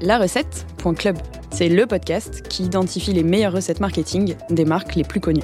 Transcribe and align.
La 0.00 0.18
recette.club. 0.18 1.18
C'est 1.50 1.68
le 1.68 1.84
podcast 1.84 2.46
qui 2.48 2.62
identifie 2.62 3.12
les 3.12 3.24
meilleures 3.24 3.52
recettes 3.52 3.80
marketing 3.80 4.36
des 4.48 4.64
marques 4.64 4.94
les 4.94 5.02
plus 5.02 5.18
connues. 5.18 5.42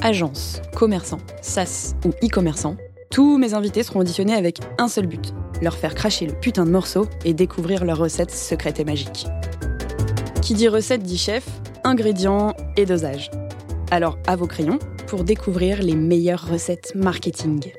Agences, 0.00 0.62
commerçants, 0.74 1.20
SaaS 1.42 1.94
ou 2.06 2.08
e-commerçants, 2.24 2.76
tous 3.10 3.36
mes 3.36 3.52
invités 3.52 3.82
seront 3.82 4.00
auditionnés 4.00 4.32
avec 4.32 4.60
un 4.78 4.88
seul 4.88 5.06
but 5.06 5.34
leur 5.60 5.76
faire 5.76 5.94
cracher 5.94 6.24
le 6.24 6.32
putain 6.32 6.64
de 6.64 6.70
morceau 6.70 7.06
et 7.26 7.34
découvrir 7.34 7.84
leurs 7.84 7.98
recettes 7.98 8.30
secrètes 8.30 8.80
et 8.80 8.84
magiques. 8.84 9.26
Qui 10.40 10.54
dit 10.54 10.68
recette 10.68 11.02
dit 11.02 11.18
chef, 11.18 11.46
ingrédients 11.84 12.54
et 12.78 12.86
dosage. 12.86 13.30
Alors 13.90 14.18
à 14.26 14.34
vos 14.34 14.46
crayons 14.46 14.78
pour 15.08 15.24
découvrir 15.24 15.82
les 15.82 15.96
meilleures 15.96 16.48
recettes 16.48 16.92
marketing. 16.94 17.70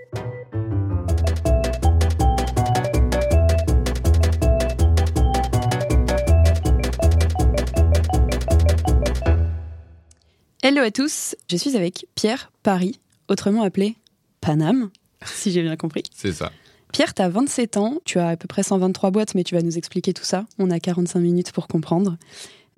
Hello 10.64 10.84
à 10.84 10.92
tous, 10.92 11.36
je 11.50 11.58
suis 11.58 11.76
avec 11.76 12.06
Pierre 12.14 12.52
Paris, 12.62 13.00
autrement 13.28 13.64
appelé 13.64 13.96
Paname, 14.42 14.92
si 15.26 15.52
j'ai 15.52 15.64
bien 15.64 15.76
compris. 15.76 16.04
C'est 16.14 16.34
ça. 16.34 16.52
Pierre, 16.94 17.16
tu 17.16 17.24
as 17.24 17.30
27 17.30 17.78
ans, 17.78 17.98
tu 18.06 18.20
as 18.20 18.28
à 18.28 18.38
peu 18.38 18.48
près 18.48 18.62
123 18.62 19.10
boîtes, 19.10 19.34
mais 19.34 19.44
tu 19.44 19.56
vas 19.56 19.64
nous 19.64 19.80
expliquer 19.80 20.14
tout 20.14 20.24
ça. 20.24 20.46
On 20.60 20.70
a 20.70 20.80
45 20.80 21.20
minutes 21.20 21.52
pour 21.52 21.68
comprendre. 21.68 22.16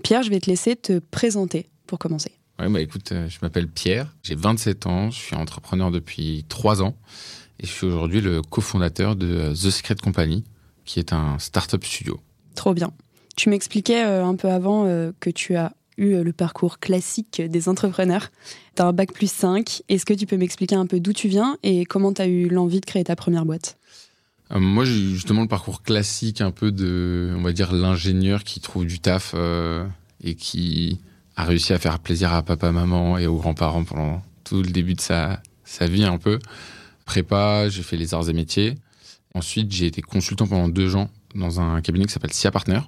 Pierre, 0.02 0.24
je 0.24 0.30
vais 0.30 0.40
te 0.40 0.50
laisser 0.50 0.78
te 0.78 1.00
présenter 1.00 1.68
pour 1.86 2.00
commencer. 2.00 2.32
Ouais, 2.58 2.70
bah 2.70 2.80
écoute, 2.80 3.12
euh, 3.12 3.28
je 3.28 3.40
m'appelle 3.42 3.68
Pierre, 3.68 4.16
j'ai 4.24 4.36
27 4.36 4.88
ans, 4.88 5.12
je 5.12 5.20
suis 5.20 5.36
entrepreneur 5.36 5.92
depuis 5.92 6.46
3 6.48 6.84
ans 6.84 6.96
et 7.60 7.68
je 7.68 7.72
suis 7.72 7.86
aujourd'hui 7.86 8.22
le 8.22 8.42
cofondateur 8.42 9.18
de 9.18 9.28
euh, 9.28 9.52
The 9.52 9.72
Secret 9.72 9.96
Company, 9.96 10.46
qui 10.86 11.00
est 11.00 11.12
un 11.12 11.38
startup 11.38 11.84
studio. 11.84 12.22
Trop 12.56 12.74
bien. 12.74 12.94
Tu 13.36 13.50
m'expliquais 13.50 14.06
euh, 14.06 14.24
un 14.24 14.38
peu 14.38 14.48
avant 14.48 14.86
que 15.20 15.30
tu 15.30 15.58
as 15.58 15.74
eu 15.98 16.24
le 16.24 16.34
parcours 16.34 16.80
classique 16.80 17.42
des 17.42 17.70
entrepreneurs. 17.70 18.30
Tu 18.76 18.82
as 18.82 18.86
un 18.86 18.94
bac 18.94 19.14
plus 19.14 19.32
5. 19.32 19.84
Est-ce 19.90 20.06
que 20.06 20.14
tu 20.14 20.26
peux 20.26 20.38
m'expliquer 20.38 20.76
un 20.76 20.86
peu 20.86 21.00
d'où 21.00 21.14
tu 21.14 21.28
viens 21.28 21.58
et 21.64 21.86
comment 21.86 22.14
tu 22.14 22.22
as 22.22 22.28
eu 22.28 22.48
l'envie 22.48 22.80
de 22.80 22.86
créer 22.86 23.04
ta 23.04 23.16
première 23.16 23.46
boîte? 23.46 23.78
Euh, 24.52 24.60
moi, 24.60 24.86
j'ai 24.86 24.94
justement 24.94 25.42
le 25.42 25.48
parcours 25.48 25.82
classique 25.82 26.42
un 26.42 26.52
peu 26.52 26.72
de, 26.72 27.34
on 27.38 27.42
va 27.42 27.54
dire, 27.54 27.74
l'ingénieur 27.74 28.44
qui 28.44 28.60
trouve 28.60 28.86
du 28.86 29.00
taf 29.00 29.34
euh, 29.36 29.86
et 30.24 30.36
qui 30.36 31.00
a 31.36 31.46
réussi 31.46 31.74
à 31.74 31.80
faire 31.80 32.00
plaisir 32.00 32.34
à 32.34 32.42
papa, 32.44 32.72
maman 32.72 33.18
et 33.18 33.28
aux 33.28 33.38
grands-parents 33.38 33.84
pendant 33.84 34.22
tout 34.44 34.62
le 34.62 34.70
début 34.70 34.94
de 34.94 35.02
sa, 35.02 35.42
sa 35.64 35.88
vie 35.88 36.04
un 36.04 36.18
peu. 36.18 36.40
Prépa, 37.06 37.70
j'ai 37.70 37.84
fait 37.84 37.98
les 37.98 38.14
arts 38.14 38.30
et 38.30 38.34
métiers. 38.34 38.76
Ensuite, 39.34 39.72
j'ai 39.72 39.88
été 39.88 40.02
consultant 40.02 40.48
pendant 40.48 40.70
deux 40.70 40.96
ans 40.96 41.10
dans 41.36 41.60
un 41.60 41.82
cabinet 41.82 42.06
qui 42.06 42.14
s'appelle 42.14 42.34
SIA 42.34 42.52
Partner. 42.52 42.82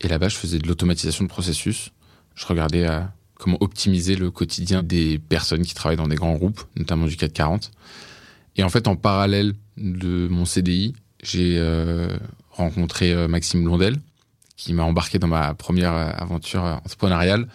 Et 0.00 0.08
là-bas, 0.08 0.28
je 0.28 0.36
faisais 0.36 0.58
de 0.58 0.68
l'automatisation 0.68 1.24
de 1.24 1.30
processus. 1.30 1.90
Je 2.34 2.46
regardais 2.46 2.84
à 2.84 3.12
comment 3.34 3.58
optimiser 3.60 4.16
le 4.16 4.30
quotidien 4.30 4.82
des 4.82 5.18
personnes 5.18 5.62
qui 5.62 5.74
travaillent 5.74 5.96
dans 5.96 6.08
des 6.08 6.16
grands 6.16 6.34
groupes, 6.34 6.62
notamment 6.76 7.06
du 7.06 7.16
440. 7.16 7.70
Et 8.56 8.62
en 8.62 8.68
fait, 8.68 8.88
en 8.88 8.96
parallèle 8.96 9.54
de 9.76 10.28
mon 10.28 10.44
CDI, 10.44 10.94
j'ai 11.22 11.56
euh, 11.58 12.16
rencontré 12.50 13.12
euh, 13.12 13.28
Maxime 13.28 13.64
Blondel, 13.64 13.96
qui 14.56 14.72
m'a 14.72 14.84
embarqué 14.84 15.18
dans 15.18 15.26
ma 15.26 15.54
première 15.54 15.92
aventure 15.92 16.62
entrepreneuriale. 16.62 17.48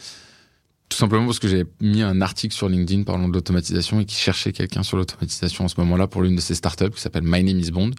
Tout 0.89 0.97
simplement 0.97 1.25
parce 1.25 1.39
que 1.39 1.47
j'avais 1.47 1.67
mis 1.81 2.01
un 2.01 2.19
article 2.19 2.53
sur 2.53 2.67
LinkedIn 2.67 3.03
parlant 3.03 3.29
de 3.29 3.33
l'automatisation 3.33 3.99
et 3.99 4.05
qui 4.05 4.15
cherchait 4.15 4.51
quelqu'un 4.51 4.83
sur 4.83 4.97
l'automatisation 4.97 5.65
en 5.65 5.67
ce 5.67 5.79
moment-là 5.81 6.07
pour 6.07 6.23
l'une 6.23 6.35
de 6.35 6.41
ses 6.41 6.55
startups 6.55 6.89
qui 6.89 6.99
s'appelle 6.99 7.23
My 7.23 7.43
Name 7.43 7.59
is 7.59 7.71
Bond, 7.71 7.91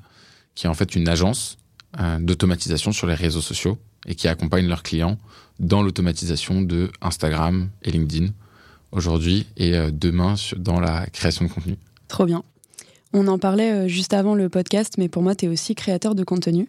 qui 0.57 0.67
est 0.67 0.69
en 0.69 0.75
fait 0.75 0.97
une 0.97 1.09
agence 1.09 1.57
euh, 2.01 2.19
d'automatisation 2.19 2.93
sur 2.93 3.07
les 3.07 3.15
réseaux 3.15 3.41
sociaux 3.41 3.79
et 4.07 4.17
qui 4.17 4.29
accompagne 4.29 4.67
leurs 4.67 4.83
clients 4.83 5.19
dans 5.61 5.83
l'automatisation 5.83 6.63
de 6.63 6.91
Instagram 7.01 7.69
et 7.83 7.93
LinkedIn 7.93 8.33
aujourd'hui 8.91 9.47
et 9.57 9.73
demain 9.93 10.35
dans 10.57 10.81
la 10.81 11.07
création 11.07 11.45
de 11.45 11.51
contenu. 11.51 11.77
Trop 12.09 12.25
bien. 12.27 12.43
On 13.13 13.27
en 13.27 13.39
parlait 13.39 13.73
euh, 13.73 13.89
juste 13.89 14.15
avant 14.15 14.35
le 14.35 14.49
podcast, 14.49 14.95
mais 14.97 15.09
pour 15.09 15.23
moi, 15.23 15.35
tu 15.35 15.47
es 15.47 15.49
aussi 15.49 15.75
créateur 15.75 16.15
de 16.15 16.23
contenu. 16.23 16.69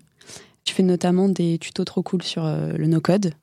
Tu 0.64 0.74
fais 0.74 0.84
notamment 0.84 1.30
des 1.30 1.60
tutos 1.60 1.86
trop 1.86 2.02
cool 2.02 2.24
sur 2.24 2.46
euh, 2.46 2.74
le 2.74 2.88
no-code. 2.88 3.34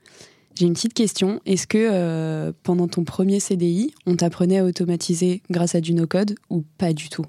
J'ai 0.56 0.66
une 0.66 0.72
petite 0.72 0.94
question. 0.94 1.40
Est-ce 1.46 1.68
que 1.68 1.78
euh, 1.78 2.52
pendant 2.64 2.88
ton 2.88 3.04
premier 3.04 3.38
CDI, 3.38 3.94
on 4.06 4.16
t'apprenait 4.16 4.58
à 4.58 4.64
automatiser 4.64 5.42
grâce 5.48 5.76
à 5.76 5.80
du 5.80 5.94
no-code 5.94 6.34
ou 6.50 6.64
pas 6.76 6.92
du 6.92 7.08
tout? 7.08 7.24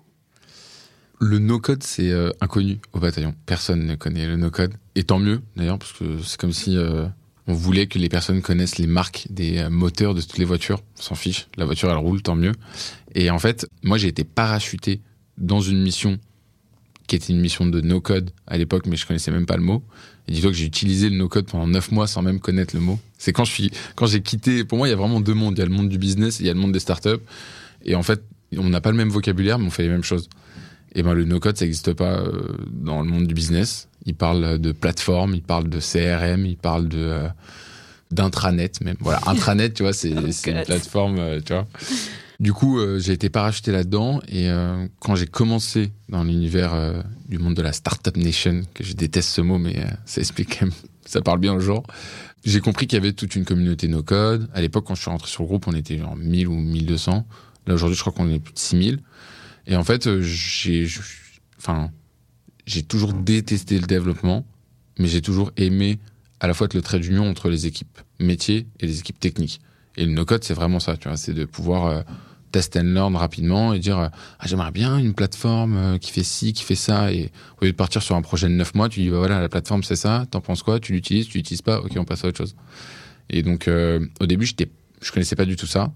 Le 1.20 1.38
no-code, 1.38 1.84
c'est 1.84 2.14
inconnu 2.40 2.80
au 2.94 3.00
bataillon. 3.00 3.36
Personne 3.46 3.86
ne 3.86 3.96
connaît 3.96 4.26
le 4.26 4.38
no-code. 4.38 4.74
Et 4.96 5.04
tant 5.04 5.20
mieux, 5.20 5.42
d'ailleurs, 5.58 5.78
parce 5.78 5.92
que 5.92 6.20
c'est 6.24 6.40
comme 6.40 6.54
si 6.54 6.78
on 7.50 7.54
voulait 7.54 7.88
que 7.88 7.98
les 7.98 8.10
personnes 8.10 8.44
connaissent 8.44 8.78
les 8.78 8.86
marques 8.86 9.26
des 9.32 9.68
moteurs 9.70 10.14
de 10.14 10.22
toutes 10.22 10.38
les 10.38 10.46
voitures. 10.46 10.82
On 11.00 11.02
s'en 11.02 11.16
fiche. 11.16 11.48
La 11.58 11.66
voiture, 11.66 11.90
elle 11.90 11.98
roule, 11.98 12.22
tant 12.22 12.36
mieux. 12.36 12.52
Et 13.16 13.32
en 13.32 13.40
fait, 13.40 13.68
moi, 13.82 13.98
j'ai 13.98 14.08
été 14.08 14.24
parachuté 14.24 15.02
dans 15.40 15.60
une 15.60 15.82
mission 15.82 16.20
qui 17.08 17.16
était 17.16 17.34
une 17.34 17.42
mission 17.42 17.66
de 17.66 17.82
no-code 17.82 18.30
à 18.46 18.56
l'époque, 18.56 18.86
mais 18.86 18.96
je 18.96 19.08
connaissais 19.08 19.32
même 19.32 19.48
pas 19.48 19.58
le 19.58 19.64
mot. 19.64 19.84
Et 20.28 20.32
dis-toi 20.32 20.52
que 20.52 20.58
j'ai 20.58 20.66
utilisé 20.66 21.10
le 21.10 21.18
no-code 21.18 21.48
pendant 21.48 21.66
neuf 21.66 21.92
mois 21.92 22.06
sans 22.06 22.22
même 22.22 22.40
connaître 22.40 22.76
le 22.76 22.82
mot. 22.82 23.00
C'est 23.18 23.34
quand 23.34 23.46
je 23.46 23.52
suis, 23.52 23.72
quand 23.96 24.06
j'ai 24.06 24.22
quitté, 24.22 24.64
pour 24.64 24.78
moi, 24.78 24.88
il 24.88 24.92
y 24.92 24.94
a 24.94 24.98
vraiment 24.98 25.20
deux 25.20 25.34
mondes. 25.34 25.58
Il 25.58 25.60
y 25.60 25.64
a 25.64 25.66
le 25.66 25.72
monde 25.72 25.90
du 25.90 25.98
business 25.98 26.40
et 26.40 26.44
il 26.44 26.46
y 26.46 26.52
a 26.52 26.54
le 26.54 26.60
monde 26.60 26.72
des 26.72 26.80
startups. 26.80 27.18
Et 27.84 27.96
en 27.96 28.04
fait, 28.04 28.22
on 28.56 28.70
n'a 28.70 28.80
pas 28.80 28.92
le 28.92 28.98
même 28.98 29.10
vocabulaire, 29.10 29.58
mais 29.58 29.66
on 29.66 29.72
fait 29.72 29.82
les 29.82 29.90
mêmes 29.90 30.04
choses. 30.04 30.30
Et 30.96 31.04
ben, 31.04 31.14
le 31.14 31.26
no-code, 31.26 31.58
ça 31.58 31.66
n'existe 31.66 31.94
pas 31.94 32.20
euh, 32.20 32.58
dans 32.72 33.02
le 33.02 33.10
monde 33.10 33.28
du 33.28 33.34
business. 33.34 33.90
Il 34.06 34.16
parle 34.16 34.60
de 34.60 34.72
plateforme, 34.72 35.36
il 35.36 35.42
parle 35.42 35.70
de 35.70 35.80
CRM, 35.80 36.46
il 36.46 36.58
parle 36.58 36.88
de, 36.88 36.98
euh, 36.98 37.28
d'intranet 38.12 38.82
même. 38.82 38.98
Voilà, 39.00 39.22
intranet, 39.26 39.74
tu 39.74 39.84
vois, 39.84 39.94
c'est, 39.94 40.10
une 40.10 40.64
plateforme, 40.66 41.20
euh, 41.20 41.42
tu 41.46 41.54
vois. 41.54 41.68
Du 42.40 42.54
coup, 42.54 42.80
euh, 42.80 43.00
j'ai 43.00 43.12
été 43.12 43.30
parachuté 43.30 43.72
là-dedans 43.72 44.22
et 44.30 44.50
quand 45.00 45.16
j'ai 45.16 45.28
commencé 45.28 45.92
dans 46.08 46.24
l'univers 46.24 47.04
du 47.28 47.38
monde 47.38 47.56
de 47.56 47.62
la 47.62 47.74
startup 47.74 48.16
nation, 48.16 48.62
que 48.74 48.84
je 48.84 48.94
déteste 48.94 49.30
ce 49.30 49.42
mot, 49.42 49.58
mais 49.58 49.76
ça 50.06 50.22
explique 50.22 50.58
quand 50.60 50.68
même, 50.68 50.76
ça 51.06 51.22
parle 51.22 51.40
bien 51.40 51.54
aux 51.54 51.60
gens, 51.60 51.84
j'ai 52.46 52.62
compris 52.62 52.88
qu'il 52.88 52.98
y 52.98 53.02
avait 53.02 53.12
toute 53.12 53.36
une 53.36 53.44
communauté 53.44 53.90
no-code. 53.90 54.50
À 54.54 54.62
l'époque, 54.62 54.86
quand 54.88 54.96
je 54.96 55.02
suis 55.02 55.12
rentré 55.12 55.28
sur 55.28 55.44
le 55.44 55.48
groupe, 55.48 55.68
on 55.68 55.74
était 55.74 55.98
genre 55.98 56.16
1000 56.16 56.48
ou 56.48 56.56
1200. 56.56 57.28
Là, 57.68 57.74
aujourd'hui, 57.74 57.98
je 57.98 58.02
crois 58.02 58.14
qu'on 58.14 58.30
est 58.30 58.40
plus 58.40 58.54
de 58.54 58.60
6000. 58.60 59.00
Et 59.70 59.78
en 59.78 59.84
fait, 59.86 60.20
j'ai, 60.20 60.88
enfin, 61.58 61.92
j'ai 62.66 62.84
toujours 62.84 63.14
détesté 63.14 63.80
le 63.80 63.88
développement, 63.88 64.46
mais 64.98 65.08
j'ai 65.08 65.22
toujours 65.22 65.52
aimé 65.56 66.00
à 66.42 66.48
la 66.48 66.54
fois 66.54 66.66
être 66.66 66.74
le 66.74 66.82
trait 66.82 67.00
d'union 67.00 67.30
entre 67.30 67.50
les 67.50 67.68
équipes 67.68 67.98
métiers 68.20 68.68
et 68.82 68.88
les 68.88 69.00
équipes 69.00 69.20
techniques. 69.20 69.62
Et 69.96 70.06
le 70.06 70.12
no-code, 70.12 70.44
c'est 70.44 70.54
vraiment 70.54 70.80
ça, 70.80 70.98
tu 70.98 71.08
vois, 71.08 71.16
c'est 71.16 71.34
de 71.34 71.46
pouvoir 71.46 72.04
test 72.52 72.76
and 72.78 72.84
learn 72.84 73.16
rapidement 73.16 73.74
et 73.74 73.80
dire 73.80 73.98
ah, 74.00 74.46
j'aimerais 74.46 74.72
bien 74.72 74.98
une 74.98 75.14
plateforme 75.14 75.78
euh, 75.78 75.98
qui 75.98 76.12
fait 76.12 76.24
ci, 76.24 76.54
qui 76.54 76.64
fait 76.64 76.76
ça 76.76 77.12
et 77.12 77.32
au 77.62 77.66
lieu 77.66 77.72
de 77.72 77.76
partir 77.76 78.02
sur 78.02 78.16
un 78.16 78.22
projet 78.22 78.48
de 78.48 78.54
9 78.54 78.76
mois, 78.76 78.90
tu 78.90 79.02
dis 79.02 79.10
bah 79.10 79.18
voilà 79.18 79.40
la 79.40 79.50
plateforme 79.50 79.84
c'est 79.84 79.96
ça, 79.96 80.26
t'en 80.30 80.42
penses 80.42 80.64
quoi, 80.64 80.80
tu 80.80 80.94
l'utilises, 80.94 81.28
tu 81.28 81.38
l'utilises 81.38 81.62
pas, 81.62 81.80
ok 81.82 81.92
on 81.98 82.06
passe 82.06 82.24
à 82.26 82.28
autre 82.28 82.38
chose. 82.38 82.56
Et 83.30 83.44
donc 83.44 83.68
euh, 83.68 84.06
au 84.20 84.26
début 84.26 84.46
j'étais 84.46 84.70
je 85.02 85.12
connaissais 85.12 85.36
pas 85.36 85.46
du 85.46 85.56
tout 85.56 85.68
ça 85.68 85.92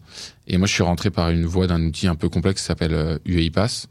et 0.48 0.58
moi 0.58 0.68
je 0.68 0.74
suis 0.74 0.84
rentré 0.84 1.10
par 1.10 1.30
une 1.30 1.46
voie 1.46 1.68
d'un 1.68 1.82
outil 1.84 2.08
un 2.08 2.16
peu 2.16 2.30
complexe 2.30 2.62
qui 2.62 2.68
s'appelle 2.68 2.94
euh, 2.94 3.18
UiPath. 3.26 3.88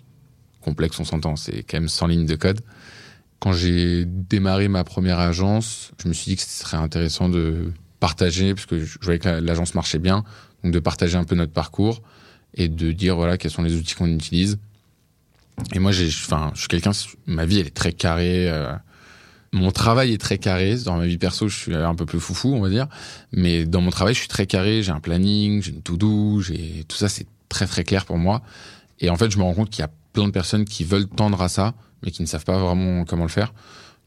Complexe 0.61 0.99
on 1.00 1.05
s'entend, 1.05 1.37
c'est 1.37 1.62
quand 1.62 1.78
même 1.78 1.89
100 1.89 2.06
lignes 2.09 2.27
de 2.27 2.37
code. 2.37 2.61
Quand 3.41 3.53
j'ai 3.53 4.05
démarré 4.05 4.69
ma 4.69 4.84
première 4.84 5.19
agence, 5.19 5.91
je 6.03 6.09
me 6.09 6.12
suis 6.12 6.31
dit 6.31 6.37
que 6.37 6.43
ce 6.43 6.65
serait 6.65 6.77
intéressant 6.77 7.28
de 7.28 7.72
partager 7.99 8.55
parce 8.55 8.67
que 8.67 8.84
je 8.84 8.99
voyais 9.03 9.19
que 9.19 9.28
l'agence 9.28 9.75
marchait 9.75 9.99
bien, 9.99 10.25
donc 10.62 10.72
de 10.72 10.78
partager 10.78 11.17
un 11.17 11.25
peu 11.25 11.34
notre 11.34 11.53
parcours 11.53 12.03
et 12.55 12.69
de 12.69 12.93
dire 12.93 13.17
voilà 13.17 13.39
quels 13.39 13.51
sont 13.51 13.62
les 13.62 13.75
outils 13.75 13.95
qu'on 13.95 14.06
utilise. 14.06 14.59
Et 15.75 15.78
moi, 15.78 15.93
j'ai, 15.93 16.06
enfin, 16.06 16.51
je 16.55 16.61
suis 16.61 16.69
quelqu'un, 16.69 16.93
ma 17.27 17.45
vie 17.45 17.61
elle 17.61 17.67
est 17.67 17.75
très 17.75 17.92
carrée. 17.92 18.48
Euh, 18.48 18.72
mon 19.53 19.71
travail 19.71 20.13
est 20.13 20.19
très 20.19 20.39
carré. 20.39 20.77
Dans 20.84 20.97
ma 20.97 21.07
vie 21.07 21.19
perso, 21.19 21.49
je 21.49 21.57
suis 21.57 21.75
un 21.75 21.95
peu 21.95 22.07
plus 22.07 22.21
foufou, 22.21 22.54
on 22.54 22.60
va 22.60 22.71
dire. 22.71 22.89
Mais 23.33 23.65
dans 23.65 23.81
mon 23.81 23.91
travail, 23.91 24.15
je 24.15 24.21
suis 24.21 24.28
très 24.28 24.47
carré. 24.47 24.83
J'ai 24.83 24.93
un 24.93 25.01
planning, 25.01 25.63
j'ai 25.63 25.72
une 25.72 25.83
to-do, 25.83 26.41
j'ai 26.41 26.84
tout 26.89 26.97
ça, 26.97 27.09
c'est 27.09 27.27
très 27.49 27.66
très 27.66 27.84
clair 27.84 28.07
pour 28.07 28.19
moi. 28.19 28.43
Et 29.01 29.10
en 29.10 29.16
fait, 29.16 29.31
je 29.31 29.39
me 29.39 29.43
rends 29.43 29.54
compte 29.54 29.71
qu'il 29.71 29.81
y 29.81 29.84
a 29.84 29.91
plein 30.13 30.27
de 30.27 30.33
personnes 30.33 30.65
qui 30.65 30.84
veulent 30.84 31.09
tendre 31.09 31.41
à 31.43 31.49
ça, 31.49 31.75
mais 32.03 32.10
qui 32.10 32.22
ne 32.22 32.27
savent 32.27 32.45
pas 32.45 32.59
vraiment 32.59 33.04
comment 33.04 33.25
le 33.25 33.28
faire. 33.28 33.53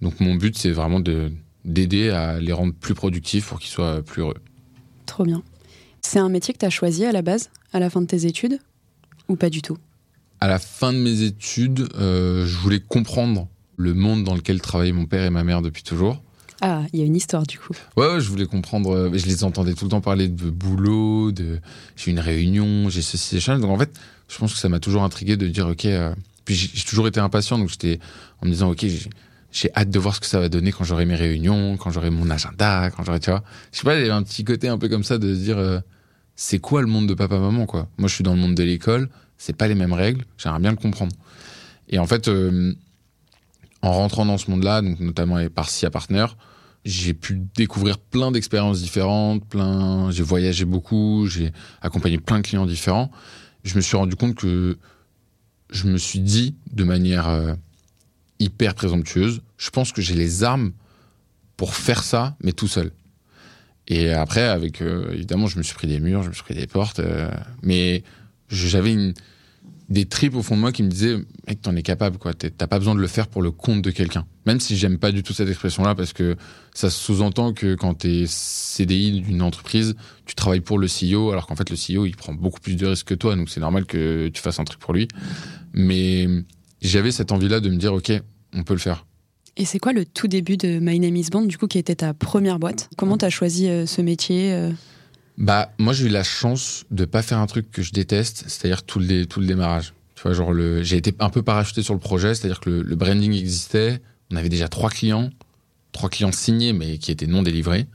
Donc, 0.02 0.20
mon 0.20 0.36
but, 0.36 0.58
c'est 0.58 0.72
vraiment 0.72 1.00
de 1.00 1.32
d'aider 1.64 2.10
à 2.10 2.40
les 2.40 2.54
rendre 2.54 2.74
plus 2.74 2.94
productifs 2.94 3.48
pour 3.48 3.60
qu'ils 3.60 3.72
soient 3.72 4.04
plus 4.04 4.22
heureux. 4.22 4.38
Trop 5.08 5.24
bien. 5.24 5.42
C'est 6.02 6.20
un 6.20 6.30
métier 6.30 6.54
que 6.54 6.60
tu 6.60 6.66
as 6.66 6.70
choisi 6.70 7.06
à 7.06 7.12
la 7.12 7.24
base, 7.24 7.50
à 7.74 7.80
la 7.80 7.90
fin 7.90 8.02
de 8.02 8.06
tes 8.06 8.28
études, 8.28 8.60
ou 9.28 9.36
pas 9.36 9.50
du 9.50 9.64
tout? 9.64 9.78
À 10.40 10.48
la 10.48 10.60
fin 10.60 10.94
de 10.94 11.00
mes 11.00 11.24
études, 11.24 11.90
euh, 11.96 12.46
je 12.46 12.56
voulais 12.58 12.80
comprendre 12.80 13.48
le 13.78 13.94
monde 13.94 14.24
dans 14.24 14.36
lequel 14.36 14.62
travaillaient 14.62 14.92
mon 14.92 15.06
père 15.06 15.24
et 15.24 15.30
ma 15.30 15.44
mère 15.44 15.62
depuis 15.62 15.84
toujours. 15.84 16.22
Ah, 16.62 16.84
il 16.94 17.00
y 17.00 17.04
a 17.04 17.06
une 17.06 17.16
histoire 17.16 17.44
du 17.44 17.60
coup. 17.60 17.74
Ouais, 17.98 18.20
je 18.20 18.30
voulais 18.30 18.46
comprendre. 18.46 18.96
Euh, 18.96 19.12
je 19.14 19.26
les 19.26 19.44
entendais 19.44 19.74
tout 19.74 19.86
le 19.86 19.92
temps 19.92 20.02
parler 20.02 20.30
de 20.30 20.50
boulot, 20.50 21.32
de 21.32 21.60
j'ai 21.96 22.12
une 22.12 22.20
réunion, 22.20 22.90
j'ai 22.90 23.02
ceci, 23.02 23.40
j'ai 23.40 23.58
Donc 23.58 23.70
en 23.70 23.78
fait, 23.78 23.92
je 24.30 24.38
pense 24.38 24.54
que 24.54 24.60
ça 24.60 24.70
m'a 24.70 24.80
toujours 24.80 25.04
intrigué 25.04 25.38
de 25.38 25.48
dire 25.48 25.68
ok. 25.68 25.86
Euh, 25.86 26.14
puis 26.46 26.56
j'ai 26.56 26.84
toujours 26.84 27.08
été 27.08 27.20
impatient, 27.20 27.58
donc 27.58 27.70
j'étais 27.70 28.00
en 28.42 28.46
me 28.46 28.52
disant 28.52 28.70
ok, 28.70 28.86
j'ai 29.56 29.70
hâte 29.76 29.90
de 29.90 30.00
voir 30.00 30.16
ce 30.16 30.20
que 30.20 30.28
ça 30.28 30.40
va 30.40 30.50
donner 30.50 30.72
quand 30.72 30.84
j'aurai 30.84 31.06
mes 31.06 31.16
réunions, 31.16 31.78
quand 31.78 31.90
j'aurai 31.90 32.10
mon 32.10 32.30
agenda, 32.30 32.92
quand 32.92 33.04
j'aurai, 33.04 33.20
tu 33.20 33.32
vois. 33.32 33.44
Je 33.72 33.80
sais 33.80 33.84
pas, 33.84 33.96
il 33.96 34.02
y 34.02 34.04
avait 34.04 34.12
un 34.12 34.24
petit 34.24 34.44
côté 34.44 34.68
un 34.68 34.78
peu 34.78 34.90
comme 34.90 35.04
ça 35.04 35.18
de 35.18 35.34
se 35.34 35.40
dire, 35.40 35.58
euh, 35.58 35.80
c'est 36.36 36.60
quoi 36.60 36.82
le 36.82 36.88
monde 36.88 37.08
de 37.08 37.14
papa-maman, 37.14 37.66
quoi? 37.66 37.88
Moi, 37.98 38.10
je 38.10 38.16
suis 38.16 38.24
dans 38.24 38.34
le 38.34 38.40
monde 38.40 38.56
de 38.56 38.64
l'école, 38.64 39.10
c'est 39.38 39.56
pas 39.56 39.68
les 39.68 39.76
mêmes 39.76 39.94
règles, 39.94 40.26
j'aimerais 40.38 40.60
bien 40.60 40.72
le 40.72 40.78
comprendre. 40.78 41.16
Et 41.88 42.00
en 42.00 42.06
fait, 42.06 42.28
euh, 42.28 42.74
en 43.86 43.92
rentrant 43.92 44.26
dans 44.26 44.38
ce 44.38 44.50
monde-là, 44.52 44.82
donc 44.82 45.00
notamment 45.00 45.38
par 45.50 45.70
SIA 45.70 45.90
Partner, 45.90 46.26
j'ai 46.86 47.14
pu 47.14 47.42
découvrir 47.56 47.98
plein 47.98 48.32
d'expériences 48.32 48.82
différentes, 48.82 49.46
plein, 49.48 50.12
j'ai 50.12 50.24
voyagé 50.24 50.66
beaucoup, 50.66 51.28
j'ai 51.28 51.52
accompagné 51.82 52.20
plein 52.20 52.38
de 52.38 52.44
clients 52.44 52.66
différents. 52.66 53.12
Je 53.64 53.76
me 53.76 53.82
suis 53.82 53.98
rendu 53.98 54.16
compte 54.16 54.36
que 54.36 54.78
je 55.72 55.88
me 55.88 55.98
suis 55.98 56.20
dit 56.20 56.56
de 56.72 56.84
manière 56.84 57.28
euh, 57.28 57.56
hyper 58.40 58.76
présomptueuse, 58.76 59.42
je 59.58 59.70
pense 59.72 59.92
que 59.92 60.02
j'ai 60.02 60.14
les 60.14 60.44
armes 60.44 60.72
pour 61.58 61.74
faire 61.74 62.04
ça, 62.04 62.36
mais 62.44 62.52
tout 62.52 62.68
seul. 62.68 62.92
Et 63.88 64.12
après, 64.12 64.44
avec 64.44 64.82
euh, 64.82 65.12
évidemment, 65.12 65.48
je 65.48 65.58
me 65.58 65.64
suis 65.64 65.76
pris 65.76 65.88
des 65.88 66.00
murs, 66.00 66.24
je 66.24 66.30
me 66.30 66.34
suis 66.34 66.44
pris 66.44 66.56
des 66.56 66.68
portes, 66.68 67.00
euh, 67.00 67.32
mais 67.64 68.04
j'avais 68.50 68.94
une, 68.94 69.14
des 69.90 70.06
tripes 70.06 70.36
au 70.36 70.42
fond 70.42 70.56
de 70.56 70.62
moi 70.62 70.72
qui 70.72 70.84
me 70.84 70.90
disaient 70.90 71.18
mec 71.48 71.62
t'en 71.62 71.76
es 71.76 71.84
capable 71.84 72.18
quoi. 72.18 72.34
T'as 72.34 72.68
pas 72.68 72.80
besoin 72.80 72.96
de 72.96 73.00
le 73.00 73.08
faire 73.08 73.28
pour 73.28 73.42
le 73.42 73.52
compte 73.52 73.82
de 73.82 73.92
quelqu'un. 73.92 74.26
Même 74.46 74.60
si 74.60 74.78
j'aime 74.78 74.98
pas 74.98 75.12
du 75.12 75.24
tout 75.24 75.34
cette 75.34 75.50
expression 75.50 75.84
là 75.84 75.96
parce 75.96 76.14
que 76.14 76.36
ça 76.74 76.90
sous-entend 76.90 77.54
que 77.54 77.76
quand 77.76 77.94
t'es 77.94 78.26
CDI 78.28 79.22
d'une 79.22 79.42
entreprise 79.42 79.96
tu 80.26 80.36
travailles 80.36 80.62
pour 80.62 80.80
le 80.80 80.88
CEO 80.88 81.32
alors 81.32 81.48
qu'en 81.48 81.56
fait 81.56 81.70
le 81.70 81.76
CEO 81.76 82.06
il 82.06 82.16
prend 82.16 82.34
beaucoup 82.34 82.60
plus 82.60 82.76
de 82.76 82.86
risques 82.88 83.08
que 83.08 83.14
toi. 83.14 83.36
Donc 83.36 83.50
c'est 83.50 83.60
normal 83.60 83.86
que 83.86 84.30
tu 84.30 84.42
fasses 84.42 84.60
un 84.60 84.64
truc 84.64 84.80
pour 84.80 84.94
lui. 84.94 85.08
Mais 85.74 86.28
j'avais 86.82 87.12
cette 87.12 87.32
envie 87.32 87.50
là 87.50 87.60
de 87.60 87.70
me 87.70 87.78
dire 87.78 87.94
ok 87.94 88.12
on 88.54 88.64
peut 88.64 88.74
le 88.74 88.80
faire. 88.80 89.06
Et 89.58 89.64
c'est 89.64 89.80
quoi 89.80 89.94
le 89.94 90.06
tout 90.06 90.28
début 90.28 90.58
de 90.58 90.80
My 90.80 91.00
Name 91.00 91.16
is 91.16 91.30
Bond, 91.32 91.46
du 91.46 91.58
coup, 91.58 91.68
qui 91.68 91.78
était 91.78 91.96
ta 91.96 92.14
première 92.14 92.60
boîte? 92.60 92.90
Comment 92.98 93.18
t'as 93.18 93.30
choisi 93.30 93.70
euh, 93.70 93.86
ce 93.86 94.02
métier 94.02 94.52
euh? 94.52 94.70
Bah, 95.38 95.72
moi, 95.78 95.94
j'ai 95.94 96.06
eu 96.06 96.10
la 96.10 96.24
chance 96.24 96.86
de 96.92 97.06
pas 97.06 97.22
faire 97.22 97.40
un 97.40 97.48
truc 97.48 97.70
que 97.72 97.82
je 97.82 97.92
déteste, 97.92 98.46
c'est-à-dire 98.48 98.84
tout 98.84 99.00
le, 99.00 99.26
démarrage. 99.46 99.94
Tu 100.16 100.24
vois, 100.24 100.34
genre, 100.34 100.54
j'ai 100.82 100.98
été 100.98 101.14
un 101.20 101.30
peu 101.30 101.42
parachuté 101.42 101.84
sur 101.84 101.94
le 101.94 102.00
projet, 102.00 102.36
c'est-à-dire 102.36 102.60
que 102.60 102.70
le, 102.70 102.96
branding 102.96 103.34
existait. 103.34 104.02
On 104.32 104.38
avait 104.38 104.50
déjà 104.50 104.70
trois 104.70 104.90
clients, 104.90 105.30
trois 105.92 106.10
clients 106.10 106.32
signés, 106.32 106.74
mais 106.74 106.98
qui 106.98 107.12
étaient 107.12 107.28
non 107.28 107.44
délivrés. 107.44 107.88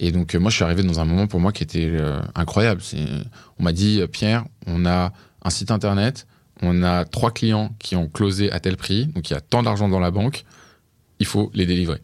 Et 0.00 0.12
donc, 0.12 0.34
euh, 0.34 0.38
moi, 0.38 0.50
je 0.50 0.56
suis 0.56 0.64
arrivé 0.64 0.84
dans 0.84 1.00
un 1.00 1.04
moment 1.04 1.26
pour 1.26 1.40
moi 1.40 1.50
qui 1.50 1.64
était 1.64 1.88
euh, 1.90 2.20
incroyable. 2.36 2.80
On 3.58 3.64
m'a 3.64 3.72
dit, 3.72 4.00
euh, 4.00 4.06
Pierre, 4.06 4.44
on 4.66 4.86
a 4.86 5.12
un 5.42 5.50
site 5.50 5.72
internet, 5.72 6.28
on 6.62 6.84
a 6.84 7.04
trois 7.04 7.32
clients 7.32 7.74
qui 7.80 7.96
ont 7.96 8.08
closé 8.08 8.52
à 8.52 8.60
tel 8.60 8.76
prix, 8.76 9.06
donc 9.06 9.30
il 9.30 9.32
y 9.32 9.36
a 9.36 9.40
tant 9.40 9.64
d'argent 9.64 9.88
dans 9.88 9.98
la 9.98 10.12
banque, 10.12 10.44
il 11.18 11.26
faut 11.26 11.50
les 11.54 11.66
délivrer. 11.66 12.00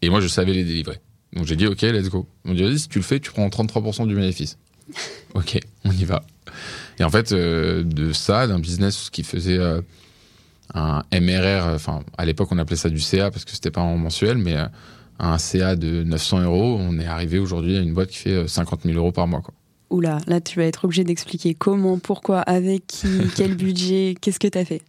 Et 0.00 0.08
moi, 0.08 0.20
je 0.20 0.28
savais 0.28 0.54
les 0.54 0.64
délivrer. 0.64 1.00
Donc 1.34 1.46
j'ai 1.46 1.56
dit, 1.56 1.66
OK, 1.66 1.82
let's 1.82 2.08
go. 2.08 2.26
On 2.44 2.50
m'a 2.50 2.54
dit, 2.54 2.78
si 2.78 2.88
tu 2.88 2.98
le 2.98 3.04
fais, 3.04 3.20
tu 3.20 3.30
prends 3.32 3.46
33% 3.48 4.06
du 4.06 4.14
bénéfice. 4.14 4.56
OK, 5.34 5.58
on 5.84 5.90
y 5.90 6.04
va. 6.04 6.22
Et 6.98 7.04
en 7.04 7.10
fait, 7.10 7.32
euh, 7.32 7.82
de 7.82 8.12
ça, 8.12 8.46
d'un 8.46 8.58
business 8.58 9.10
qui 9.10 9.24
faisait 9.24 9.58
euh, 9.58 9.80
un 10.74 11.02
MRR, 11.12 11.74
enfin, 11.74 12.02
à 12.16 12.24
l'époque, 12.24 12.48
on 12.52 12.58
appelait 12.58 12.76
ça 12.76 12.88
du 12.88 13.00
CA 13.00 13.30
parce 13.30 13.44
que 13.44 13.50
c'était 13.50 13.72
pas 13.72 13.80
en 13.80 13.96
mensuel, 13.96 14.38
mais 14.38 14.56
euh, 14.56 14.66
un 15.18 15.38
CA 15.38 15.74
de 15.74 16.04
900 16.04 16.42
euros, 16.42 16.76
on 16.78 16.98
est 16.98 17.06
arrivé 17.06 17.38
aujourd'hui 17.38 17.76
à 17.76 17.80
une 17.80 17.94
boîte 17.94 18.10
qui 18.10 18.18
fait 18.18 18.46
50 18.46 18.82
000 18.84 18.96
euros 18.96 19.12
par 19.12 19.26
mois. 19.26 19.40
Quoi. 19.40 19.54
Oula, 19.90 20.18
là, 20.26 20.40
tu 20.40 20.58
vas 20.58 20.66
être 20.66 20.84
obligé 20.84 21.02
d'expliquer 21.04 21.54
comment, 21.54 21.98
pourquoi, 21.98 22.40
avec 22.40 22.86
qui, 22.86 23.08
quel 23.36 23.56
budget, 23.56 24.14
qu'est-ce 24.20 24.38
que 24.38 24.48
tu 24.48 24.58
as 24.58 24.64
fait 24.64 24.82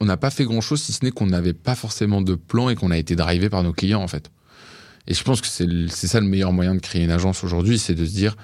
On 0.00 0.04
n'a 0.04 0.18
pas 0.18 0.30
fait 0.30 0.44
grand-chose, 0.44 0.82
si 0.82 0.92
ce 0.92 1.04
n'est 1.04 1.12
qu'on 1.12 1.26
n'avait 1.26 1.54
pas 1.54 1.74
forcément 1.74 2.20
de 2.20 2.34
plan 2.34 2.68
et 2.68 2.74
qu'on 2.74 2.90
a 2.90 2.98
été 2.98 3.16
drivé 3.16 3.48
par 3.48 3.62
nos 3.62 3.72
clients, 3.72 4.02
en 4.02 4.08
fait. 4.08 4.30
Et 5.06 5.14
je 5.14 5.22
pense 5.24 5.40
que 5.40 5.46
c'est 5.46 6.06
ça 6.06 6.20
le 6.20 6.26
meilleur 6.26 6.52
moyen 6.52 6.74
de 6.74 6.80
créer 6.80 7.02
une 7.02 7.10
agence 7.10 7.42
aujourd'hui, 7.42 7.78
c'est 7.78 7.94
de 7.94 8.04
se 8.04 8.12
dire, 8.12 8.36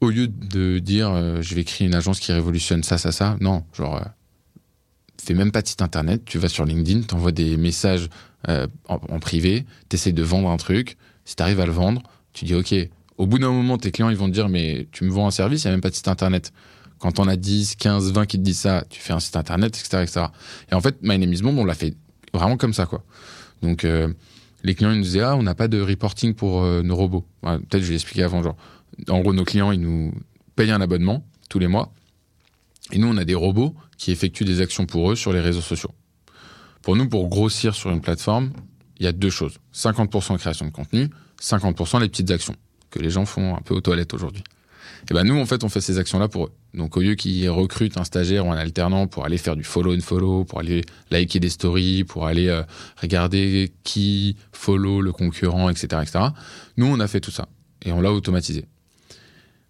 au 0.00 0.10
lieu 0.10 0.28
de 0.28 0.78
dire 0.78 1.10
euh, 1.10 1.40
je 1.40 1.54
vais 1.54 1.64
créer 1.64 1.86
une 1.86 1.94
agence 1.94 2.20
qui 2.20 2.32
révolutionne 2.32 2.82
ça, 2.82 2.98
ça, 2.98 3.12
ça, 3.12 3.36
non, 3.40 3.64
genre, 3.72 3.96
euh, 3.96 4.04
fais 5.22 5.34
même 5.34 5.52
pas 5.52 5.62
de 5.62 5.68
site 5.68 5.80
internet, 5.80 6.22
tu 6.26 6.38
vas 6.38 6.48
sur 6.48 6.66
LinkedIn, 6.66 7.02
t'envoies 7.02 7.32
des 7.32 7.56
messages 7.56 8.10
euh, 8.48 8.66
en, 8.88 8.96
en, 9.08 9.18
privé, 9.20 9.64
t'essayes 9.88 10.12
de 10.12 10.22
vendre 10.22 10.50
un 10.50 10.58
truc, 10.58 10.98
si 11.24 11.34
t'arrives 11.34 11.60
à 11.60 11.66
le 11.66 11.72
vendre, 11.72 12.02
tu 12.34 12.44
dis 12.44 12.54
ok, 12.54 12.74
au 13.16 13.26
bout 13.26 13.38
d'un 13.38 13.50
moment, 13.50 13.78
tes 13.78 13.90
clients 13.90 14.10
ils 14.10 14.16
vont 14.16 14.28
te 14.28 14.34
dire 14.34 14.50
mais 14.50 14.86
tu 14.92 15.04
me 15.04 15.10
vends 15.10 15.26
un 15.26 15.30
service, 15.30 15.64
il 15.64 15.68
n'y 15.68 15.70
a 15.70 15.72
même 15.72 15.80
pas 15.80 15.90
de 15.90 15.94
site 15.94 16.08
internet. 16.08 16.52
Quand 16.98 17.18
on 17.18 17.28
a 17.28 17.36
10, 17.36 17.76
15, 17.76 18.12
20 18.12 18.26
qui 18.26 18.38
te 18.38 18.42
disent 18.42 18.60
ça, 18.60 18.84
tu 18.88 19.00
fais 19.00 19.12
un 19.12 19.20
site 19.20 19.36
internet, 19.36 19.78
etc. 19.78 20.26
Et 20.70 20.74
en 20.74 20.80
fait, 20.80 20.96
My 21.02 21.18
Name 21.18 21.32
is 21.32 21.42
on 21.44 21.64
l'a 21.64 21.74
fait 21.74 21.94
vraiment 22.32 22.56
comme 22.56 22.72
ça, 22.72 22.86
quoi. 22.86 23.04
Donc, 23.62 23.86
les 24.64 24.74
clients 24.74 24.90
ils 24.90 24.96
nous 24.96 25.04
disaient 25.04 25.20
ah 25.20 25.36
on 25.36 25.42
n'a 25.42 25.54
pas 25.54 25.68
de 25.68 25.80
reporting 25.80 26.34
pour 26.34 26.64
euh, 26.64 26.82
nos 26.82 26.96
robots. 26.96 27.24
Peut-être 27.42 27.82
je 27.82 27.88
vais 27.88 27.94
expliquer 27.94 28.24
avant 28.24 28.42
genre. 28.42 28.56
En 29.08 29.20
gros 29.20 29.32
nos 29.32 29.44
clients 29.44 29.70
ils 29.70 29.80
nous 29.80 30.12
payent 30.56 30.72
un 30.72 30.80
abonnement 30.80 31.24
tous 31.48 31.58
les 31.58 31.68
mois 31.68 31.92
et 32.90 32.98
nous 32.98 33.08
on 33.08 33.16
a 33.16 33.24
des 33.24 33.34
robots 33.34 33.74
qui 33.98 34.10
effectuent 34.10 34.44
des 34.44 34.60
actions 34.60 34.86
pour 34.86 35.12
eux 35.12 35.16
sur 35.16 35.32
les 35.32 35.40
réseaux 35.40 35.60
sociaux. 35.60 35.90
Pour 36.82 36.96
nous 36.96 37.08
pour 37.08 37.28
grossir 37.28 37.74
sur 37.74 37.90
une 37.90 38.00
plateforme 38.00 38.52
il 38.98 39.04
y 39.04 39.08
a 39.08 39.12
deux 39.12 39.30
choses 39.30 39.58
50% 39.74 40.38
création 40.38 40.66
de 40.66 40.70
contenu, 40.70 41.10
50% 41.40 42.00
les 42.00 42.08
petites 42.08 42.30
actions 42.30 42.56
que 42.90 42.98
les 42.98 43.10
gens 43.10 43.26
font 43.26 43.56
un 43.56 43.60
peu 43.60 43.74
aux 43.74 43.80
toilettes 43.80 44.14
aujourd'hui. 44.14 44.44
Et 45.10 45.14
ben 45.14 45.24
nous 45.24 45.38
en 45.38 45.44
fait 45.44 45.64
on 45.64 45.68
fait 45.68 45.80
ces 45.80 45.98
actions 45.98 46.18
là 46.18 46.28
pour 46.28 46.46
eux. 46.46 46.52
Donc 46.72 46.96
au 46.96 47.00
lieu 47.00 47.14
qu'ils 47.14 47.48
recrutent 47.50 47.98
un 47.98 48.04
stagiaire 48.04 48.46
ou 48.46 48.52
un 48.52 48.56
alternant 48.56 49.06
pour 49.06 49.24
aller 49.24 49.38
faire 49.38 49.56
du 49.56 49.64
follow 49.64 49.94
and 49.94 50.00
follow, 50.00 50.44
pour 50.44 50.60
aller 50.60 50.82
liker 51.10 51.40
des 51.40 51.50
stories, 51.50 52.04
pour 52.04 52.26
aller 52.26 52.48
euh, 52.48 52.62
regarder 53.00 53.72
qui 53.82 54.36
follow 54.52 55.00
le 55.00 55.12
concurrent, 55.12 55.68
etc., 55.68 56.02
etc. 56.02 56.24
Nous 56.76 56.86
on 56.86 57.00
a 57.00 57.06
fait 57.06 57.20
tout 57.20 57.30
ça 57.30 57.48
et 57.82 57.92
on 57.92 58.00
l'a 58.00 58.12
automatisé. 58.12 58.64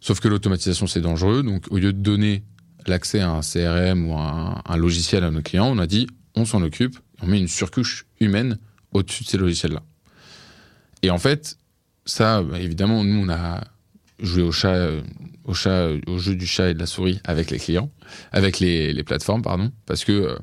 Sauf 0.01 0.21
que 0.21 0.29
l'automatisation 0.29 0.87
c'est 0.87 1.01
dangereux, 1.01 1.43
donc 1.43 1.67
au 1.71 1.79
lieu 1.79 1.93
de 1.93 1.99
donner 1.99 2.45
l'accès 2.87 3.21
à 3.21 3.31
un 3.31 3.41
CRM 3.41 4.09
ou 4.09 4.17
un, 4.17 4.63
un 4.65 4.77
logiciel 4.77 5.25
à 5.25 5.31
nos 5.31 5.43
clients, 5.43 5.67
on 5.67 5.79
a 5.79 5.87
dit 5.87 6.07
on 6.37 6.45
s'en 6.45 6.63
occupe, 6.63 6.99
on 7.23 7.27
met 7.27 7.39
une 7.39 7.49
surcouche 7.49 8.07
humaine 8.21 8.59
au-dessus 8.93 9.25
de 9.25 9.29
ces 9.29 9.39
logiciels-là. 9.39 9.83
Et 11.03 11.11
en 11.11 11.19
fait, 11.19 11.59
ça, 12.07 12.43
bah, 12.43 12.61
évidemment, 12.61 13.05
nous 13.05 13.25
on 13.25 13.29
a 13.29 13.63
jouer 14.19 14.43
au 14.43 14.53
chat, 14.53 14.75
euh, 14.75 15.03
euh, 15.67 16.01
au 16.07 16.19
jeu 16.19 16.37
du 16.37 16.47
chat 16.47 16.71
et 16.71 16.75
de 16.75 16.79
la 16.79 16.87
souris 16.87 17.21
avec 17.25 17.51
les 17.51 17.59
clients, 17.59 17.91
avec 18.33 18.61
les, 18.61 18.93
les 18.93 19.05
plateformes, 19.05 19.43
pardon, 19.43 19.73
parce 19.87 20.05
que 20.05 20.13
euh, 20.13 20.39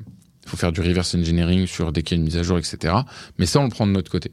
faut 0.46 0.56
faire 0.56 0.72
du 0.72 0.80
reverse 0.80 1.14
engineering 1.14 1.66
sur 1.66 1.92
dès 1.92 2.02
qu'il 2.02 2.16
y 2.16 2.18
a 2.18 2.20
une 2.20 2.24
mise 2.24 2.36
à 2.36 2.42
jour, 2.42 2.58
etc. 2.58 2.94
Mais 3.38 3.46
ça, 3.46 3.60
on 3.60 3.64
le 3.64 3.70
prend 3.70 3.86
de 3.86 3.92
notre 3.92 4.10
côté. 4.10 4.32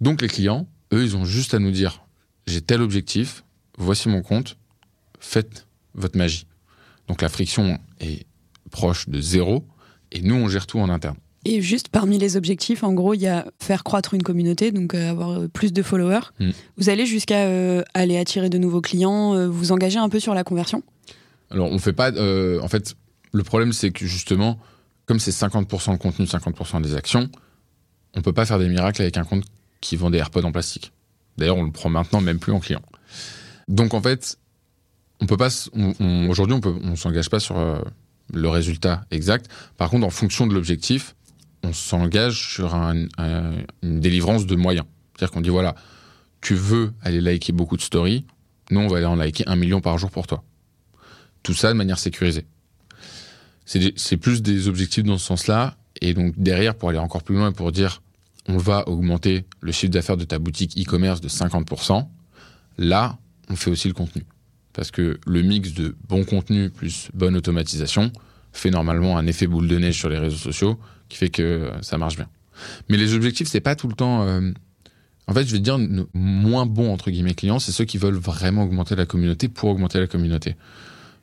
Donc 0.00 0.20
les 0.20 0.28
clients, 0.28 0.68
eux, 0.92 1.02
ils 1.02 1.16
ont 1.16 1.24
juste 1.24 1.54
à 1.54 1.58
nous 1.58 1.70
dire 1.70 2.04
j'ai 2.46 2.60
tel 2.60 2.82
objectif, 2.82 3.44
voici 3.78 4.08
mon 4.08 4.22
compte, 4.22 4.56
faites 5.20 5.66
votre 5.94 6.18
magie. 6.18 6.46
Donc 7.08 7.22
la 7.22 7.28
friction 7.28 7.78
est 8.00 8.26
proche 8.70 9.08
de 9.08 9.20
zéro 9.20 9.66
et 10.10 10.20
nous, 10.20 10.34
on 10.34 10.48
gère 10.48 10.66
tout 10.66 10.80
en 10.80 10.88
interne. 10.88 11.16
Et 11.44 11.60
juste 11.60 11.88
parmi 11.88 12.18
les 12.18 12.36
objectifs, 12.36 12.84
en 12.84 12.92
gros, 12.92 13.14
il 13.14 13.20
y 13.20 13.26
a 13.26 13.46
faire 13.58 13.82
croître 13.82 14.14
une 14.14 14.22
communauté, 14.22 14.70
donc 14.70 14.94
euh, 14.94 15.10
avoir 15.10 15.30
euh, 15.30 15.48
plus 15.48 15.72
de 15.72 15.82
followers. 15.82 16.30
Mm. 16.38 16.50
Vous 16.76 16.88
allez 16.88 17.04
jusqu'à 17.04 17.46
euh, 17.46 17.82
aller 17.94 18.16
attirer 18.16 18.48
de 18.48 18.58
nouveaux 18.58 18.80
clients, 18.80 19.48
vous 19.48 19.72
engager 19.72 19.98
un 19.98 20.08
peu 20.08 20.20
sur 20.20 20.34
la 20.34 20.44
conversion? 20.44 20.82
Alors, 21.50 21.70
on 21.70 21.78
fait 21.78 21.92
pas. 21.92 22.12
en 22.12 22.68
fait, 22.68 22.94
le 23.32 23.42
problème, 23.42 23.72
c'est 23.72 23.90
que 23.90 24.06
justement, 24.06 24.58
comme 25.06 25.18
c'est 25.18 25.32
50% 25.32 25.92
de 25.92 25.96
contenu, 25.98 26.26
50% 26.26 26.80
des 26.80 26.94
actions, 26.94 27.28
on 28.14 28.22
peut 28.22 28.32
pas 28.32 28.46
faire 28.46 28.58
des 28.58 28.68
miracles 28.68 29.02
avec 29.02 29.16
un 29.16 29.24
compte 29.24 29.44
qui 29.80 29.96
vend 29.96 30.10
des 30.10 30.18
AirPods 30.18 30.44
en 30.44 30.52
plastique. 30.52 30.92
D'ailleurs, 31.38 31.56
on 31.56 31.64
le 31.64 31.72
prend 31.72 31.88
maintenant 31.88 32.20
même 32.20 32.38
plus 32.38 32.52
en 32.52 32.60
client. 32.60 32.82
Donc, 33.66 33.94
en 33.94 34.00
fait, 34.00 34.38
on 35.20 35.26
peut 35.26 35.36
pas. 35.36 35.48
Aujourd'hui, 36.28 36.54
on 36.54 36.60
peut, 36.60 36.74
on 36.84 36.94
s'engage 36.94 37.30
pas 37.30 37.40
sur 37.40 37.56
le 38.32 38.48
résultat 38.48 39.04
exact. 39.10 39.50
Par 39.76 39.90
contre, 39.90 40.06
en 40.06 40.10
fonction 40.10 40.46
de 40.46 40.54
l'objectif, 40.54 41.14
on 41.62 41.72
s'engage 41.72 42.54
sur 42.54 42.74
une 42.74 43.08
délivrance 43.82 44.46
de 44.46 44.56
moyens. 44.56 44.86
C'est-à-dire 45.16 45.32
qu'on 45.32 45.40
dit 45.40 45.50
voilà, 45.50 45.74
tu 46.40 46.54
veux 46.54 46.92
aller 47.02 47.20
liker 47.20 47.52
beaucoup 47.52 47.76
de 47.76 47.82
stories, 47.82 48.26
nous 48.70 48.80
on 48.80 48.88
va 48.88 48.96
aller 48.96 49.06
en 49.06 49.16
liker 49.16 49.44
un 49.46 49.56
million 49.56 49.80
par 49.80 49.98
jour 49.98 50.10
pour 50.10 50.26
toi. 50.26 50.42
Tout 51.42 51.54
ça 51.54 51.68
de 51.68 51.74
manière 51.74 51.98
sécurisée. 51.98 52.46
C'est 53.64 54.16
plus 54.16 54.42
des 54.42 54.68
objectifs 54.68 55.04
dans 55.04 55.18
ce 55.18 55.26
sens-là, 55.26 55.76
et 56.00 56.14
donc 56.14 56.34
derrière 56.36 56.74
pour 56.74 56.88
aller 56.88 56.98
encore 56.98 57.22
plus 57.22 57.36
loin 57.36 57.52
pour 57.52 57.70
dire 57.72 58.02
on 58.48 58.56
va 58.56 58.88
augmenter 58.88 59.44
le 59.60 59.70
chiffre 59.70 59.92
d'affaires 59.92 60.16
de 60.16 60.24
ta 60.24 60.40
boutique 60.40 60.76
e-commerce 60.76 61.20
de 61.20 61.28
50%, 61.28 62.06
là 62.78 63.18
on 63.48 63.56
fait 63.56 63.70
aussi 63.70 63.86
le 63.86 63.94
contenu. 63.94 64.24
Parce 64.72 64.90
que 64.90 65.20
le 65.26 65.42
mix 65.42 65.74
de 65.74 65.94
bon 66.08 66.24
contenu 66.24 66.70
plus 66.70 67.08
bonne 67.14 67.36
automatisation 67.36 68.10
fait 68.52 68.70
normalement 68.70 69.16
un 69.16 69.26
effet 69.26 69.46
boule 69.46 69.68
de 69.68 69.78
neige 69.78 69.98
sur 69.98 70.08
les 70.08 70.18
réseaux 70.18 70.36
sociaux 70.36 70.78
qui 71.12 71.18
fait 71.18 71.28
que 71.28 71.70
ça 71.82 71.98
marche 71.98 72.16
bien. 72.16 72.28
Mais 72.88 72.96
les 72.96 73.14
objectifs, 73.14 73.48
c'est 73.48 73.60
pas 73.60 73.76
tout 73.76 73.86
le 73.86 73.94
temps. 73.94 74.22
Euh, 74.22 74.50
en 75.26 75.34
fait, 75.34 75.44
je 75.44 75.52
vais 75.52 75.58
dire 75.58 75.78
moins 76.14 76.64
bon 76.64 76.90
entre 76.90 77.10
guillemets 77.10 77.34
clients, 77.34 77.58
c'est 77.58 77.70
ceux 77.70 77.84
qui 77.84 77.98
veulent 77.98 78.16
vraiment 78.16 78.62
augmenter 78.62 78.96
la 78.96 79.04
communauté 79.04 79.48
pour 79.48 79.68
augmenter 79.68 80.00
la 80.00 80.06
communauté. 80.06 80.56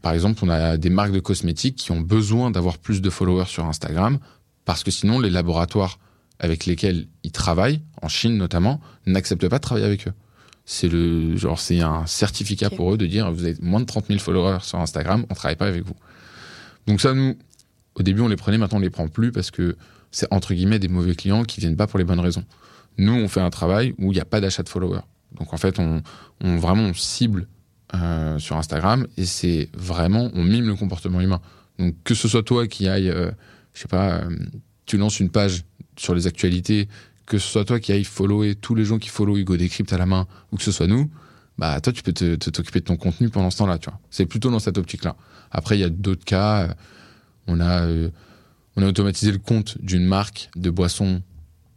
Par 0.03 0.13
exemple, 0.13 0.39
on 0.43 0.49
a 0.49 0.77
des 0.77 0.91
marques 0.91 1.11
de 1.11 1.19
cosmétiques 1.19 1.75
qui 1.75 1.91
ont 1.91 1.99
besoin 1.99 2.51
d'avoir 2.51 2.77
plus 2.77 3.01
de 3.01 3.09
followers 3.09 3.47
sur 3.47 3.65
Instagram 3.65 4.19
parce 4.63 4.83
que 4.83 4.91
sinon 4.91 5.19
les 5.19 5.31
laboratoires 5.31 5.97
avec 6.39 6.67
lesquels 6.67 7.07
ils 7.23 7.31
travaillent, 7.31 7.81
en 8.01 8.07
Chine 8.07 8.37
notamment, 8.37 8.79
n'acceptent 9.07 9.49
pas 9.49 9.57
de 9.57 9.63
travailler 9.63 9.87
avec 9.87 10.07
eux. 10.07 10.13
C'est 10.65 10.87
le 10.87 11.35
genre, 11.35 11.59
c'est 11.59 11.81
un 11.81 12.05
certificat 12.05 12.69
pour 12.69 12.93
eux 12.93 12.97
de 12.97 13.07
dire 13.07 13.31
vous 13.31 13.43
avez 13.43 13.55
moins 13.59 13.79
de 13.79 13.85
30 13.85 14.05
000 14.07 14.19
followers 14.19 14.59
sur 14.61 14.79
Instagram, 14.79 15.25
on 15.31 15.33
travaille 15.33 15.57
pas 15.57 15.65
avec 15.65 15.83
vous. 15.83 15.95
Donc 16.85 17.01
ça, 17.01 17.13
nous, 17.13 17.35
au 17.99 18.03
début, 18.03 18.21
on 18.21 18.27
les 18.27 18.35
prenait, 18.35 18.57
maintenant 18.57 18.77
on 18.77 18.81
les 18.81 18.89
prend 18.89 19.07
plus 19.07 19.31
parce 19.31 19.51
que 19.51 19.75
c'est 20.11 20.27
entre 20.31 20.53
guillemets 20.53 20.79
des 20.79 20.87
mauvais 20.87 21.15
clients 21.15 21.43
qui 21.43 21.59
viennent 21.59 21.75
pas 21.75 21.87
pour 21.87 21.99
les 21.99 22.05
bonnes 22.05 22.19
raisons. 22.19 22.43
Nous, 22.97 23.13
on 23.13 23.27
fait 23.27 23.41
un 23.41 23.49
travail 23.49 23.93
où 23.97 24.11
il 24.11 24.15
n'y 24.15 24.21
a 24.21 24.25
pas 24.25 24.41
d'achat 24.41 24.63
de 24.63 24.69
followers. 24.69 25.01
Donc 25.37 25.53
en 25.53 25.57
fait, 25.57 25.79
on, 25.79 26.01
vraiment 26.41 26.91
cible 26.93 27.47
euh, 27.93 28.39
sur 28.39 28.57
Instagram 28.57 29.05
et 29.17 29.25
c'est 29.25 29.69
vraiment 29.73 30.31
on 30.33 30.43
mime 30.43 30.67
le 30.67 30.75
comportement 30.75 31.21
humain. 31.21 31.41
Donc 31.77 31.95
que 32.03 32.15
ce 32.15 32.27
soit 32.27 32.43
toi 32.43 32.67
qui 32.67 32.87
aille, 32.87 33.09
euh, 33.09 33.31
je 33.73 33.81
sais 33.81 33.87
pas, 33.87 34.15
euh, 34.15 34.29
tu 34.85 34.97
lances 34.97 35.19
une 35.19 35.29
page 35.29 35.63
sur 35.97 36.15
les 36.15 36.25
actualités, 36.27 36.87
que 37.25 37.37
ce 37.37 37.47
soit 37.47 37.65
toi 37.65 37.79
qui 37.79 37.91
aille 37.91 38.03
follower 38.03 38.55
tous 38.55 38.75
les 38.75 38.85
gens 38.85 38.97
qui 38.97 39.09
follow 39.09 39.37
Hugo 39.37 39.55
Décrypte 39.55 39.93
à 39.93 39.97
la 39.97 40.05
main, 40.05 40.25
ou 40.51 40.57
que 40.57 40.63
ce 40.63 40.71
soit 40.71 40.87
nous, 40.87 41.11
bah 41.57 41.79
toi 41.81 41.93
tu 41.93 42.01
peux 42.01 42.13
te- 42.13 42.35
te- 42.35 42.49
t'occuper 42.49 42.79
de 42.79 42.85
ton 42.85 42.97
contenu 42.97 43.29
pendant 43.29 43.51
ce 43.51 43.57
temps-là, 43.59 43.77
tu 43.77 43.89
vois. 43.89 43.99
C'est 44.09 44.25
plutôt 44.25 44.49
dans 44.49 44.59
cette 44.59 44.77
optique-là. 44.77 45.15
Après 45.51 45.77
il 45.77 45.81
y 45.81 45.83
a 45.83 45.89
d'autres 45.89 46.25
cas, 46.25 46.63
euh, 46.63 46.73
on 47.49 47.59
a 47.59 47.85
euh, 47.85 48.09
on 48.75 48.83
a 48.83 48.87
automatisé 48.87 49.31
le 49.31 49.39
compte 49.39 49.77
d'une 49.81 50.05
marque 50.05 50.49
de 50.55 50.69
boissons 50.69 51.21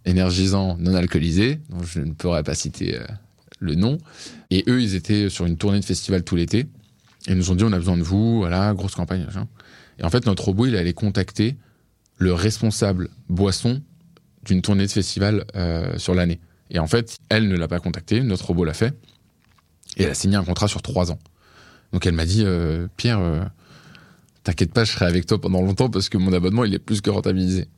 énergisants 0.05 0.77
non 0.79 0.95
alcoolisés, 0.95 1.59
dont 1.71 1.83
je 1.83 2.01
ne 2.01 2.13
pourrais 2.13 2.45
pas 2.45 2.55
citer 2.55 2.97
euh, 2.97 3.05
le 3.59 3.75
nom. 3.75 3.99
Et 4.51 4.63
eux, 4.69 4.81
ils 4.81 4.95
étaient 4.95 5.29
sur 5.29 5.47
une 5.47 5.57
tournée 5.57 5.81
de 5.81 5.85
festival 5.85 6.23
tout 6.23 6.37
l'été. 6.37 6.61
Et 7.27 7.33
ils 7.33 7.37
nous 7.37 7.51
ont 7.51 7.55
dit, 7.55 7.65
on 7.65 7.73
a 7.73 7.79
besoin 7.79 7.97
de 7.97 8.03
vous, 8.03 8.39
voilà, 8.39 8.73
grosse 8.75 8.95
campagne. 8.95 9.27
Et 9.99 10.05
en 10.05 10.11
fait, 10.11 10.27
notre 10.27 10.45
robot, 10.45 10.67
il 10.67 10.77
allait 10.77 10.93
contacter 10.93 11.57
le 12.19 12.33
responsable 12.33 13.09
boisson 13.29 13.83
d'une 14.45 14.63
tournée 14.63 14.87
de 14.87 14.93
festival 14.93 15.45
euh, 15.57 15.99
sur 15.99 16.15
l'année. 16.15 16.41
Et 16.71 16.79
en 16.79 16.87
fait, 16.87 17.19
elle 17.29 17.49
ne 17.49 17.57
l'a 17.57 17.69
pas 17.69 17.81
contacté, 17.81 18.23
notre 18.23 18.47
robot 18.47 18.65
l'a 18.65 18.75
fait. 18.75 18.95
Et 19.97 20.05
elle 20.05 20.11
a 20.11 20.15
signé 20.15 20.37
un 20.37 20.45
contrat 20.45 20.69
sur 20.69 20.83
trois 20.83 21.11
ans. 21.11 21.19
Donc 21.93 22.07
elle 22.07 22.15
m'a 22.15 22.27
dit, 22.27 22.45
Pierre, 22.97 23.51
t'inquiète 24.45 24.73
pas, 24.73 24.85
je 24.85 24.93
serai 24.93 25.07
avec 25.07 25.27
toi 25.27 25.41
pendant 25.41 25.61
longtemps 25.61 25.91
parce 25.91 26.09
que 26.09 26.19
mon 26.19 26.33
abonnement, 26.33 26.65
il 26.65 26.75
est 26.75 26.79
plus 26.79 27.01
que 27.01 27.11
rentabilisé. 27.11 27.69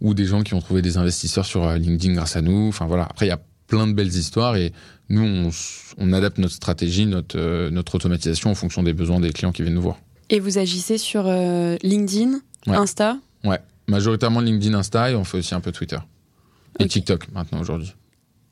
Ou 0.00 0.14
des 0.14 0.26
gens 0.26 0.42
qui 0.42 0.54
ont 0.54 0.60
trouvé 0.60 0.82
des 0.82 0.98
investisseurs 0.98 1.46
sur 1.46 1.64
euh, 1.64 1.76
LinkedIn 1.76 2.14
grâce 2.14 2.36
à 2.36 2.42
nous. 2.42 2.68
Enfin 2.68 2.86
voilà. 2.86 3.04
Après, 3.04 3.26
il 3.26 3.30
y 3.30 3.32
a 3.32 3.40
plein 3.66 3.86
de 3.86 3.92
belles 3.92 4.14
histoires 4.14 4.56
et 4.56 4.72
nous, 5.08 5.50
on, 5.98 6.12
adapte 6.12 6.38
notre 6.38 6.54
stratégie, 6.54 7.06
notre, 7.06 7.38
euh, 7.38 7.70
notre 7.70 7.94
automatisation 7.94 8.50
en 8.50 8.54
fonction 8.54 8.82
des 8.82 8.92
besoins 8.92 9.20
des 9.20 9.32
clients 9.32 9.52
qui 9.52 9.62
viennent 9.62 9.74
nous 9.74 9.82
voir. 9.82 9.98
Et 10.28 10.40
vous 10.40 10.58
agissez 10.58 10.98
sur 10.98 11.24
euh, 11.26 11.76
LinkedIn, 11.82 12.40
Ouais. 12.66 12.76
Insta? 12.76 13.18
Majoritairement 13.88 14.40
LinkedIn, 14.40 14.74
Insta 14.76 15.12
et 15.12 15.14
on 15.14 15.22
fait 15.22 15.38
aussi 15.38 15.54
un 15.54 15.60
peu 15.60 15.70
Twitter. 15.70 15.98
Et 16.80 16.84
Ok. 16.84 16.90
TikTok 16.90 17.28
maintenant 17.32 17.60
aujourd'hui. 17.60 17.94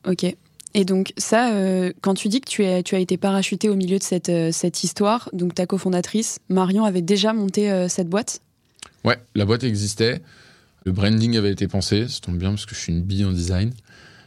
Ok. 0.07 0.37
Et 0.75 0.85
donc 0.85 1.13
ça, 1.17 1.55
euh, 1.55 1.93
quand 2.01 2.15
tu 2.15 2.29
dis 2.29 2.41
que 2.41 2.51
tu, 2.51 2.65
as 2.65 2.99
été 2.99 3.17
parachuté 3.17 3.69
au 3.69 3.77
milieu 3.77 3.99
de 3.99 4.03
cette, 4.03 4.29
euh, 4.29 4.51
cette 4.51 4.83
histoire, 4.83 5.31
donc 5.33 5.55
ta 5.55 5.67
cofondatrice, 5.67 6.41
Marion, 6.49 6.85
avait 6.85 7.01
déjà 7.01 7.33
monté 7.33 7.71
euh, 7.71 7.89
cette 7.89 8.09
boîte? 8.09 8.41
Ouais, 9.05 9.17
la 9.37 9.45
boîte 9.45 9.63
existait. 9.63 10.21
Le 10.85 10.91
branding 10.91 11.37
avait 11.37 11.53
été 11.53 11.69
pensé. 11.69 12.09
Ça 12.09 12.19
tombe 12.21 12.39
bien 12.39 12.51
parce 12.51 12.67
que 12.67 12.75
je 12.75 12.81
suis 12.81 12.93
une 12.93 13.03
bille 13.03 13.25
en 13.25 13.31
design. 13.31 13.73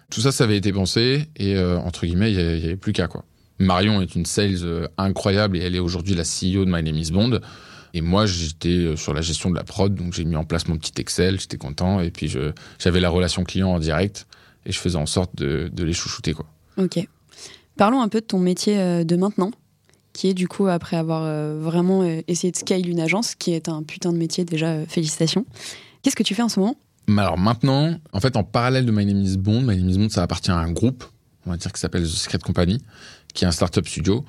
Tout 0.09 0.21
ça, 0.21 0.31
ça 0.31 0.45
avait 0.45 0.57
été 0.57 0.71
pensé 0.71 1.27
et 1.35 1.59
entre 1.59 2.05
guillemets, 2.05 2.31
il 2.31 2.37
n'y 2.37 2.43
avait 2.43 2.77
plus 2.77 2.93
qu'à 2.93 3.07
quoi. 3.07 3.25
Marion 3.59 4.01
est 4.01 4.15
une 4.15 4.25
sales 4.25 4.87
incroyable 4.97 5.57
et 5.57 5.59
elle 5.59 5.75
est 5.75 5.79
aujourd'hui 5.79 6.15
la 6.15 6.23
CEO 6.23 6.63
de 6.63 6.71
My 6.71 6.81
Name 6.81 6.95
is 6.95 7.11
Bond. 7.11 7.41
Et 7.93 7.99
moi, 7.99 8.25
j'étais 8.25 8.95
sur 8.95 9.13
la 9.13 9.21
gestion 9.21 9.49
de 9.49 9.55
la 9.55 9.65
prod, 9.65 9.93
donc 9.93 10.13
j'ai 10.13 10.23
mis 10.23 10.37
en 10.37 10.45
place 10.45 10.67
mon 10.69 10.77
petit 10.77 10.93
Excel, 11.01 11.41
j'étais 11.41 11.57
content. 11.57 11.99
Et 11.99 12.09
puis, 12.09 12.33
j'avais 12.79 13.01
la 13.01 13.09
relation 13.09 13.43
client 13.43 13.69
en 13.69 13.79
direct 13.79 14.25
et 14.67 14.71
je 14.71 14.79
faisais 14.79 14.97
en 14.97 15.07
sorte 15.07 15.36
de, 15.36 15.71
de 15.74 15.83
les 15.83 15.93
chouchouter. 15.93 16.33
Quoi. 16.33 16.45
Ok. 16.77 17.00
Parlons 17.77 18.01
un 18.01 18.09
peu 18.09 18.19
de 18.19 18.25
ton 18.25 18.38
métier 18.38 18.77
euh, 18.77 19.03
de 19.03 19.15
maintenant, 19.15 19.51
qui 20.13 20.27
est 20.27 20.33
du 20.33 20.47
coup, 20.47 20.67
après 20.67 20.97
avoir 20.97 21.24
euh, 21.24 21.57
vraiment 21.59 22.03
euh, 22.03 22.21
essayé 22.27 22.51
de 22.51 22.57
scale 22.57 22.88
une 22.88 23.00
agence, 23.00 23.33
qui 23.33 23.53
est 23.53 23.69
un 23.69 23.81
putain 23.81 24.12
de 24.12 24.17
métier 24.17 24.43
déjà, 24.45 24.86
félicitations. 24.86 25.45
Qu'est-ce 26.01 26.15
que 26.15 26.24
tu 26.24 26.36
fais 26.36 26.43
en 26.43 26.50
ce 26.50 26.59
moment? 26.59 26.75
Alors 27.07 27.38
maintenant, 27.38 27.97
en 28.12 28.19
fait, 28.19 28.36
en 28.36 28.43
parallèle 28.43 28.86
de 28.86 28.91
My 28.91 29.05
Name 29.05 29.21
is 29.21 29.38
Bond, 29.38 29.62
My 29.62 29.77
Name 29.77 29.89
is 29.89 29.97
Bond, 29.97 30.09
ça 30.09 30.24
appartient 30.24 30.51
à 30.51 30.57
un 30.57 30.71
groupe, 30.71 31.05
on 31.45 31.51
va 31.51 31.57
dire, 31.57 31.71
qui 31.71 31.79
s'appelle 31.79 32.03
The 32.03 32.07
Secret 32.07 32.39
Company, 32.39 32.81
qui 33.33 33.45
est 33.45 33.47
un 33.47 33.51
startup 33.51 33.88
studio. 33.88 34.25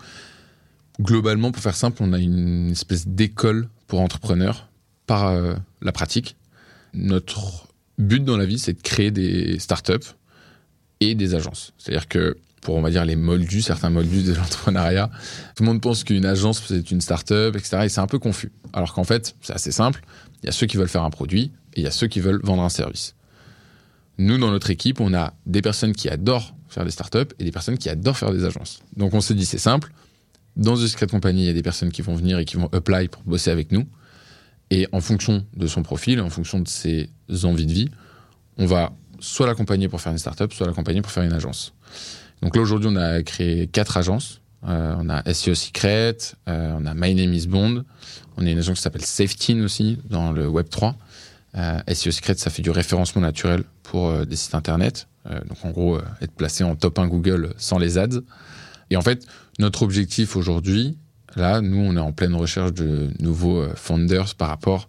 Globalement, 1.00 1.50
pour 1.50 1.62
faire 1.62 1.74
simple, 1.74 2.02
on 2.02 2.12
a 2.12 2.18
une 2.18 2.70
espèce 2.70 3.08
d'école 3.08 3.68
pour 3.88 4.00
entrepreneurs 4.00 4.68
par 5.06 5.28
euh, 5.28 5.54
la 5.82 5.90
pratique. 5.90 6.36
Notre 6.94 7.66
but 7.98 8.24
dans 8.24 8.36
la 8.36 8.46
vie, 8.46 8.58
c'est 8.58 8.74
de 8.74 8.82
créer 8.82 9.10
des 9.10 9.58
startups 9.58 10.14
et 11.00 11.14
des 11.14 11.34
agences. 11.34 11.72
C'est-à-dire 11.78 12.08
que 12.08 12.36
pour, 12.60 12.74
on 12.74 12.82
va 12.82 12.90
dire, 12.90 13.04
les 13.04 13.16
moldus, 13.16 13.62
certains 13.62 13.90
moldus 13.90 14.24
de 14.24 14.34
l'entrepreneuriat, 14.34 15.10
tout 15.54 15.62
le 15.62 15.68
monde 15.68 15.80
pense 15.80 16.04
qu'une 16.04 16.26
agence, 16.26 16.62
c'est 16.66 16.90
une 16.90 17.00
startup, 17.00 17.54
etc. 17.56 17.82
Et 17.84 17.88
c'est 17.88 18.00
un 18.00 18.06
peu 18.06 18.18
confus. 18.18 18.52
Alors 18.72 18.94
qu'en 18.94 19.04
fait, 19.04 19.36
c'est 19.40 19.52
assez 19.52 19.72
simple. 19.72 20.02
Il 20.42 20.46
y 20.46 20.48
a 20.48 20.52
ceux 20.52 20.66
qui 20.66 20.76
veulent 20.76 20.88
faire 20.88 21.04
un 21.04 21.10
produit 21.10 21.52
et 21.74 21.80
il 21.80 21.84
y 21.84 21.86
a 21.86 21.90
ceux 21.90 22.08
qui 22.08 22.20
veulent 22.20 22.40
vendre 22.42 22.62
un 22.62 22.68
service. 22.68 23.14
Nous, 24.18 24.36
dans 24.38 24.50
notre 24.50 24.70
équipe, 24.70 25.00
on 25.00 25.14
a 25.14 25.34
des 25.46 25.62
personnes 25.62 25.92
qui 25.92 26.08
adorent 26.08 26.54
faire 26.68 26.84
des 26.84 26.90
startups 26.90 27.32
et 27.38 27.44
des 27.44 27.52
personnes 27.52 27.78
qui 27.78 27.88
adorent 27.88 28.18
faire 28.18 28.32
des 28.32 28.44
agences. 28.44 28.80
Donc 28.96 29.14
on 29.14 29.20
s'est 29.20 29.34
dit, 29.34 29.46
c'est 29.46 29.58
simple. 29.58 29.92
Dans 30.56 30.74
The 30.74 30.88
Secret 30.88 31.06
Company, 31.06 31.42
il 31.42 31.46
y 31.46 31.50
a 31.50 31.52
des 31.52 31.62
personnes 31.62 31.92
qui 31.92 32.02
vont 32.02 32.16
venir 32.16 32.38
et 32.38 32.44
qui 32.44 32.56
vont 32.56 32.68
apply 32.72 33.08
pour 33.08 33.22
bosser 33.22 33.50
avec 33.50 33.70
nous. 33.70 33.86
Et 34.70 34.86
en 34.92 35.00
fonction 35.00 35.46
de 35.56 35.66
son 35.66 35.82
profil, 35.82 36.20
en 36.20 36.30
fonction 36.30 36.60
de 36.60 36.68
ses 36.68 37.10
envies 37.44 37.66
de 37.66 37.72
vie, 37.72 37.90
on 38.58 38.66
va 38.66 38.92
soit 39.20 39.46
l'accompagner 39.46 39.88
pour 39.88 40.00
faire 40.00 40.12
une 40.12 40.18
startup, 40.18 40.52
soit 40.52 40.66
l'accompagner 40.66 41.02
pour 41.02 41.10
faire 41.10 41.22
une 41.22 41.32
agence. 41.32 41.72
Donc 42.42 42.54
là, 42.56 42.62
aujourd'hui, 42.62 42.88
on 42.92 42.96
a 42.96 43.22
créé 43.22 43.66
quatre 43.66 43.96
agences. 43.96 44.40
Euh, 44.66 44.94
on 44.98 45.08
a 45.08 45.22
SEO 45.32 45.54
Secret, 45.54 46.16
euh, 46.48 46.74
on 46.76 46.84
a 46.84 46.94
My 46.94 47.14
Name 47.14 47.32
is 47.32 47.46
Bond, 47.46 47.84
on 48.36 48.44
a 48.44 48.50
une 48.50 48.58
agence 48.58 48.78
qui 48.78 48.82
s'appelle 48.82 49.04
Safety 49.04 49.60
aussi 49.60 49.98
dans 50.04 50.32
le 50.32 50.48
Web 50.48 50.68
3. 50.68 50.96
Euh, 51.56 51.78
SEO 51.92 52.10
Secret, 52.10 52.34
ça 52.34 52.50
fait 52.50 52.62
du 52.62 52.70
référencement 52.70 53.22
naturel 53.22 53.62
pour 53.82 54.26
des 54.26 54.36
sites 54.36 54.54
internet. 54.54 55.06
Donc 55.46 55.62
en 55.62 55.70
gros, 55.70 55.98
être 56.22 56.32
placé 56.32 56.64
en 56.64 56.74
top 56.74 56.98
1 56.98 57.06
Google 57.06 57.52
sans 57.58 57.78
les 57.78 57.98
ads. 57.98 58.20
Et 58.90 58.96
en 58.96 59.02
fait, 59.02 59.26
notre 59.58 59.82
objectif 59.82 60.36
aujourd'hui, 60.36 60.96
là, 61.36 61.60
nous, 61.60 61.78
on 61.78 61.96
est 61.96 62.00
en 62.00 62.12
pleine 62.12 62.34
recherche 62.34 62.72
de 62.72 63.10
nouveaux 63.20 63.68
founders 63.74 64.34
par 64.36 64.48
rapport 64.48 64.88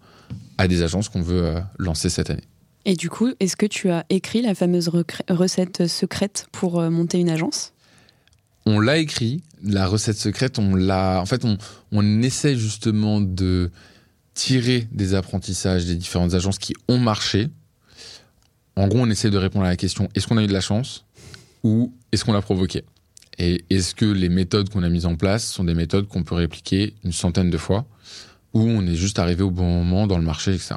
à 0.58 0.70
des 0.70 0.82
agences 0.82 1.10
qu'on 1.10 1.22
veut 1.22 1.56
lancer 1.78 2.10
cette 2.10 2.30
année. 2.30 2.49
Et 2.90 2.96
du 2.96 3.12
coup, 3.12 3.30
est-ce 3.40 3.56
que 3.56 3.68
tu 3.68 3.92
as 3.92 4.04
écrit 4.10 4.42
la 4.42 4.56
fameuse 4.56 4.90
recette 5.30 5.86
secrète 5.86 6.48
pour 6.52 6.80
euh, 6.80 6.90
monter 6.90 7.20
une 7.20 7.30
agence? 7.30 7.72
On 8.66 8.80
l'a 8.80 8.98
écrit, 8.98 9.44
la 9.64 9.86
recette 9.86 10.18
secrète, 10.18 10.58
on 10.58 10.74
l'a. 10.74 11.22
En 11.22 11.28
fait, 11.28 11.46
on, 11.46 11.60
on 11.92 12.24
essaie 12.24 12.56
justement 12.56 13.22
de 13.22 13.70
tirer 14.34 14.88
des 14.92 15.14
apprentissages 15.14 15.86
des 15.86 15.94
différentes 15.94 16.34
agences 16.34 16.58
qui 16.58 16.74
ont 16.88 16.98
marché. 16.98 17.50
En 18.76 18.88
gros, 18.88 19.02
on 19.02 19.10
essaie 19.12 19.30
de 19.30 19.38
répondre 19.38 19.66
à 19.66 19.70
la 19.70 19.78
question 19.78 20.10
est-ce 20.16 20.26
qu'on 20.26 20.38
a 20.38 20.44
eu 20.44 20.48
de 20.48 20.54
la 20.54 20.60
chance 20.60 21.06
ou 21.62 21.94
est-ce 22.12 22.26
qu'on 22.26 22.34
l'a 22.34 22.42
provoqué? 22.42 22.86
Et 23.38 23.66
est-ce 23.70 23.94
que 23.94 24.06
les 24.06 24.30
méthodes 24.30 24.70
qu'on 24.70 24.82
a 24.82 24.90
mises 24.90 25.06
en 25.06 25.16
place 25.16 25.46
sont 25.46 25.64
des 25.64 25.76
méthodes 25.76 26.08
qu'on 26.08 26.24
peut 26.24 26.34
répliquer 26.34 26.96
une 27.04 27.12
centaine 27.12 27.52
de 27.52 27.58
fois 27.60 27.86
ou 28.56 28.62
on 28.62 28.88
est 28.88 28.96
juste 28.96 29.20
arrivé 29.20 29.44
au 29.44 29.52
bon 29.52 29.84
moment 29.84 30.08
dans 30.08 30.18
le 30.18 30.24
marché, 30.24 30.56
etc. 30.56 30.74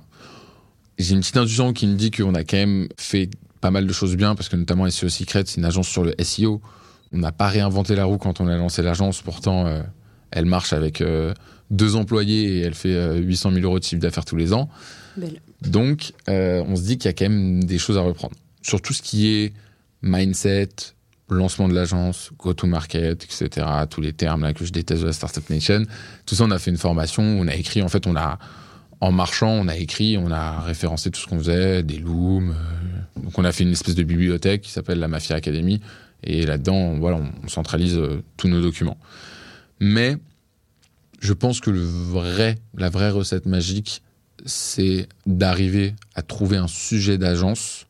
J'ai 1.02 1.14
une 1.14 1.20
petite 1.20 1.36
intuition 1.36 1.72
qui 1.72 1.86
me 1.86 1.96
dit 1.96 2.10
qu'on 2.10 2.34
a 2.34 2.44
quand 2.44 2.56
même 2.56 2.88
fait 2.96 3.28
pas 3.60 3.70
mal 3.70 3.86
de 3.86 3.92
choses 3.92 4.16
bien 4.16 4.34
parce 4.34 4.48
que 4.48 4.56
notamment 4.56 4.88
SEO 4.88 5.08
Secret, 5.08 5.44
c'est 5.46 5.56
une 5.58 5.64
agence 5.64 5.88
sur 5.88 6.04
le 6.04 6.14
SEO. 6.22 6.60
On 7.12 7.18
n'a 7.18 7.32
pas 7.32 7.48
réinventé 7.48 7.94
la 7.94 8.04
roue 8.04 8.18
quand 8.18 8.40
on 8.40 8.46
a 8.46 8.56
lancé 8.56 8.82
l'agence. 8.82 9.20
Pourtant, 9.20 9.66
euh, 9.66 9.82
elle 10.30 10.46
marche 10.46 10.72
avec 10.72 11.00
euh, 11.00 11.34
deux 11.70 11.96
employés 11.96 12.58
et 12.58 12.60
elle 12.60 12.74
fait 12.74 12.94
euh, 12.94 13.16
800 13.16 13.52
000 13.52 13.64
euros 13.64 13.78
de 13.78 13.84
chiffre 13.84 14.00
d'affaires 14.00 14.24
tous 14.24 14.36
les 14.36 14.52
ans. 14.52 14.68
Belle. 15.16 15.40
Donc, 15.60 16.12
euh, 16.28 16.64
on 16.66 16.76
se 16.76 16.82
dit 16.82 16.98
qu'il 16.98 17.08
y 17.08 17.10
a 17.10 17.12
quand 17.12 17.28
même 17.28 17.64
des 17.64 17.78
choses 17.78 17.98
à 17.98 18.00
reprendre. 18.00 18.34
Sur 18.62 18.80
tout 18.80 18.92
ce 18.92 19.02
qui 19.02 19.28
est 19.28 19.52
mindset, 20.02 20.68
lancement 21.28 21.68
de 21.68 21.74
l'agence, 21.74 22.30
go-to-market, 22.38 23.24
etc., 23.24 23.66
tous 23.88 24.00
les 24.00 24.12
termes 24.12 24.42
là 24.42 24.52
que 24.52 24.64
je 24.64 24.72
déteste 24.72 25.02
de 25.02 25.06
la 25.06 25.12
Startup 25.12 25.48
Nation, 25.50 25.84
tout 26.26 26.34
ça, 26.34 26.44
on 26.44 26.50
a 26.50 26.58
fait 26.58 26.70
une 26.70 26.78
formation, 26.78 27.22
on 27.22 27.48
a 27.48 27.54
écrit, 27.54 27.82
en 27.82 27.88
fait, 27.88 28.06
on 28.06 28.16
a, 28.16 28.38
en 29.02 29.10
marchant, 29.10 29.50
on 29.50 29.66
a 29.66 29.76
écrit, 29.76 30.16
on 30.16 30.30
a 30.30 30.60
référencé 30.60 31.10
tout 31.10 31.18
ce 31.18 31.26
qu'on 31.26 31.38
faisait, 31.38 31.82
des 31.82 31.98
looms. 31.98 32.50
euh, 32.50 33.20
donc, 33.20 33.36
on 33.36 33.44
a 33.44 33.50
fait 33.50 33.64
une 33.64 33.72
espèce 33.72 33.96
de 33.96 34.04
bibliothèque 34.04 34.62
qui 34.62 34.70
s'appelle 34.70 35.00
la 35.00 35.08
Mafia 35.08 35.34
Academy. 35.34 35.80
Et 36.22 36.46
là-dedans, 36.46 36.76
on, 36.76 37.48
centralise 37.48 37.98
euh, 37.98 38.22
tous 38.36 38.46
nos 38.46 38.60
documents. 38.60 38.96
Mais 39.80 40.18
je 41.18 41.32
pense 41.32 41.58
que 41.58 41.72
la 42.78 42.90
vraie 42.90 43.10
recette 43.10 43.46
magique, 43.46 44.02
c'est 44.46 45.08
d'arriver 45.26 45.94
à 46.14 46.22
trouver 46.22 46.58
un 46.58 46.68
sujet 46.68 47.18
d'agence 47.18 47.86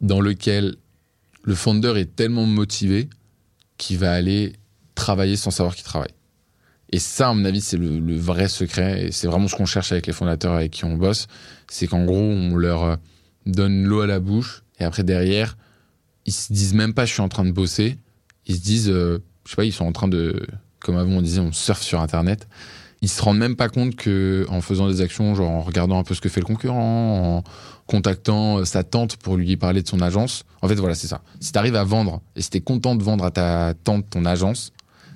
dans 0.00 0.22
lequel 0.22 0.76
le 1.42 1.54
founder 1.54 1.92
est 1.98 2.16
tellement 2.16 2.46
motivé 2.46 3.10
qu'il 3.76 3.98
va 3.98 4.14
aller 4.14 4.54
travailler 4.94 5.36
sans 5.36 5.50
savoir 5.50 5.74
qu'il 5.74 5.84
travaille. 5.84 6.14
Et 6.92 6.98
ça, 6.98 7.30
à 7.30 7.32
mon 7.32 7.44
avis, 7.46 7.62
c'est 7.62 7.78
le, 7.78 8.16
vrai 8.16 8.48
secret. 8.48 9.06
Et 9.06 9.12
c'est 9.12 9.26
vraiment 9.26 9.48
ce 9.48 9.56
qu'on 9.56 9.66
cherche 9.66 9.92
avec 9.92 10.06
les 10.06 10.12
fondateurs 10.12 10.52
avec 10.52 10.70
qui 10.72 10.84
on 10.84 10.94
bosse. 10.94 11.26
C'est 11.68 11.86
qu'en 11.86 12.04
gros, 12.04 12.16
on 12.16 12.54
leur 12.54 12.84
euh, 12.84 12.96
donne 13.46 13.84
l'eau 13.84 14.02
à 14.02 14.06
la 14.06 14.20
bouche 14.20 14.62
Et 14.78 14.84
après, 14.84 15.02
derrière, 15.02 15.56
ils 16.26 16.32
se 16.32 16.52
disent 16.52 16.74
même 16.74 16.92
pas 16.92 17.06
je 17.06 17.12
suis 17.14 17.22
en 17.22 17.30
train 17.30 17.44
de 17.44 17.50
bosser. 17.50 17.98
Ils 18.46 18.56
se 18.56 18.60
disent, 18.60 18.90
euh, 18.90 19.22
je 19.46 19.50
sais 19.50 19.56
pas, 19.56 19.64
ils 19.64 19.72
sont 19.72 19.86
en 19.86 19.92
train 19.92 20.08
de, 20.08 20.46
comme 20.80 20.96
avant 20.96 21.12
on 21.12 21.22
disait, 21.22 21.40
on 21.40 21.52
surfe 21.52 21.82
sur 21.82 22.00
Internet. 22.00 22.46
Ils 23.00 23.08
se 23.08 23.20
rendent 23.20 23.38
même 23.38 23.56
pas 23.56 23.68
compte 23.68 23.96
que 23.96 24.46
en 24.48 24.60
faisant 24.60 24.86
des 24.86 25.00
actions, 25.00 25.34
genre 25.34 25.50
en 25.50 25.62
regardant 25.62 25.98
un 25.98 26.04
peu 26.04 26.14
ce 26.14 26.20
que 26.20 26.28
fait 26.28 26.40
le 26.40 26.46
concurrent, 26.46 27.38
en 27.38 27.44
contactant 27.86 28.58
euh, 28.58 28.64
sa 28.64 28.84
tante 28.84 29.16
pour 29.16 29.36
lui 29.36 29.56
parler 29.56 29.82
de 29.82 29.88
son 29.88 30.00
agence. 30.00 30.44
En 30.60 30.68
fait, 30.68 30.76
voilà, 30.76 30.94
c'est 30.94 31.08
ça. 31.08 31.22
Si 31.40 31.52
tu 31.52 31.58
arrives 31.58 31.74
à 31.74 31.84
vendre 31.84 32.20
et 32.36 32.42
si 32.42 32.50
tu 32.50 32.58
es 32.58 32.60
content 32.60 32.94
de 32.94 33.02
vendre 33.02 33.24
à 33.24 33.30
ta 33.30 33.74
tante 33.82 34.08
ton 34.10 34.24
agence, 34.24 34.72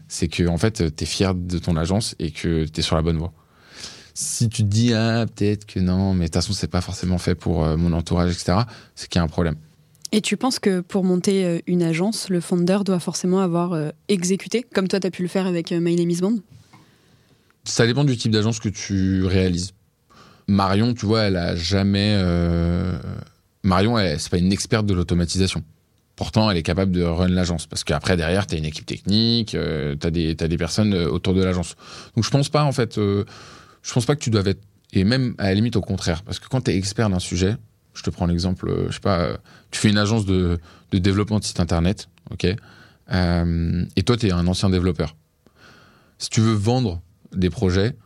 c'est 0.08 0.28
que 0.28 0.46
en 0.46 0.58
fait, 0.58 0.94
tu 0.94 1.04
es 1.04 1.06
fier 1.06 1.34
de 1.34 1.58
ton 1.58 1.76
agence 1.76 2.14
et 2.18 2.30
que 2.30 2.64
tu 2.66 2.80
es 2.80 2.82
sur 2.82 2.96
la 2.96 3.02
bonne 3.02 3.18
voie. 3.18 3.32
Si 4.14 4.48
tu 4.48 4.62
te 4.62 4.68
dis 4.68 4.94
ah 4.94 5.26
peut-être 5.26 5.66
que 5.66 5.78
non, 5.78 6.14
mais 6.14 6.20
de 6.20 6.28
toute 6.28 6.34
façon 6.36 6.54
c'est 6.54 6.70
pas 6.70 6.80
forcément 6.80 7.18
fait 7.18 7.34
pour 7.34 7.64
euh, 7.64 7.76
mon 7.76 7.92
entourage, 7.92 8.32
etc. 8.32 8.60
C'est 8.94 9.08
qu'il 9.08 9.18
y 9.18 9.20
a 9.20 9.24
un 9.24 9.28
problème. 9.28 9.56
Et 10.10 10.22
tu 10.22 10.38
penses 10.38 10.58
que 10.58 10.80
pour 10.80 11.04
monter 11.04 11.44
euh, 11.44 11.58
une 11.66 11.82
agence, 11.82 12.30
le 12.30 12.40
founder 12.40 12.78
doit 12.84 12.98
forcément 12.98 13.40
avoir 13.40 13.74
euh, 13.74 13.90
exécuté, 14.08 14.62
comme 14.62 14.88
toi 14.88 15.00
tu 15.00 15.06
as 15.06 15.10
pu 15.10 15.20
le 15.20 15.28
faire 15.28 15.46
avec 15.46 15.70
My 15.70 15.96
Name 15.96 16.08
is 16.08 16.20
Bond? 16.22 16.38
Ça 17.64 17.86
dépend 17.86 18.04
du 18.04 18.16
type 18.16 18.32
d'agence 18.32 18.58
que 18.58 18.70
tu 18.70 19.24
réalises. 19.24 19.72
Marion, 20.48 20.94
tu 20.94 21.04
vois, 21.04 21.24
elle 21.24 21.36
a 21.36 21.56
jamais. 21.56 22.16
Marion, 23.64 23.96
c'est 24.16 24.30
pas 24.30 24.38
une 24.38 24.52
experte 24.52 24.86
de 24.86 24.94
l'automatisation. 24.94 25.64
Pourtant, 26.16 26.50
elle 26.50 26.56
est 26.56 26.62
capable 26.62 26.92
de 26.92 27.02
run 27.02 27.28
l'agence. 27.28 27.66
Parce 27.66 27.84
qu'après, 27.84 28.16
derrière, 28.16 28.46
tu 28.46 28.54
as 28.54 28.58
une 28.58 28.64
équipe 28.64 28.86
technique, 28.86 29.50
tu 29.50 29.58
as, 29.58 30.10
des, 30.10 30.56
personnes 30.56 30.94
autour 30.94 31.34
de 31.34 31.44
l'agence. 31.44 31.76
Donc, 32.14 32.24
je 32.24 32.30
pense 32.30 32.48
pas, 32.48 32.64
en 32.64 32.72
fait 32.72 32.98
je 33.86 33.92
pense 33.92 34.04
pas 34.04 34.16
que 34.16 34.20
tu 34.20 34.30
dois 34.30 34.44
être. 34.44 34.60
Et 34.92 35.04
même 35.04 35.34
à 35.38 35.44
la 35.44 35.54
limite 35.54 35.76
au 35.76 35.80
contraire. 35.80 36.22
Parce 36.22 36.38
que 36.38 36.48
quand 36.48 36.62
tu 36.62 36.70
es 36.70 36.76
expert 36.76 37.08
d'un 37.08 37.18
sujet, 37.18 37.56
je 37.94 38.02
te 38.02 38.10
prends 38.10 38.26
l'exemple, 38.26 38.68
euh, 38.68 38.86
je 38.88 38.94
sais 38.94 39.00
pas, 39.00 39.20
euh, 39.20 39.36
tu 39.70 39.80
fais 39.80 39.90
une 39.90 39.98
agence 39.98 40.26
de, 40.26 40.58
de 40.90 40.98
développement 40.98 41.38
de 41.38 41.44
site 41.44 41.60
internet, 41.60 42.08
ok 42.30 42.46
euh, 43.12 43.84
Et 43.94 44.02
toi, 44.02 44.16
tu 44.16 44.26
es 44.26 44.32
un 44.32 44.46
ancien 44.46 44.70
développeur. 44.70 45.16
Si 46.18 46.30
tu 46.30 46.40
veux 46.40 46.54
vendre 46.54 47.00
des 47.34 47.50
projets, 47.50 47.96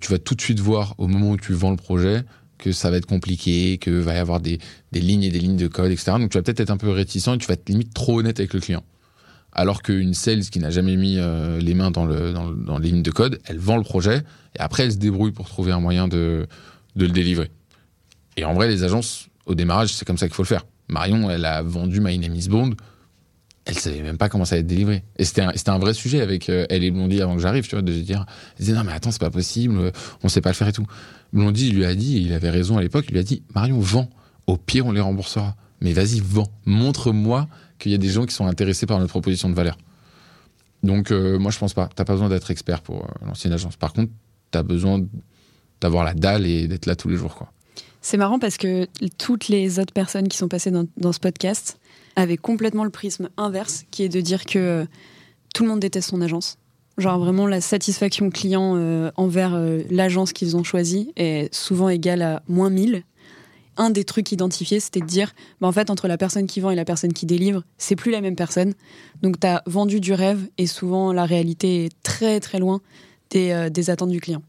tu 0.00 0.10
vas 0.10 0.18
tout 0.18 0.34
de 0.34 0.40
suite 0.40 0.60
voir 0.60 0.94
au 0.98 1.08
moment 1.08 1.30
où 1.30 1.36
tu 1.36 1.52
vends 1.52 1.70
le 1.70 1.76
projet 1.76 2.24
que 2.58 2.72
ça 2.72 2.90
va 2.90 2.96
être 2.96 3.06
compliqué, 3.06 3.78
que 3.78 3.90
va 3.90 4.14
y 4.14 4.18
avoir 4.18 4.40
des, 4.40 4.58
des 4.92 5.00
lignes 5.00 5.22
et 5.22 5.30
des 5.30 5.38
lignes 5.38 5.56
de 5.56 5.68
code, 5.68 5.90
etc. 5.90 6.12
Donc 6.18 6.30
tu 6.30 6.38
vas 6.38 6.42
peut-être 6.42 6.60
être 6.60 6.70
un 6.70 6.76
peu 6.76 6.90
réticent 6.90 7.28
et 7.28 7.38
tu 7.38 7.46
vas 7.46 7.54
être 7.54 7.68
limite 7.68 7.94
trop 7.94 8.18
honnête 8.18 8.38
avec 8.40 8.52
le 8.52 8.60
client. 8.60 8.82
Alors 9.52 9.82
qu'une 9.82 10.14
sales 10.14 10.44
qui 10.44 10.58
n'a 10.58 10.70
jamais 10.70 10.96
mis 10.96 11.18
les 11.60 11.74
mains 11.74 11.90
dans, 11.90 12.04
le, 12.04 12.32
dans, 12.32 12.52
dans 12.52 12.78
les 12.78 12.90
lignes 12.90 13.02
de 13.02 13.10
code, 13.10 13.40
elle 13.46 13.58
vend 13.58 13.76
le 13.76 13.82
projet, 13.82 14.22
et 14.56 14.60
après, 14.60 14.84
elle 14.84 14.92
se 14.92 14.98
débrouille 14.98 15.32
pour 15.32 15.48
trouver 15.48 15.72
un 15.72 15.80
moyen 15.80 16.08
de, 16.08 16.46
de 16.96 17.06
le 17.06 17.12
délivrer. 17.12 17.50
Et 18.36 18.44
en 18.44 18.54
vrai, 18.54 18.68
les 18.68 18.84
agences, 18.84 19.28
au 19.46 19.54
démarrage, 19.54 19.92
c'est 19.92 20.04
comme 20.04 20.18
ça 20.18 20.26
qu'il 20.26 20.34
faut 20.34 20.42
le 20.42 20.48
faire. 20.48 20.66
Marion, 20.88 21.30
elle 21.30 21.44
a 21.44 21.62
vendu 21.62 22.00
My 22.00 22.18
Name 22.18 22.34
is 22.34 22.48
Bond. 22.48 22.74
Elle 23.64 23.78
savait 23.78 24.02
même 24.02 24.16
pas 24.16 24.28
comment 24.28 24.44
ça 24.46 24.54
allait 24.54 24.62
être 24.62 24.66
délivré. 24.66 25.04
Et 25.18 25.24
c'était 25.24 25.42
un, 25.42 25.52
un, 25.66 25.78
vrai 25.78 25.92
sujet 25.92 26.22
avec 26.22 26.48
euh, 26.48 26.64
elle 26.70 26.84
et 26.84 26.90
Blondie 26.90 27.20
avant 27.20 27.34
que 27.34 27.42
j'arrive, 27.42 27.68
tu 27.68 27.74
vois, 27.74 27.82
de 27.82 27.92
dire, 27.92 28.24
elle 28.58 28.64
disait 28.64 28.76
non 28.76 28.84
mais 28.84 28.92
attends, 28.92 29.10
c'est 29.10 29.20
pas 29.20 29.30
possible, 29.30 29.92
on 30.22 30.28
sait 30.28 30.40
pas 30.40 30.50
le 30.50 30.54
faire 30.54 30.68
et 30.68 30.72
tout. 30.72 30.86
Blondie 31.32 31.70
lui 31.70 31.84
a 31.84 31.94
dit, 31.94 32.16
et 32.16 32.20
il 32.20 32.32
avait 32.32 32.50
raison 32.50 32.78
à 32.78 32.80
l'époque, 32.80 33.06
il 33.08 33.12
lui 33.12 33.20
a 33.20 33.22
dit, 33.22 33.42
Marion, 33.54 33.78
vends. 33.78 34.08
Au 34.46 34.56
pire, 34.56 34.86
on 34.86 34.92
les 34.92 35.00
remboursera. 35.00 35.56
Mais 35.80 35.92
vas-y, 35.92 36.20
vends. 36.20 36.50
Montre-moi 36.64 37.48
qu'il 37.78 37.92
y 37.92 37.94
a 37.94 37.98
des 37.98 38.08
gens 38.08 38.26
qui 38.26 38.34
sont 38.34 38.46
intéressés 38.46 38.86
par 38.86 38.98
notre 38.98 39.10
proposition 39.10 39.48
de 39.48 39.54
valeur. 39.54 39.76
Donc, 40.82 41.10
euh, 41.10 41.38
moi, 41.38 41.50
je 41.50 41.58
pense 41.58 41.74
pas. 41.74 41.88
T'as 41.94 42.04
pas 42.04 42.14
besoin 42.14 42.28
d'être 42.28 42.50
expert 42.50 42.82
pour 42.82 43.04
euh, 43.04 43.26
lancer 43.26 43.48
une 43.48 43.54
agence. 43.54 43.76
Par 43.76 43.92
contre, 43.92 44.12
tu 44.50 44.58
as 44.58 44.62
besoin 44.62 45.04
d'avoir 45.80 46.04
la 46.04 46.14
dalle 46.14 46.46
et 46.46 46.66
d'être 46.66 46.86
là 46.86 46.96
tous 46.96 47.08
les 47.08 47.16
jours. 47.16 47.46
C'est 48.00 48.16
marrant 48.16 48.38
parce 48.38 48.56
que 48.56 48.86
toutes 49.18 49.48
les 49.48 49.78
autres 49.78 49.92
personnes 49.92 50.28
qui 50.28 50.36
sont 50.36 50.48
passées 50.48 50.70
dans, 50.70 51.12
ce 51.12 51.18
podcast 51.18 51.78
avaient 52.16 52.36
complètement 52.36 52.84
le 52.84 52.90
prisme 52.90 53.28
inverse, 53.36 53.84
qui 53.90 54.02
est 54.02 54.08
de 54.08 54.20
dire 54.20 54.44
que 54.44 54.58
euh, 54.58 54.84
tout 55.54 55.64
le 55.64 55.68
monde 55.68 55.80
déteste 55.80 56.10
son 56.10 56.20
agence. 56.20 56.58
Genre 56.98 57.18
vraiment 57.18 57.46
la 57.46 57.60
satisfaction 57.60 58.28
client 58.28 58.74
euh, 58.76 59.10
envers 59.16 59.54
euh, 59.54 59.82
l'agence 59.88 60.32
qu'ils 60.32 60.56
ont 60.56 60.64
choisie 60.64 61.12
est 61.16 61.52
souvent 61.54 61.88
égale 61.88 62.22
à 62.22 62.42
moins 62.48 62.70
1000. 62.70 63.04
Un 63.76 63.90
des 63.90 64.02
trucs 64.02 64.32
identifiés, 64.32 64.80
c'était 64.80 64.98
de 65.00 65.06
dire, 65.06 65.32
bah 65.60 65.68
en 65.68 65.72
fait, 65.72 65.88
entre 65.88 66.08
la 66.08 66.18
personne 66.18 66.48
qui 66.48 66.58
vend 66.58 66.70
et 66.70 66.74
la 66.74 66.84
personne 66.84 67.12
qui 67.12 67.26
délivre, 67.26 67.62
c'est 67.78 67.94
plus 67.94 68.10
la 68.10 68.20
même 68.20 68.34
personne. 68.34 68.74
Donc, 69.22 69.38
tu 69.38 69.46
as 69.46 69.62
vendu 69.66 70.00
du 70.00 70.12
rêve 70.12 70.48
et 70.58 70.66
souvent 70.66 71.12
la 71.12 71.24
réalité 71.24 71.84
est 71.84 72.02
très 72.02 72.40
très 72.40 72.58
loin 72.58 72.80
euh, 73.36 73.68
des, 73.68 73.90
attentes 73.90 74.10
du 74.10 74.20
client. 74.20 74.42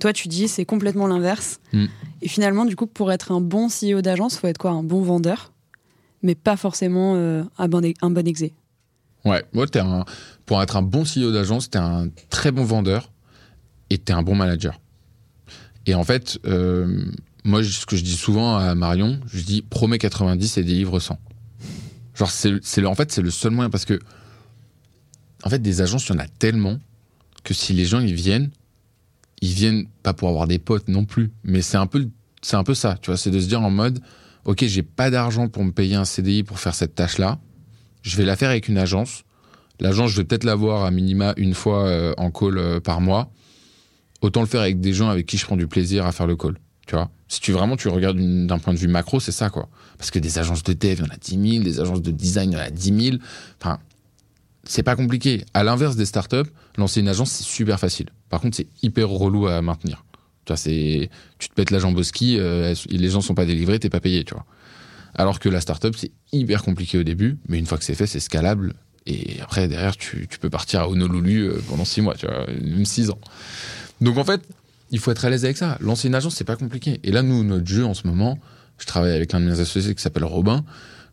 Toi, 0.00 0.12
tu 0.12 0.28
dis 0.28 0.46
c'est 0.46 0.64
complètement 0.64 1.06
l'inverse. 1.06 1.60
Mm. 1.72 1.86
Et 2.22 2.28
finalement, 2.28 2.64
du 2.64 2.76
coup, 2.76 2.86
pour 2.86 3.10
être 3.10 3.32
un 3.32 3.40
bon 3.40 3.68
CEO 3.68 4.02
d'agence, 4.02 4.34
il 4.34 4.38
faut 4.38 4.46
être 4.46 4.58
quoi? 4.58 4.70
Un 4.70 4.84
bon 4.84 5.02
vendeur, 5.02 5.52
mais 6.22 6.34
pas 6.34 6.56
forcément 6.56 7.14
euh, 7.16 7.42
un, 7.58 7.68
bon, 7.68 7.92
un 8.00 8.10
bon 8.10 8.26
exé. 8.26 8.54
Ouais, 9.24 9.42
pour 10.46 10.62
être 10.62 10.76
un 10.76 10.82
bon 10.82 11.04
CEO 11.04 11.32
d'agence, 11.32 11.70
tu 11.70 11.78
es 11.78 11.80
un 11.80 12.08
très 12.28 12.52
bon 12.52 12.64
vendeur 12.64 13.10
et 13.90 13.98
tu 13.98 14.12
es 14.12 14.14
un 14.14 14.22
bon 14.22 14.34
manager. 14.34 14.80
Et 15.86 15.94
en 15.94 16.04
fait, 16.04 16.38
euh, 16.46 17.04
moi, 17.44 17.62
ce 17.62 17.86
que 17.86 17.96
je 17.96 18.02
dis 18.02 18.16
souvent 18.16 18.56
à 18.56 18.74
Marion, 18.74 19.20
je 19.26 19.42
dis 19.42 19.62
promets 19.62 19.98
90 19.98 20.58
et 20.58 20.64
délivre 20.64 20.98
100. 20.98 21.18
Genre, 22.14 22.30
c'est, 22.30 22.84
en 22.84 22.94
fait, 22.94 23.12
c'est 23.12 23.22
le 23.22 23.30
seul 23.30 23.52
moyen 23.52 23.70
parce 23.70 23.84
que, 23.84 23.98
en 25.42 25.50
fait, 25.50 25.60
des 25.60 25.80
agences, 25.80 26.08
il 26.08 26.12
y 26.12 26.16
en 26.16 26.20
a 26.20 26.28
tellement 26.28 26.78
que 27.42 27.52
si 27.52 27.72
les 27.72 27.84
gens 27.84 28.00
ils 28.00 28.14
viennent, 28.14 28.50
ils 29.42 29.52
viennent 29.52 29.86
pas 30.02 30.14
pour 30.14 30.28
avoir 30.28 30.46
des 30.46 30.58
potes 30.58 30.88
non 30.88 31.04
plus, 31.04 31.30
mais 31.42 31.60
c'est 31.60 31.76
un 31.76 31.86
peu 31.86 32.08
c'est 32.40 32.56
un 32.56 32.64
peu 32.64 32.74
ça, 32.74 32.96
tu 33.00 33.10
vois, 33.10 33.16
c'est 33.16 33.30
de 33.30 33.40
se 33.40 33.46
dire 33.46 33.62
en 33.62 33.70
mode 33.70 34.00
OK, 34.44 34.64
j'ai 34.64 34.82
pas 34.82 35.10
d'argent 35.10 35.48
pour 35.48 35.64
me 35.64 35.72
payer 35.72 35.96
un 35.96 36.04
CDI 36.04 36.42
pour 36.42 36.58
faire 36.58 36.74
cette 36.74 36.94
tâche-là, 36.94 37.38
je 38.04 38.16
vais 38.16 38.24
la 38.24 38.36
faire 38.36 38.50
avec 38.50 38.68
une 38.68 38.78
agence. 38.78 39.24
L'agence, 39.80 40.10
je 40.12 40.18
vais 40.18 40.24
peut-être 40.24 40.44
l'avoir 40.44 40.84
à 40.84 40.90
minima 40.90 41.34
une 41.36 41.54
fois 41.54 41.86
euh, 41.86 42.14
en 42.16 42.30
call 42.30 42.58
euh, 42.58 42.78
par 42.78 43.00
mois. 43.00 43.32
Autant 44.20 44.40
le 44.40 44.46
faire 44.46 44.60
avec 44.60 44.80
des 44.80 44.92
gens 44.92 45.08
avec 45.08 45.26
qui 45.26 45.36
je 45.36 45.44
prends 45.44 45.56
du 45.56 45.66
plaisir 45.66 46.06
à 46.06 46.12
faire 46.12 46.26
le 46.26 46.36
call. 46.36 46.58
Tu 46.86 46.94
vois 46.94 47.10
Si 47.28 47.40
tu 47.40 47.52
vraiment 47.52 47.76
tu 47.76 47.88
regardes 47.88 48.18
d'un 48.18 48.58
point 48.58 48.74
de 48.74 48.78
vue 48.78 48.88
macro, 48.88 49.20
c'est 49.20 49.32
ça 49.32 49.50
quoi. 49.50 49.68
Parce 49.98 50.10
que 50.10 50.18
des 50.18 50.38
agences 50.38 50.62
de 50.62 50.74
dev, 50.74 50.98
il 50.98 50.98
y 50.98 51.02
en 51.02 51.12
a 51.12 51.16
10 51.16 51.50
000, 51.52 51.64
des 51.64 51.80
agences 51.80 52.02
de 52.02 52.10
design, 52.10 52.52
il 52.52 52.54
y 52.54 52.56
en 52.56 52.60
a 52.60 52.70
10 52.70 53.04
000. 53.10 53.16
Enfin, 53.60 53.78
c'est 54.64 54.82
pas 54.82 54.96
compliqué. 54.96 55.44
À 55.54 55.64
l'inverse 55.64 55.96
des 55.96 56.06
startups, 56.06 56.50
lancer 56.76 57.00
une 57.00 57.08
agence, 57.08 57.30
c'est 57.30 57.44
super 57.44 57.80
facile. 57.80 58.10
Par 58.28 58.40
contre, 58.40 58.56
c'est 58.56 58.68
hyper 58.82 59.08
relou 59.08 59.46
à 59.46 59.60
maintenir. 59.62 60.04
Tu 60.44 60.52
vois, 60.52 60.56
c'est, 60.58 61.08
tu 61.38 61.48
te 61.48 61.54
pètes 61.54 61.70
la 61.70 61.78
jambe 61.78 61.96
au 61.96 62.02
ski, 62.02 62.36
euh, 62.38 62.74
les 62.90 63.08
gens 63.08 63.22
sont 63.22 63.34
pas 63.34 63.46
délivrés, 63.46 63.78
t'es 63.78 63.88
pas 63.88 64.00
payé, 64.00 64.24
tu 64.24 64.34
vois. 64.34 64.44
Alors 65.14 65.38
que 65.38 65.48
la 65.48 65.60
startup, 65.60 65.94
c'est 65.96 66.12
hyper 66.32 66.62
compliqué 66.62 66.98
au 66.98 67.02
début, 67.02 67.38
mais 67.48 67.58
une 67.58 67.66
fois 67.66 67.78
que 67.78 67.84
c'est 67.84 67.94
fait, 67.94 68.06
c'est 68.06 68.20
scalable. 68.20 68.74
Et 69.06 69.40
après, 69.42 69.68
derrière, 69.68 69.96
tu, 69.96 70.26
peux 70.40 70.50
partir 70.50 70.80
à 70.80 70.88
Honolulu 70.88 71.44
euh, 71.44 71.60
pendant 71.68 71.84
six 71.84 72.00
mois, 72.00 72.14
tu 72.14 72.26
vois, 72.26 72.46
même 72.46 72.86
six 72.86 73.10
ans. 73.10 73.18
Donc 74.00 74.16
en 74.16 74.24
fait, 74.24 74.40
il 74.90 74.98
faut 74.98 75.10
être 75.10 75.24
à 75.24 75.30
l'aise 75.30 75.44
avec 75.44 75.56
ça. 75.56 75.76
Lancer 75.80 76.08
une 76.08 76.14
agence, 76.14 76.34
c'est 76.34 76.44
pas 76.44 76.56
compliqué. 76.56 77.00
Et 77.04 77.12
là, 77.12 77.22
nous, 77.22 77.44
notre 77.44 77.66
jeu 77.66 77.84
en 77.84 77.94
ce 77.94 78.06
moment, 78.06 78.38
je 78.78 78.86
travaille 78.86 79.14
avec 79.14 79.34
un 79.34 79.40
de 79.40 79.46
mes 79.46 79.60
associés 79.60 79.94
qui 79.94 80.02
s'appelle 80.02 80.24
Robin. 80.24 80.64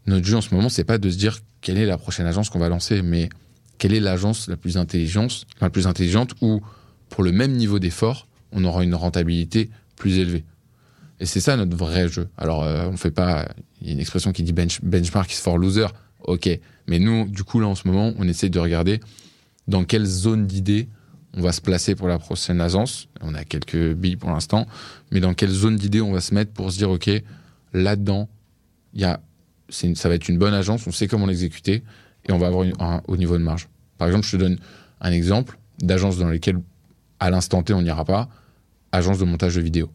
Notre 0.08 0.26
jeu 0.26 0.38
en 0.38 0.42
ce 0.42 0.54
moment, 0.56 0.70
c'est 0.70 0.84
pas 0.84 0.98
de 0.98 1.10
se 1.10 1.18
dire 1.18 1.40
quelle 1.62 1.78
est 1.78 1.86
la 1.86 1.98
prochaine 1.98 2.26
agence 2.26 2.50
qu'on 2.50 2.60
va 2.60 2.70
lancer, 2.70 3.02
mais 3.02 3.30
quelle 3.78 3.94
est 3.94 4.00
l'agence 4.00 4.48
la 4.48 4.58
plus 4.58 4.78
intelligente, 4.78 5.46
la 5.60 5.70
plus 5.70 5.88
intelligente 5.88 6.34
où, 6.42 6.62
pour 7.10 7.24
le 7.24 7.32
même 7.32 7.52
niveau 7.54 7.80
d'effort, 7.80 8.28
on 8.52 8.64
aura 8.64 8.84
une 8.84 8.96
rentabilité 8.96 9.70
plus 9.96 10.18
élevée. 10.18 10.44
Et 11.22 11.28
c'est 11.28 11.40
ça 11.40 11.56
notre 11.56 11.78
vrai 11.78 12.10
jeu. 12.10 12.28
Alors, 12.36 12.64
euh, 12.64 12.88
on 12.92 12.98
fait 12.98 13.12
pas. 13.12 13.48
Il 13.80 13.88
y 13.88 13.90
a 13.92 13.94
une 13.94 14.00
expression 14.00 14.32
qui 14.32 14.42
dit 14.42 14.54
bench, 14.54 14.82
benchmark 14.82 15.32
is 15.32 15.38
for 15.38 15.60
loser. 15.60 15.86
Ok. 16.24 16.50
Mais 16.88 16.98
nous, 16.98 17.28
du 17.28 17.44
coup, 17.44 17.60
là, 17.60 17.68
en 17.68 17.76
ce 17.76 17.88
moment, 17.88 18.12
on 18.18 18.28
essaie 18.28 18.50
de 18.50 18.58
regarder 18.58 19.00
dans 19.68 19.84
quelle 19.84 20.06
zone 20.06 20.48
d'idées 20.48 20.90
on 21.38 21.42
va 21.42 21.52
se 21.52 21.62
placer 21.62 21.94
pour 21.94 22.08
la 22.08 22.18
prochaine 22.18 22.60
agence. 22.60 23.08
On 23.22 23.36
a 23.36 23.44
quelques 23.44 23.94
billes 23.94 24.16
pour 24.16 24.32
l'instant. 24.32 24.66
Mais 25.12 25.20
dans 25.20 25.36
quelle 25.36 25.52
zone 25.52 25.76
d'idées 25.76 26.02
on 26.02 26.12
va 26.12 26.22
se 26.22 26.34
mettre 26.34 26.52
pour 26.54 26.72
se 26.72 26.80
dire, 26.80 26.90
ok, 26.90 27.10
là-dedans, 27.72 28.28
y 28.96 29.04
a, 29.04 29.22
ça 29.70 30.10
va 30.10 30.16
être 30.16 30.28
une 30.28 30.40
bonne 30.40 30.56
agence, 30.56 30.88
on 30.88 30.92
sait 30.92 31.08
comment 31.08 31.28
l'exécuter 31.28 31.84
et 32.28 32.32
on 32.32 32.40
va 32.40 32.48
avoir 32.48 32.66
un 32.80 33.02
haut 33.08 33.16
niveau 33.16 33.38
de 33.38 33.44
marge. 33.44 33.70
Par 34.00 34.08
exemple, 34.08 34.26
je 34.26 34.32
te 34.32 34.38
donne 34.38 34.58
un 35.00 35.12
exemple 35.12 35.60
d'agence 35.80 36.18
dans 36.18 36.30
lesquelles, 36.30 36.60
à 37.20 37.30
l'instant 37.30 37.62
T, 37.62 37.74
on 37.74 37.84
n'ira 37.84 38.06
pas. 38.06 38.28
Agence 38.92 39.20
de 39.20 39.26
montage 39.26 39.56
de 39.56 39.62
vidéo. 39.62 39.92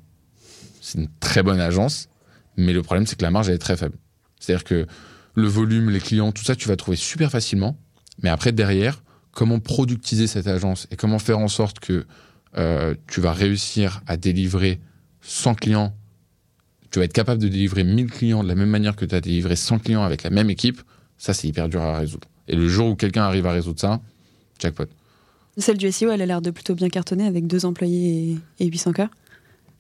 C'est 0.87 0.99
une 0.99 1.09
très 1.19 1.43
bonne 1.43 1.59
agence, 1.59 2.09
mais 2.57 2.73
le 2.73 2.81
problème, 2.81 3.09
c'est 3.09 3.19
que 3.19 3.25
la 3.25 3.33
marge, 3.33 3.49
elle 3.49 3.57
est 3.57 3.59
très 3.59 3.77
faible. 3.77 3.97
C'est-à-dire 4.39 4.63
que 4.63 4.87
le 5.35 5.49
volume, 5.49 5.91
les 5.91 5.99
clients, 5.99 6.31
tout 6.31 6.45
ça, 6.45 6.55
tu 6.55 6.69
vas 6.69 6.77
trouver 6.77 6.97
super 6.97 7.29
facilement. 7.29 7.77
Mais 8.23 8.29
après, 8.29 8.53
derrière, 8.53 9.03
comment 9.33 9.59
productiser 9.59 10.29
cette 10.29 10.47
agence 10.47 10.87
et 10.93 10.97
comment 10.97 11.19
faire 11.19 11.41
en 11.41 11.49
sorte 11.49 11.81
que 11.81 12.07
euh, 12.57 12.95
tu 13.09 13.21
vas 13.21 13.33
réussir 13.33 14.01
à 14.07 14.17
délivrer 14.17 14.79
100 15.23 15.57
clients, 15.57 15.93
tu 16.93 17.01
vas 17.01 17.07
être 17.07 17.13
capable 17.13 17.43
de 17.43 17.49
délivrer 17.49 17.83
1000 17.83 18.09
clients 18.09 18.45
de 18.45 18.49
la 18.49 18.55
même 18.55 18.71
manière 18.71 18.95
que 18.95 19.05
tu 19.05 19.15
as 19.17 19.21
délivré 19.21 19.57
100 19.57 19.81
clients 19.81 20.05
avec 20.05 20.23
la 20.23 20.31
même 20.31 20.51
équipe, 20.51 20.81
ça, 21.19 21.35
c'est 21.35 21.49
hyper 21.49 21.69
dur 21.69 21.83
à 21.83 21.99
résoudre. 21.99 22.29
Et 22.47 22.55
le 22.55 22.69
jour 22.69 22.91
où 22.91 22.95
quelqu'un 22.95 23.25
arrive 23.25 23.47
à 23.47 23.53
résoudre 23.53 23.81
ça, 23.81 24.01
jackpot. 24.61 24.87
Celle 25.57 25.79
du 25.79 25.91
SEO, 25.91 26.13
elle 26.13 26.23
a 26.23 26.27
l'air 26.27 26.43
de 26.43 26.53
plutôt 26.53 26.77
bien 26.77 26.91
cartonner 26.91 27.27
avec 27.27 27.49
deux 27.49 27.65
employés 27.65 28.39
et 28.61 28.67
800 28.67 28.93
cœurs? 28.93 29.11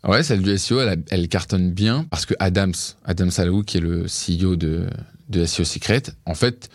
Ouais, 0.06 0.22
celle 0.22 0.42
du 0.42 0.56
SEO, 0.56 0.80
elle, 1.10 1.28
cartonne 1.28 1.72
bien 1.72 2.06
parce 2.10 2.26
que 2.26 2.34
Adams, 2.38 2.74
Adams 3.04 3.30
Salou, 3.30 3.62
qui 3.64 3.78
est 3.78 3.80
le 3.80 4.04
CEO 4.04 4.54
de, 4.54 4.86
de 5.28 5.44
SEO 5.44 5.64
Secret, 5.64 6.02
en 6.26 6.34
fait, 6.34 6.70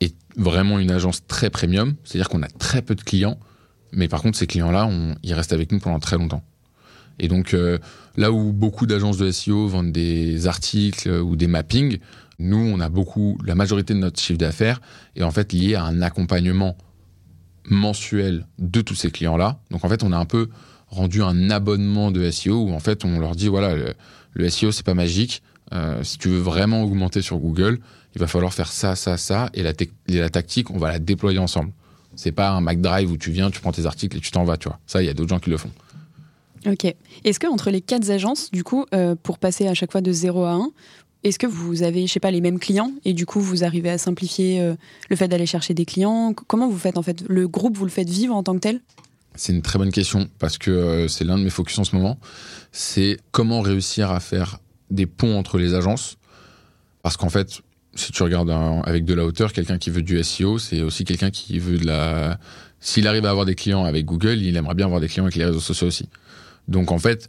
est 0.00 0.16
vraiment 0.36 0.80
une 0.80 0.90
agence 0.90 1.24
très 1.28 1.48
premium. 1.48 1.94
C'est-à-dire 2.02 2.28
qu'on 2.28 2.42
a 2.42 2.48
très 2.48 2.82
peu 2.82 2.96
de 2.96 3.02
clients, 3.02 3.38
mais 3.92 4.08
par 4.08 4.20
contre, 4.20 4.36
ces 4.36 4.48
clients-là, 4.48 4.90
ils 5.22 5.32
restent 5.32 5.52
avec 5.52 5.70
nous 5.70 5.78
pendant 5.78 6.00
très 6.00 6.18
longtemps. 6.18 6.42
Et 7.20 7.28
donc, 7.28 7.54
euh, 7.54 7.78
là 8.16 8.32
où 8.32 8.52
beaucoup 8.52 8.86
d'agences 8.86 9.16
de 9.16 9.30
SEO 9.30 9.68
vendent 9.68 9.92
des 9.92 10.48
articles 10.48 11.08
ou 11.08 11.36
des 11.36 11.46
mappings, 11.46 11.98
nous, 12.40 12.58
on 12.58 12.80
a 12.80 12.88
beaucoup, 12.88 13.38
la 13.44 13.54
majorité 13.54 13.94
de 13.94 14.00
notre 14.00 14.20
chiffre 14.20 14.38
d'affaires 14.38 14.80
est 15.14 15.22
en 15.22 15.30
fait 15.30 15.52
lié 15.52 15.76
à 15.76 15.84
un 15.84 16.02
accompagnement 16.02 16.76
mensuel 17.64 18.46
de 18.58 18.80
tous 18.80 18.96
ces 18.96 19.12
clients-là. 19.12 19.60
Donc, 19.70 19.84
en 19.84 19.88
fait, 19.88 20.02
on 20.02 20.10
a 20.10 20.18
un 20.18 20.26
peu 20.26 20.48
rendu 20.88 21.22
un 21.22 21.50
abonnement 21.50 22.10
de 22.10 22.30
SEO 22.30 22.64
où 22.64 22.72
en 22.72 22.80
fait, 22.80 23.04
on 23.04 23.18
leur 23.18 23.36
dit 23.36 23.48
voilà, 23.48 23.74
le, 24.34 24.48
SEO, 24.48 24.72
c'est 24.72 24.84
pas 24.84 24.94
magique. 24.94 25.42
Euh, 25.72 26.02
si 26.04 26.18
tu 26.18 26.28
veux 26.28 26.38
vraiment 26.38 26.82
augmenter 26.82 27.22
sur 27.22 27.38
Google, 27.38 27.80
il 28.14 28.20
va 28.20 28.26
falloir 28.26 28.54
faire 28.54 28.70
ça, 28.70 28.94
ça, 28.94 29.16
ça, 29.16 29.50
et 29.52 29.62
la, 29.62 29.72
et 30.08 30.18
la 30.18 30.30
tactique, 30.30 30.70
on 30.70 30.78
va 30.78 30.88
la 30.88 30.98
déployer 30.98 31.38
ensemble. 31.38 31.72
C'est 32.14 32.32
pas 32.32 32.50
un 32.50 32.60
Mac 32.60 32.80
Drive 32.80 33.10
où 33.10 33.16
tu 33.16 33.30
viens, 33.30 33.50
tu 33.50 33.60
prends 33.60 33.72
tes 33.72 33.84
articles 33.84 34.16
et 34.16 34.20
tu 34.20 34.30
t'en 34.30 34.44
vas, 34.44 34.56
tu 34.56 34.68
vois. 34.68 34.78
Ça, 34.86 35.02
il 35.02 35.06
y 35.06 35.08
a 35.08 35.14
d'autres 35.14 35.28
gens 35.28 35.40
qui 35.40 35.50
le 35.50 35.58
font. 35.58 35.70
Ok. 36.66 36.84
Est-ce 37.24 37.38
que 37.38 37.46
entre 37.46 37.70
les 37.70 37.80
quatre 37.80 38.10
agences, 38.10 38.50
du 38.50 38.64
coup, 38.64 38.86
euh, 38.94 39.14
pour 39.22 39.38
passer 39.38 39.68
à 39.68 39.74
chaque 39.74 39.92
fois 39.92 40.00
de 40.00 40.12
0 40.12 40.44
à 40.44 40.52
1, 40.52 40.70
est-ce 41.24 41.38
que 41.38 41.46
vous 41.46 41.82
avez, 41.82 42.06
je 42.06 42.12
sais 42.12 42.20
pas, 42.20 42.30
les 42.30 42.40
mêmes 42.40 42.58
clients 42.58 42.92
et 43.04 43.12
du 43.12 43.26
coup 43.26 43.40
vous 43.40 43.64
arrivez 43.64 43.90
à 43.90 43.98
simplifier 43.98 44.60
euh, 44.60 44.74
le 45.08 45.16
fait 45.16 45.28
d'aller 45.28 45.46
chercher 45.46 45.74
des 45.74 45.84
clients? 45.84 46.32
Comment 46.46 46.68
vous 46.68 46.78
faites 46.78 46.98
en 46.98 47.02
fait? 47.02 47.24
Le 47.28 47.48
groupe, 47.48 47.76
vous 47.76 47.84
le 47.84 47.90
faites 47.90 48.08
vivre 48.08 48.34
en 48.34 48.42
tant 48.42 48.54
que 48.54 48.60
tel? 48.60 48.80
C'est 49.36 49.52
une 49.52 49.62
très 49.62 49.78
bonne 49.78 49.92
question 49.92 50.28
parce 50.38 50.58
que 50.58 50.70
euh, 50.70 51.08
c'est 51.08 51.24
l'un 51.24 51.38
de 51.38 51.44
mes 51.44 51.50
focus 51.50 51.78
en 51.78 51.84
ce 51.84 51.94
moment. 51.94 52.18
C'est 52.72 53.18
comment 53.30 53.60
réussir 53.60 54.10
à 54.10 54.20
faire 54.20 54.58
des 54.90 55.06
ponts 55.06 55.38
entre 55.38 55.58
les 55.58 55.74
agences. 55.74 56.16
Parce 57.02 57.16
qu'en 57.16 57.28
fait, 57.28 57.60
si 57.94 58.12
tu 58.12 58.22
regardes 58.22 58.50
avec 58.84 59.04
de 59.04 59.14
la 59.14 59.24
hauteur, 59.24 59.52
quelqu'un 59.52 59.78
qui 59.78 59.90
veut 59.90 60.02
du 60.02 60.22
SEO, 60.22 60.58
c'est 60.58 60.82
aussi 60.82 61.04
quelqu'un 61.04 61.30
qui 61.30 61.58
veut 61.58 61.78
de 61.78 61.86
la. 61.86 62.38
S'il 62.80 63.06
arrive 63.08 63.24
à 63.26 63.30
avoir 63.30 63.46
des 63.46 63.54
clients 63.54 63.84
avec 63.84 64.04
Google, 64.04 64.42
il 64.42 64.56
aimerait 64.56 64.74
bien 64.74 64.86
avoir 64.86 65.00
des 65.00 65.08
clients 65.08 65.24
avec 65.24 65.36
les 65.36 65.44
réseaux 65.44 65.60
sociaux 65.60 65.88
aussi. 65.88 66.08
Donc 66.68 66.92
en 66.92 66.98
fait, 66.98 67.26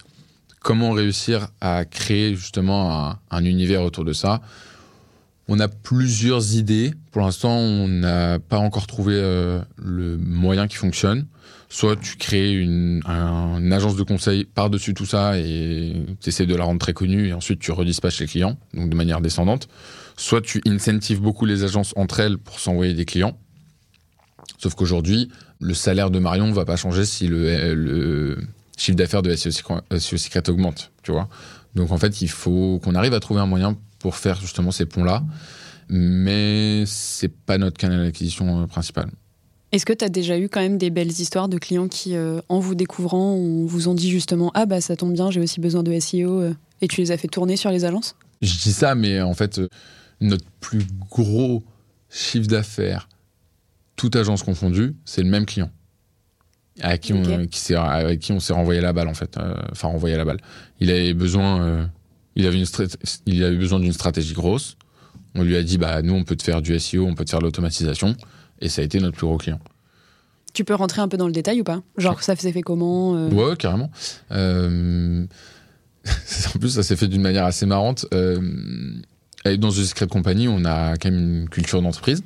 comment 0.60 0.92
réussir 0.92 1.48
à 1.62 1.86
créer 1.86 2.36
justement 2.36 3.16
un, 3.32 3.46
univers 3.46 3.82
autour 3.82 4.04
de 4.04 4.14
ça? 4.14 4.42
On 5.48 5.60
a 5.60 5.70
plusieurs 5.70 6.56
idées. 6.56 6.94
Pour 7.12 7.22
l'instant, 7.22 7.56
on 7.56 7.88
n'a 7.88 8.40
pas 8.40 8.58
encore 8.58 8.86
trouvé 8.86 9.14
euh, 9.16 9.62
le 9.78 10.18
moyen 10.18 10.68
qui 10.68 10.76
fonctionne. 10.76 11.26
Soit 11.70 11.98
tu 11.98 12.16
crées 12.16 12.54
une, 12.54 13.02
agence 13.72 13.98
de 13.98 14.04
conseil 14.04 14.46
par-dessus 14.46 14.94
tout 14.94 15.06
ça 15.06 15.38
et 15.38 15.94
tu 16.22 16.30
essaies 16.30 16.46
de 16.46 16.56
la 16.56 16.64
rendre 16.64 16.80
très 16.80 16.94
connue 16.94 17.28
et 17.28 17.34
ensuite 17.34 17.60
tu 17.60 17.72
redispatches 17.72 18.20
les 18.22 18.28
clients, 18.28 18.58
donc 18.74 18.90
de 18.90 18.96
manière 18.96 19.20
descendante. 19.20 19.68
Soit 20.16 20.42
tu 20.42 20.62
incentives 20.66 21.20
beaucoup 21.20 21.46
les 21.46 21.64
agences 21.64 21.94
entre 21.98 22.22
elles 22.22 22.38
pour 22.38 22.60
s'envoyer 22.60 22.94
des 22.94 23.06
clients. 23.06 23.38
Sauf 24.58 24.76
qu'aujourd'hui, 24.76 25.30
le 25.60 25.74
salaire 25.74 26.10
de 26.10 26.20
Marion 26.20 26.48
ne 26.48 26.54
va 26.54 26.66
pas 26.66 26.78
changer 26.78 27.06
si 27.06 27.28
le 27.28 28.38
chiffre 28.78 28.96
d'affaires 28.96 29.24
de 29.24 29.36
SEO 29.36 29.52
Secret 30.00 30.50
augmente, 30.50 30.92
tu 31.04 31.12
vois. 31.12 31.28
Donc 31.76 31.92
en 31.92 31.98
fait, 31.98 32.22
il 32.22 32.30
faut 32.30 32.80
qu'on 32.84 32.96
arrive 32.96 33.14
à 33.14 33.20
trouver 33.20 33.42
un 33.42 33.46
moyen 33.46 33.78
pour 34.00 34.16
faire 34.16 34.40
justement 34.40 34.72
ces 34.72 34.86
ponts-là, 34.86 35.24
mais 35.90 36.84
c'est 36.86 37.34
pas 37.34 37.58
notre 37.58 37.78
canal 37.78 38.04
d'acquisition 38.04 38.64
euh, 38.64 38.68
principal. 38.68 39.10
Est-ce 39.72 39.86
que 39.86 39.94
tu 39.94 40.06
as 40.06 40.10
déjà 40.10 40.40
eu 40.40 40.48
quand 40.48 40.62
même 40.62 40.78
des 40.78 40.90
belles 40.90 41.12
histoires 41.12 41.50
de 41.50 41.58
clients 41.58 41.88
qui, 41.88 42.16
euh, 42.16 42.40
en 42.48 42.60
vous 42.60 42.76
découvrant, 42.76 43.36
vous 43.38 43.90
ont 43.90 43.94
dit 43.94 44.10
justement 44.10 44.52
Ah 44.54 44.66
bah 44.66 44.80
ça 44.80 44.96
tombe 44.96 45.14
bien, 45.14 45.30
j'ai 45.30 45.42
aussi 45.42 45.60
besoin 45.60 45.84
de 45.84 45.98
SEO, 46.00 46.42
euh, 46.42 46.54
et 46.82 46.88
tu 46.88 47.02
les 47.02 47.12
as 47.12 47.18
fait 47.18 47.28
tourner 47.28 47.58
sur 47.58 47.70
les 47.70 47.84
agences? 47.84 48.16
Je 48.42 48.54
dis 48.58 48.72
ça, 48.72 48.96
mais 48.96 49.22
en 49.22 49.34
fait, 49.34 49.60
notre 50.22 50.46
plus 50.62 50.86
gros 51.10 51.64
chiffre 52.10 52.48
d'affaires, 52.48 53.10
toute 53.96 54.16
agence 54.16 54.44
confondue, 54.44 54.96
c'est 55.06 55.24
le 55.24 55.30
même 55.30 55.46
client. 55.46 55.70
À 56.82 57.00
qui 57.00 57.12
on, 57.14 57.48
qui 57.48 57.74
avec 57.74 58.20
qui 58.20 58.32
on 58.32 58.40
s'est 58.40 58.54
renvoyé 58.54 58.82
la 58.82 58.94
balle 58.94 59.08
en 59.08 59.16
fait, 59.16 59.36
euh, 59.38 59.56
enfin 59.72 59.88
renvoyé 59.88 60.16
la 60.16 60.26
balle. 60.26 60.38
Il 60.80 60.92
avait 60.92 61.16
besoin, 61.16 61.62
euh, 61.62 61.86
il 62.36 62.46
avait 62.46 62.60
une 62.60 62.68
il 63.26 63.44
avait 63.44 63.58
besoin 63.58 63.80
d'une 63.80 63.94
stratégie 63.94 64.34
grosse. 64.34 64.78
On 65.34 65.42
lui 65.42 65.56
a 65.56 65.64
dit 65.64 65.80
bah 65.80 66.04
nous 66.04 66.14
on 66.14 66.24
peut 66.24 66.36
te 66.36 66.44
faire 66.44 66.62
du 66.62 66.80
SEO, 66.80 67.04
on 67.08 67.16
peut 67.16 67.26
te 67.26 67.32
faire 67.32 67.40
de 67.40 67.46
l'automatisation, 67.46 68.16
et 68.62 68.70
ça 68.70 68.82
a 68.82 68.86
été 68.86 69.00
notre 69.00 69.18
plus 69.18 69.28
gros 69.28 69.38
client. 69.38 69.60
Tu 70.54 70.64
peux 70.64 70.76
rentrer 70.76 71.02
un 71.02 71.08
peu 71.08 71.18
dans 71.18 71.28
le 71.28 71.34
détail 71.34 71.62
ou 71.62 71.64
pas? 71.64 71.82
Genre 71.98 72.22
ça 72.24 72.36
s'est 72.36 72.52
fait 72.52 72.62
comment 72.62 73.16
euh? 73.16 73.30
Ouais 73.30 73.56
carrément. 73.58 73.92
en 74.32 75.28
plus 76.60 76.70
ça 76.70 76.84
s'est 76.84 76.96
fait 76.96 77.08
d'une 77.08 77.22
manière 77.22 77.46
assez 77.46 77.66
marrante. 77.66 78.06
dans 78.12 79.72
une 79.72 79.86
Secret 79.86 80.08
Company, 80.08 80.48
on 80.48 80.66
a 80.66 80.98
quand 80.98 81.12
même 81.12 81.42
une 81.42 81.50
culture 81.50 81.82
d'entreprise. 81.82 82.24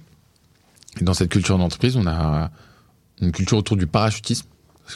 Et 1.00 1.04
dans 1.04 1.14
cette 1.14 1.30
culture 1.30 1.58
d'entreprise, 1.58 1.96
on 1.96 2.08
a 2.08 2.52
une 3.22 3.32
culture 3.32 3.58
autour 3.58 3.78
du 3.78 3.88
parachutisme. 3.88 4.48
Parce 4.86 4.96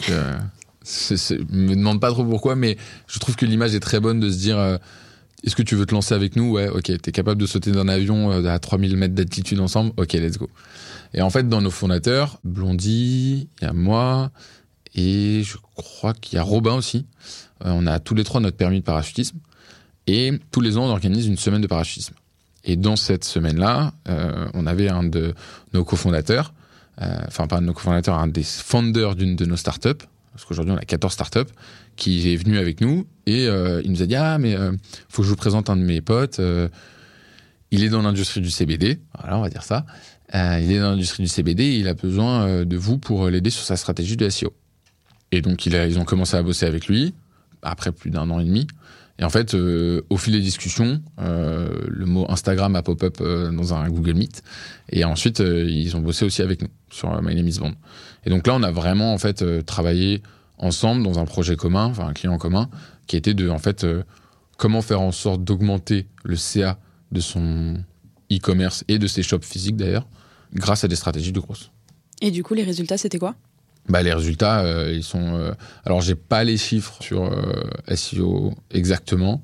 que, 1.11 1.45
me 1.51 1.75
demande 1.75 2.01
pas 2.01 2.11
trop 2.11 2.25
pourquoi, 2.25 2.55
mais 2.55 2.77
je 3.07 3.19
trouve 3.19 3.35
que 3.35 3.45
l'image 3.45 3.73
est 3.73 3.79
très 3.79 3.99
bonne 3.99 4.19
de 4.19 4.29
se 4.29 4.37
dire 4.37 4.57
euh, 4.57 4.77
est-ce 5.45 5.55
que 5.55 5.63
tu 5.63 5.75
veux 5.75 5.85
te 5.85 5.93
lancer 5.93 6.13
avec 6.13 6.35
nous? 6.35 6.51
Ouais, 6.51 6.67
ok. 6.69 6.91
T'es 7.01 7.11
capable 7.11 7.39
de 7.39 7.45
sauter 7.45 7.71
d'un 7.71 7.87
avion 7.87 8.31
euh, 8.31 8.45
à 8.47 8.59
3000 8.59 8.97
mètres 8.97 9.15
d'altitude 9.15 9.59
ensemble? 9.59 9.91
Ok, 9.97 10.13
let's 10.13 10.37
go. 10.37 10.49
Et 11.13 11.21
en 11.21 11.29
fait, 11.29 11.47
dans 11.47 11.61
nos 11.61 11.71
fondateurs, 11.71 12.39
Blondie, 12.43 13.47
il 13.61 13.65
y 13.65 13.67
a 13.67 13.73
moi, 13.73 14.31
et 14.95 15.43
je 15.43 15.57
crois 15.75 16.13
qu'il 16.13 16.35
y 16.35 16.39
a 16.39 16.43
Robin 16.43 16.73
aussi. 16.73 17.05
Euh, 17.65 17.71
on 17.73 17.87
a 17.87 17.99
tous 17.99 18.15
les 18.15 18.23
trois 18.23 18.41
notre 18.41 18.57
permis 18.57 18.79
de 18.79 18.85
parachutisme. 18.85 19.37
Et 20.07 20.31
tous 20.51 20.61
les 20.61 20.77
ans, 20.77 20.85
on 20.85 20.89
organise 20.89 21.27
une 21.27 21.37
semaine 21.37 21.61
de 21.61 21.67
parachutisme. 21.67 22.13
Et 22.63 22.75
dans 22.75 22.95
cette 22.95 23.23
semaine-là, 23.23 23.93
on 24.55 24.65
avait 24.65 24.89
un 24.89 25.03
de 25.03 25.35
nos 25.73 25.83
cofondateurs 25.83 26.51
euh, 27.01 27.17
enfin 27.27 27.47
pas 27.47 27.57
un 27.57 27.61
de 27.61 27.67
nos 27.67 27.73
cofondateurs, 27.73 28.17
un 28.17 28.27
des 28.27 28.43
founders 28.43 29.15
d'une 29.15 29.35
de 29.35 29.45
nos 29.45 29.57
startups, 29.57 30.05
parce 30.31 30.45
qu'aujourd'hui 30.45 30.73
on 30.73 30.77
a 30.77 30.85
14 30.85 31.11
startups, 31.13 31.51
qui 31.95 32.33
est 32.33 32.35
venu 32.35 32.57
avec 32.57 32.81
nous 32.81 33.05
et 33.25 33.47
euh, 33.47 33.81
il 33.83 33.91
nous 33.91 34.01
a 34.01 34.05
dit 34.05 34.15
ah 34.15 34.37
mais 34.37 34.55
euh, 34.55 34.71
faut 35.09 35.21
que 35.21 35.25
je 35.25 35.29
vous 35.29 35.35
présente 35.35 35.69
un 35.69 35.77
de 35.77 35.81
mes 35.81 36.01
potes. 36.01 36.39
il 37.71 37.83
est 37.83 37.89
dans 37.89 38.01
l'industrie 38.01 38.41
du 38.41 38.49
CBD, 38.49 38.99
voilà 39.19 39.37
on 39.37 39.41
va 39.41 39.49
dire 39.49 39.63
ça. 39.63 39.85
il 40.33 40.71
est 40.71 40.79
dans 40.79 40.91
l'industrie 40.91 41.23
du 41.23 41.29
CBD, 41.29 41.77
il 41.77 41.87
a 41.87 41.93
besoin 41.93 42.65
de 42.65 42.77
vous 42.77 42.97
pour 42.97 43.29
l'aider 43.29 43.49
sur 43.49 43.63
sa 43.63 43.77
stratégie 43.77 44.17
de 44.17 44.29
SEO. 44.29 44.53
Et 45.31 45.41
donc 45.41 45.65
ils 45.65 45.99
ont 45.99 46.05
commencé 46.05 46.37
à 46.37 46.43
bosser 46.43 46.65
avec 46.65 46.87
lui 46.87 47.13
après 47.61 47.91
plus 47.91 48.11
d'un 48.11 48.29
an 48.29 48.39
et 48.39 48.45
demi. 48.45 48.67
Et 49.17 49.23
en 49.23 49.29
fait, 49.29 49.53
euh, 49.53 50.01
au 50.09 50.17
fil 50.17 50.33
des 50.33 50.41
discussions, 50.41 51.01
euh, 51.21 51.69
le 51.87 52.05
mot 52.05 52.25
Instagram 52.29 52.75
a 52.75 52.83
pop-up 52.83 53.17
euh, 53.21 53.49
dans 53.51 53.73
un 53.73 53.87
Google 53.89 54.15
Meet. 54.15 54.43
Et 54.89 55.05
ensuite, 55.05 55.39
ils 55.39 55.95
ont 55.95 56.01
bossé 56.01 56.25
aussi 56.25 56.41
avec 56.41 56.61
nous 56.61 56.67
sur 56.89 57.21
My 57.21 57.33
Name 57.33 57.47
is 57.47 57.59
Bond. 57.59 57.75
Et 58.25 58.29
donc 58.29 58.45
là, 58.45 58.55
on 58.55 58.63
a 58.63 58.71
vraiment 58.71 59.13
en 59.13 59.17
fait 59.17 59.43
travaillé 59.65 60.21
ensemble 60.57 61.03
dans 61.03 61.19
un 61.19 61.25
projet 61.25 61.55
commun, 61.55 61.85
enfin 61.85 62.07
un 62.07 62.13
client 62.13 62.37
commun, 62.37 62.69
qui 63.07 63.17
était 63.17 63.33
de 63.33 63.49
en 63.49 63.59
fait 63.59 63.85
comment 64.57 64.81
faire 64.81 65.01
en 65.01 65.11
sorte 65.11 65.43
d'augmenter 65.43 66.07
le 66.23 66.35
CA 66.35 66.79
de 67.11 67.19
son 67.19 67.83
e-commerce 68.31 68.83
et 68.87 68.99
de 68.99 69.07
ses 69.07 69.23
shops 69.23 69.45
physiques 69.45 69.77
d'ailleurs, 69.77 70.07
grâce 70.53 70.83
à 70.83 70.87
des 70.87 70.95
stratégies 70.95 71.31
de 71.31 71.39
grosses. 71.39 71.71
Et 72.21 72.31
du 72.31 72.43
coup, 72.43 72.53
les 72.53 72.63
résultats, 72.63 72.97
c'était 72.97 73.19
quoi? 73.19 73.35
Bah, 73.87 74.01
les 74.01 74.13
résultats, 74.13 74.61
euh, 74.61 74.91
ils 74.93 75.03
sont. 75.03 75.35
Euh... 75.35 75.51
Alors, 75.85 76.01
j'ai 76.01 76.15
pas 76.15 76.43
les 76.43 76.57
chiffres 76.57 76.97
sur 77.01 77.25
euh, 77.25 77.95
SEO 77.95 78.53
exactement. 78.71 79.43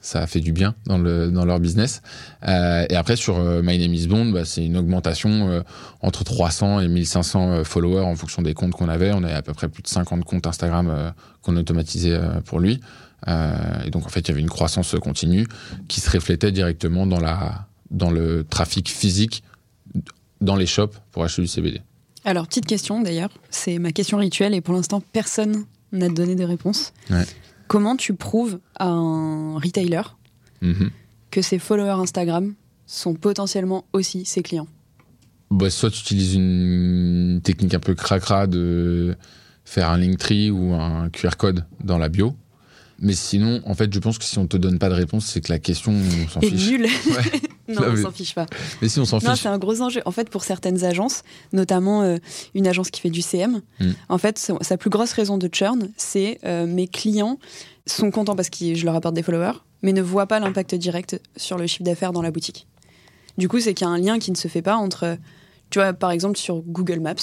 Ça 0.00 0.22
a 0.22 0.26
fait 0.26 0.40
du 0.40 0.52
bien 0.52 0.74
dans, 0.86 0.98
le, 0.98 1.30
dans 1.30 1.44
leur 1.44 1.60
business. 1.60 2.02
Euh, 2.48 2.86
et 2.88 2.96
après, 2.96 3.16
sur 3.16 3.38
My 3.38 3.78
Name 3.78 3.94
is 3.94 4.06
Bond, 4.06 4.26
bah, 4.30 4.44
c'est 4.44 4.64
une 4.64 4.76
augmentation 4.76 5.62
entre 6.00 6.24
300 6.24 6.80
et 6.80 6.88
1500 6.88 7.64
followers 7.64 8.04
en 8.04 8.16
fonction 8.16 8.42
des 8.42 8.54
comptes 8.54 8.72
qu'on 8.72 8.88
avait. 8.88 9.12
On 9.12 9.22
avait 9.22 9.34
à 9.34 9.42
peu 9.42 9.52
près 9.52 9.68
plus 9.68 9.82
de 9.82 9.88
50 9.88 10.24
comptes 10.24 10.46
Instagram 10.46 11.12
qu'on 11.42 11.56
automatisait 11.56 12.18
pour 12.46 12.60
lui. 12.60 12.80
et 13.28 13.90
donc, 13.90 14.06
en 14.06 14.08
fait, 14.08 14.20
il 14.20 14.28
y 14.28 14.30
avait 14.30 14.40
une 14.40 14.48
croissance 14.48 14.94
continue 15.00 15.46
qui 15.88 16.00
se 16.00 16.10
reflétait 16.10 16.50
directement 16.50 17.06
dans, 17.06 17.20
la, 17.20 17.66
dans 17.90 18.10
le 18.10 18.44
trafic 18.48 18.88
physique 18.88 19.42
dans 20.40 20.56
les 20.56 20.66
shops 20.66 20.96
pour 21.12 21.24
acheter 21.24 21.42
du 21.42 21.48
CBD. 21.48 21.82
Alors, 22.24 22.46
petite 22.46 22.66
question 22.66 23.00
d'ailleurs, 23.00 23.30
c'est 23.50 23.78
ma 23.78 23.92
question 23.92 24.18
rituelle 24.18 24.54
et 24.54 24.60
pour 24.60 24.74
l'instant, 24.74 25.02
personne 25.12 25.64
n'a 25.92 26.08
donné 26.08 26.34
des 26.34 26.44
réponses. 26.44 26.92
Comment 27.70 27.94
tu 27.94 28.14
prouves 28.14 28.58
à 28.80 28.88
un 28.88 29.54
retailer 29.54 30.02
mhm. 30.60 30.90
que 31.30 31.40
ses 31.40 31.60
followers 31.60 32.02
Instagram 32.02 32.54
sont 32.84 33.14
potentiellement 33.14 33.84
aussi 33.92 34.24
ses 34.24 34.42
clients 34.42 34.66
bah, 35.52 35.70
Soit 35.70 35.92
tu 35.92 36.00
utilises 36.00 36.34
une 36.34 37.40
technique 37.44 37.72
un 37.72 37.78
peu 37.78 37.94
cracra 37.94 38.48
de 38.48 39.14
faire 39.64 39.88
un 39.88 39.98
link 39.98 40.18
tree 40.18 40.50
ou 40.50 40.74
un 40.74 41.10
QR 41.10 41.36
code 41.38 41.64
dans 41.84 41.96
la 41.96 42.08
bio. 42.08 42.34
Mais 43.00 43.14
sinon, 43.14 43.62
en 43.64 43.74
fait, 43.74 43.92
je 43.92 43.98
pense 43.98 44.18
que 44.18 44.24
si 44.24 44.38
on 44.38 44.46
te 44.46 44.56
donne 44.58 44.78
pas 44.78 44.88
de 44.90 44.94
réponse, 44.94 45.24
c'est 45.26 45.40
que 45.40 45.50
la 45.52 45.58
question, 45.58 45.92
on 45.92 46.28
s'en 46.28 46.40
fiche. 46.40 46.68
nulle. 46.70 46.86
Ouais. 47.10 47.40
non, 47.74 47.82
Non, 47.82 47.86
on 47.92 48.02
s'en 48.02 48.10
fiche 48.10 48.34
pas. 48.34 48.46
Mais 48.82 48.88
si 48.88 48.98
on 49.00 49.04
s'en 49.04 49.18
Non, 49.20 49.30
fiche. 49.32 49.42
c'est 49.42 49.48
un 49.48 49.58
gros 49.58 49.80
enjeu. 49.80 50.02
En 50.04 50.10
fait, 50.10 50.28
pour 50.28 50.44
certaines 50.44 50.84
agences, 50.84 51.22
notamment 51.52 52.02
euh, 52.02 52.18
une 52.54 52.66
agence 52.66 52.90
qui 52.90 53.00
fait 53.00 53.10
du 53.10 53.22
CM, 53.22 53.62
Mm. 53.80 53.90
en 54.08 54.18
fait, 54.18 54.52
sa 54.60 54.76
plus 54.76 54.90
grosse 54.90 55.12
raison 55.12 55.38
de 55.38 55.48
churn, 55.52 55.88
c'est 55.96 56.38
euh, 56.44 56.66
mes 56.66 56.88
clients 56.88 57.38
sont 57.86 58.10
contents 58.10 58.36
parce 58.36 58.50
que 58.50 58.74
je 58.74 58.84
leur 58.84 58.94
apporte 58.94 59.14
des 59.14 59.22
followers, 59.22 59.58
mais 59.82 59.92
ne 59.92 60.02
voient 60.02 60.26
pas 60.26 60.38
l'impact 60.40 60.74
direct 60.74 61.20
sur 61.36 61.56
le 61.58 61.66
chiffre 61.66 61.84
d'affaires 61.84 62.12
dans 62.12 62.22
la 62.22 62.30
boutique. 62.30 62.66
Du 63.38 63.48
coup, 63.48 63.60
c'est 63.60 63.72
qu'il 63.72 63.86
y 63.86 63.90
a 63.90 63.92
un 63.92 63.98
lien 63.98 64.18
qui 64.18 64.30
ne 64.30 64.36
se 64.36 64.48
fait 64.48 64.62
pas 64.62 64.76
entre, 64.76 65.16
tu 65.70 65.78
vois, 65.78 65.92
par 65.94 66.10
exemple, 66.10 66.36
sur 66.36 66.60
Google 66.62 67.00
Maps, 67.00 67.14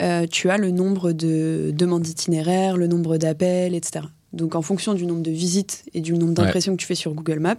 euh, 0.00 0.26
tu 0.30 0.48
as 0.50 0.56
le 0.56 0.70
nombre 0.70 1.12
de 1.12 1.72
demandes 1.74 2.02
d'itinéraires, 2.02 2.76
le 2.76 2.86
nombre 2.86 3.16
d'appels, 3.18 3.74
etc. 3.74 4.06
Donc, 4.32 4.54
en 4.54 4.62
fonction 4.62 4.94
du 4.94 5.06
nombre 5.06 5.22
de 5.22 5.30
visites 5.30 5.84
et 5.94 6.00
du 6.00 6.12
nombre 6.12 6.34
d'impressions 6.34 6.76
que 6.76 6.80
tu 6.80 6.86
fais 6.86 6.94
sur 6.94 7.14
Google 7.14 7.38
Maps, 7.40 7.56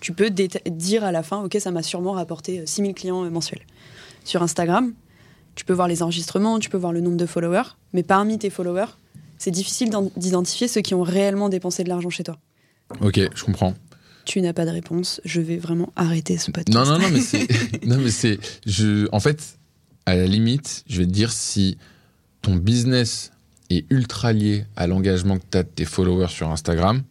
tu 0.00 0.12
peux 0.12 0.30
dire 0.30 1.04
à 1.04 1.10
la 1.12 1.22
fin, 1.22 1.42
OK, 1.42 1.56
ça 1.58 1.70
m'a 1.70 1.82
sûrement 1.82 2.12
rapporté 2.12 2.60
euh, 2.60 2.66
6000 2.66 2.94
clients 2.94 3.24
euh, 3.24 3.30
mensuels. 3.30 3.62
Sur 4.24 4.42
Instagram, 4.42 4.92
tu 5.54 5.64
peux 5.64 5.72
voir 5.72 5.88
les 5.88 6.02
enregistrements, 6.02 6.58
tu 6.58 6.68
peux 6.70 6.76
voir 6.76 6.92
le 6.92 7.00
nombre 7.00 7.16
de 7.16 7.26
followers, 7.26 7.76
mais 7.92 8.02
parmi 8.02 8.38
tes 8.38 8.50
followers, 8.50 8.90
c'est 9.38 9.50
difficile 9.50 9.90
d'en- 9.90 10.10
d'identifier 10.16 10.68
ceux 10.68 10.80
qui 10.82 10.94
ont 10.94 11.02
réellement 11.02 11.48
dépensé 11.48 11.82
de 11.82 11.88
l'argent 11.88 12.10
chez 12.10 12.24
toi. 12.24 12.38
Ok, 13.00 13.18
je 13.34 13.44
comprends. 13.44 13.74
Tu 14.24 14.40
n'as 14.42 14.52
pas 14.52 14.64
de 14.66 14.70
réponse, 14.70 15.20
je 15.24 15.40
vais 15.40 15.56
vraiment 15.56 15.92
arrêter 15.96 16.36
ce 16.36 16.50
podcast. 16.50 16.76
Non, 16.76 16.84
non, 16.84 16.98
non, 16.98 17.08
mais 17.12 17.20
c'est. 17.20 17.46
non, 17.86 17.98
mais 17.98 18.10
c'est. 18.10 18.38
Je, 18.66 19.08
en 19.12 19.20
fait, 19.20 19.58
à 20.04 20.14
la 20.14 20.26
limite, 20.26 20.84
je 20.88 20.98
vais 20.98 21.06
te 21.06 21.10
dire 21.12 21.32
si 21.32 21.78
ton 22.42 22.56
business 22.56 23.30
est 23.70 23.86
ultra 23.90 24.32
lié 24.32 24.64
à 24.76 24.86
l'engagement 24.86 25.38
que 25.38 25.44
tu 25.50 25.58
as 25.58 25.62
de 25.62 25.68
tes 25.68 25.84
followers 25.84 26.28
sur 26.28 26.50
Instagram, 26.50 27.02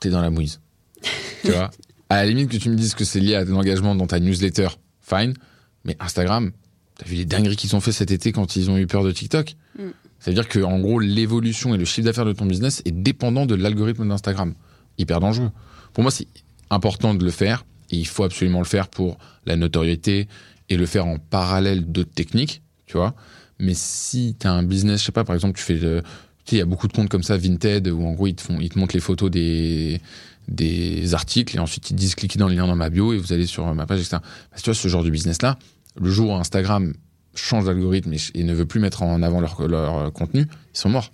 t'es 0.00 0.10
dans 0.10 0.22
la 0.22 0.30
mouise. 0.30 0.60
tu 1.44 1.52
vois 1.52 1.70
À 2.08 2.16
la 2.16 2.26
limite 2.26 2.50
que 2.50 2.56
tu 2.56 2.68
me 2.70 2.76
dises 2.76 2.94
que 2.94 3.04
c'est 3.04 3.20
lié 3.20 3.34
à 3.34 3.44
ton 3.44 3.56
engagement 3.56 3.94
dans 3.94 4.06
ta 4.06 4.20
newsletter, 4.20 4.68
fine. 5.00 5.34
Mais 5.84 5.96
Instagram, 6.00 6.52
t'as 6.96 7.06
vu 7.06 7.16
les 7.16 7.24
dingueries 7.24 7.56
qu'ils 7.56 7.74
ont 7.76 7.80
fait 7.80 7.92
cet 7.92 8.10
été 8.10 8.32
quand 8.32 8.56
ils 8.56 8.70
ont 8.70 8.76
eu 8.76 8.86
peur 8.86 9.04
de 9.04 9.12
TikTok 9.12 9.56
Mm. 9.78 9.90
Ça 10.20 10.30
veut 10.30 10.34
dire 10.34 10.48
que, 10.48 10.58
en 10.60 10.80
gros, 10.80 10.98
l'évolution 10.98 11.74
et 11.74 11.78
le 11.78 11.84
chiffre 11.84 12.04
d'affaires 12.04 12.24
de 12.24 12.32
ton 12.32 12.46
business 12.46 12.82
est 12.84 12.92
dépendant 12.92 13.46
de 13.46 13.54
l'algorithme 13.54 14.06
d'Instagram. 14.08 14.54
Hyper 14.98 15.20
dangereux. 15.20 15.50
Pour 15.92 16.02
moi, 16.02 16.10
c'est 16.10 16.26
important 16.70 17.14
de 17.14 17.24
le 17.24 17.30
faire 17.30 17.64
et 17.90 17.96
il 17.96 18.06
faut 18.06 18.24
absolument 18.24 18.58
le 18.58 18.64
faire 18.64 18.88
pour 18.88 19.18
la 19.46 19.56
notoriété 19.56 20.28
et 20.68 20.76
le 20.76 20.86
faire 20.86 21.06
en 21.06 21.18
parallèle 21.18 21.90
d'autres 21.90 22.12
techniques, 22.12 22.62
tu 22.86 22.96
vois. 22.96 23.14
Mais 23.58 23.74
si 23.74 24.36
tu 24.38 24.46
as 24.46 24.52
un 24.52 24.62
business, 24.62 25.00
je 25.00 25.06
sais 25.06 25.12
pas, 25.12 25.24
par 25.24 25.34
exemple, 25.34 25.58
tu 25.58 25.64
fais. 25.64 25.78
tu 25.78 25.80
sais, 25.82 26.02
il 26.52 26.58
y 26.58 26.60
a 26.60 26.66
beaucoup 26.66 26.88
de 26.88 26.92
comptes 26.92 27.08
comme 27.08 27.22
ça, 27.22 27.36
Vinted, 27.36 27.88
où 27.88 28.06
en 28.06 28.12
gros, 28.12 28.26
ils 28.26 28.34
te, 28.34 28.42
font, 28.42 28.58
ils 28.60 28.68
te 28.68 28.78
montrent 28.78 28.94
les 28.94 29.00
photos 29.00 29.30
des, 29.30 30.00
des 30.48 31.14
articles 31.14 31.56
et 31.56 31.58
ensuite 31.58 31.90
ils 31.90 31.94
te 31.94 31.98
disent 31.98 32.14
cliquez 32.14 32.38
dans 32.38 32.48
le 32.48 32.54
lien 32.54 32.66
dans 32.66 32.76
ma 32.76 32.90
bio 32.90 33.12
et 33.12 33.18
vous 33.18 33.32
allez 33.32 33.46
sur 33.46 33.72
ma 33.74 33.86
page, 33.86 34.00
etc. 34.00 34.16
Bah, 34.22 34.56
tu 34.56 34.64
vois, 34.64 34.74
ce 34.74 34.88
genre 34.88 35.04
de 35.04 35.10
business-là, 35.10 35.58
le 36.00 36.10
jour 36.10 36.30
où 36.30 36.34
Instagram 36.34 36.94
change 37.34 37.66
d'algorithme 37.66 38.12
et, 38.12 38.18
et 38.34 38.44
ne 38.44 38.54
veut 38.54 38.66
plus 38.66 38.80
mettre 38.80 39.02
en 39.02 39.22
avant 39.22 39.40
leur, 39.40 39.68
leur 39.68 39.98
euh, 39.98 40.10
contenu, 40.10 40.46
ils 40.74 40.78
sont 40.78 40.88
morts. 40.88 41.12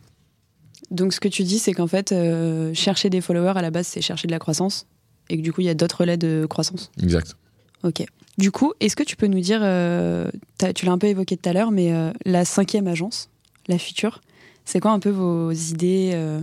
Donc 0.90 1.12
ce 1.12 1.20
que 1.20 1.28
tu 1.28 1.42
dis, 1.42 1.58
c'est 1.58 1.72
qu'en 1.72 1.86
fait, 1.86 2.12
euh, 2.12 2.72
chercher 2.74 3.10
des 3.10 3.20
followers 3.20 3.54
à 3.56 3.62
la 3.62 3.70
base, 3.70 3.86
c'est 3.86 4.00
chercher 4.00 4.26
de 4.26 4.32
la 4.32 4.38
croissance, 4.38 4.86
et 5.28 5.36
que 5.36 5.42
du 5.42 5.52
coup, 5.52 5.60
il 5.60 5.66
y 5.66 5.70
a 5.70 5.74
d'autres 5.74 6.00
relais 6.00 6.16
de 6.16 6.46
croissance. 6.48 6.90
Exact. 7.02 7.36
Ok. 7.82 8.04
Du 8.36 8.50
coup, 8.50 8.72
est-ce 8.80 8.96
que 8.96 9.04
tu 9.04 9.16
peux 9.16 9.28
nous 9.28 9.40
dire, 9.40 9.60
euh, 9.62 10.28
tu 10.74 10.86
l'as 10.86 10.92
un 10.92 10.98
peu 10.98 11.06
évoqué 11.06 11.36
tout 11.36 11.48
à 11.48 11.52
l'heure, 11.52 11.70
mais 11.70 11.92
euh, 11.92 12.12
la 12.24 12.44
cinquième 12.44 12.88
agence, 12.88 13.28
la 13.68 13.78
future, 13.78 14.20
c'est 14.64 14.80
quoi 14.80 14.90
un 14.90 14.98
peu 14.98 15.10
vos 15.10 15.52
idées 15.52 16.12
euh, 16.14 16.40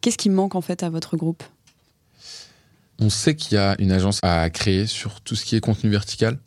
Qu'est-ce 0.00 0.18
qui 0.18 0.30
manque 0.30 0.56
en 0.56 0.60
fait 0.60 0.82
à 0.82 0.90
votre 0.90 1.16
groupe? 1.16 1.44
On 2.98 3.10
sait 3.10 3.36
qu'il 3.36 3.54
y 3.54 3.58
a 3.58 3.76
une 3.78 3.92
agence 3.92 4.18
à 4.22 4.50
créer 4.50 4.86
sur 4.86 5.20
tout 5.20 5.36
ce 5.36 5.44
qui 5.44 5.54
est 5.54 5.60
contenu 5.60 5.90
vertical, 5.90 6.38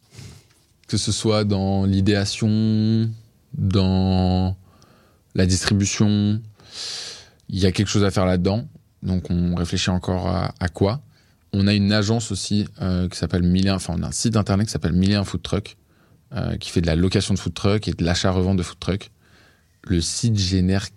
que 0.88 0.98
ce 0.98 1.14
soit 1.14 1.46
dans 1.46 1.86
l'idéation, 1.86 3.10
dans 3.54 4.58
la 5.36 5.46
distribution. 5.46 6.42
Il 7.48 7.60
y 7.60 7.66
a 7.66 7.72
quelque 7.72 7.88
chose 7.88 8.04
à 8.04 8.12
faire 8.12 8.26
là-dedans, 8.26 8.68
donc 9.04 9.30
on 9.30 9.56
réfléchit 9.56 9.90
encore 9.90 10.28
à 10.28 10.68
quoi. 10.68 11.02
On 11.54 11.68
a 11.68 11.74
une 11.74 11.92
agence 11.92 12.32
aussi 12.32 12.68
euh, 12.82 13.10
qui 13.10 13.18
s'appelle 13.18 13.44
Millien, 13.44 13.76
enfin 13.76 13.94
on 13.98 14.04
a 14.04 14.08
un 14.08 14.12
site 14.12 14.38
internet 14.38 14.68
qui 14.68 14.72
s'appelle 14.72 14.96
Food 15.26 15.42
Truck, 15.42 15.78
euh, 16.34 16.56
qui 16.58 16.70
fait 16.70 16.82
de 16.82 16.88
la 16.88 16.96
location 16.96 17.34
de 17.34 17.40
food 17.40 17.54
truck 17.54 17.88
et 17.88 17.92
de 17.92 18.04
l'achat-revente 18.04 18.58
de 18.58 18.64
food 18.64 18.80
truck. 18.80 19.12
Le 19.84 20.00
site 20.00 20.38
génère 20.38 20.88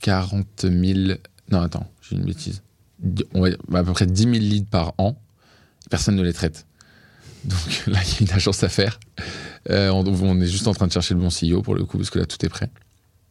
40 0.00 0.46
000... 0.62 1.18
Non, 1.50 1.62
attends, 1.62 1.90
j'ai 2.02 2.16
une 2.16 2.24
bêtise 2.24 2.62
on 3.34 3.40
va 3.40 3.78
à 3.78 3.84
peu 3.84 3.92
près 3.92 4.06
10 4.06 4.22
000 4.22 4.34
leads 4.34 4.66
par 4.70 4.94
an. 4.98 5.16
Personne 5.90 6.16
ne 6.16 6.22
les 6.22 6.32
traite. 6.32 6.66
Donc 7.44 7.58
là, 7.86 7.98
il 8.04 8.12
y 8.12 8.16
a 8.16 8.20
une 8.20 8.32
agence 8.32 8.62
à 8.62 8.68
faire. 8.68 9.00
Euh, 9.70 9.90
on, 9.90 10.04
on 10.06 10.40
est 10.40 10.46
juste 10.46 10.68
en 10.68 10.74
train 10.74 10.86
de 10.86 10.92
chercher 10.92 11.14
le 11.14 11.20
bon 11.20 11.28
CEO 11.28 11.62
pour 11.62 11.74
le 11.74 11.84
coup, 11.84 11.96
parce 11.96 12.10
que 12.10 12.18
là, 12.18 12.26
tout 12.26 12.44
est 12.44 12.48
prêt. 12.48 12.70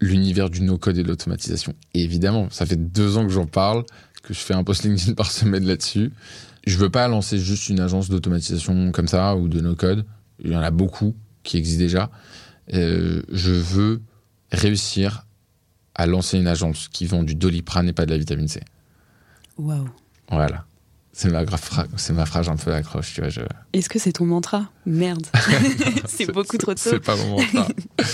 L'univers 0.02 0.50
du 0.50 0.62
no-code 0.62 0.98
et 0.98 1.04
de 1.04 1.08
l'automatisation. 1.08 1.74
Évidemment, 1.94 2.50
ça 2.52 2.66
fait 2.66 2.78
deux 2.78 3.18
ans 3.18 3.26
que 3.26 3.34
j'en 3.34 3.46
parle, 3.46 3.84
que 4.22 4.34
je 4.34 4.40
fais 4.40 4.54
un 4.54 4.64
post 4.64 4.84
LinkedIn 4.84 5.14
par 5.16 5.32
semaine 5.32 5.66
là-dessus. 5.66 6.12
Je 6.66 6.78
veux 6.78 6.90
pas 6.90 7.08
lancer 7.08 7.40
juste 7.40 7.70
une 7.70 7.80
agence 7.80 8.10
d'automatisation 8.10 8.92
comme 8.92 9.08
ça 9.08 9.36
ou 9.36 9.48
de 9.48 9.60
no-code. 9.60 10.06
Il 10.44 10.52
y 10.52 10.56
en 10.56 10.62
a 10.62 10.72
beaucoup 10.72 11.16
qui 11.44 11.58
existent 11.58 11.84
déjà. 11.84 12.10
Euh, 12.74 13.24
je 13.32 13.52
veux 13.52 14.02
réussir 14.52 15.26
à 15.96 16.06
lancer 16.06 16.38
une 16.38 16.48
agence 16.48 16.88
qui 16.90 17.06
vend 17.06 17.24
du 17.24 17.36
doliprane 17.36 17.90
et 17.90 17.94
pas 17.94 18.06
de 18.06 18.12
la 18.12 18.18
vitamine 18.18 18.48
C. 18.48 18.62
Waouh. 19.58 19.90
Voilà. 20.30 20.66
C'est 21.12 21.30
ma, 21.30 21.44
c'est 21.98 22.14
ma 22.14 22.26
phrase 22.26 22.48
un 22.48 22.56
peu 22.56 22.74
accroche, 22.74 23.14
tu 23.14 23.22
vois. 23.22 23.30
Je... 23.30 23.42
Est-ce 23.74 23.90
que 23.90 24.00
c'est 24.00 24.14
ton 24.14 24.26
mantra? 24.26 24.70
Merde. 24.86 25.26
c'est 26.06 26.32
beaucoup 26.32 26.58
trop 26.58 26.74
tôt. 26.74 26.80
C'est 26.82 27.00
pas 27.00 27.18
mon 27.18 27.40
mantra. 27.40 27.68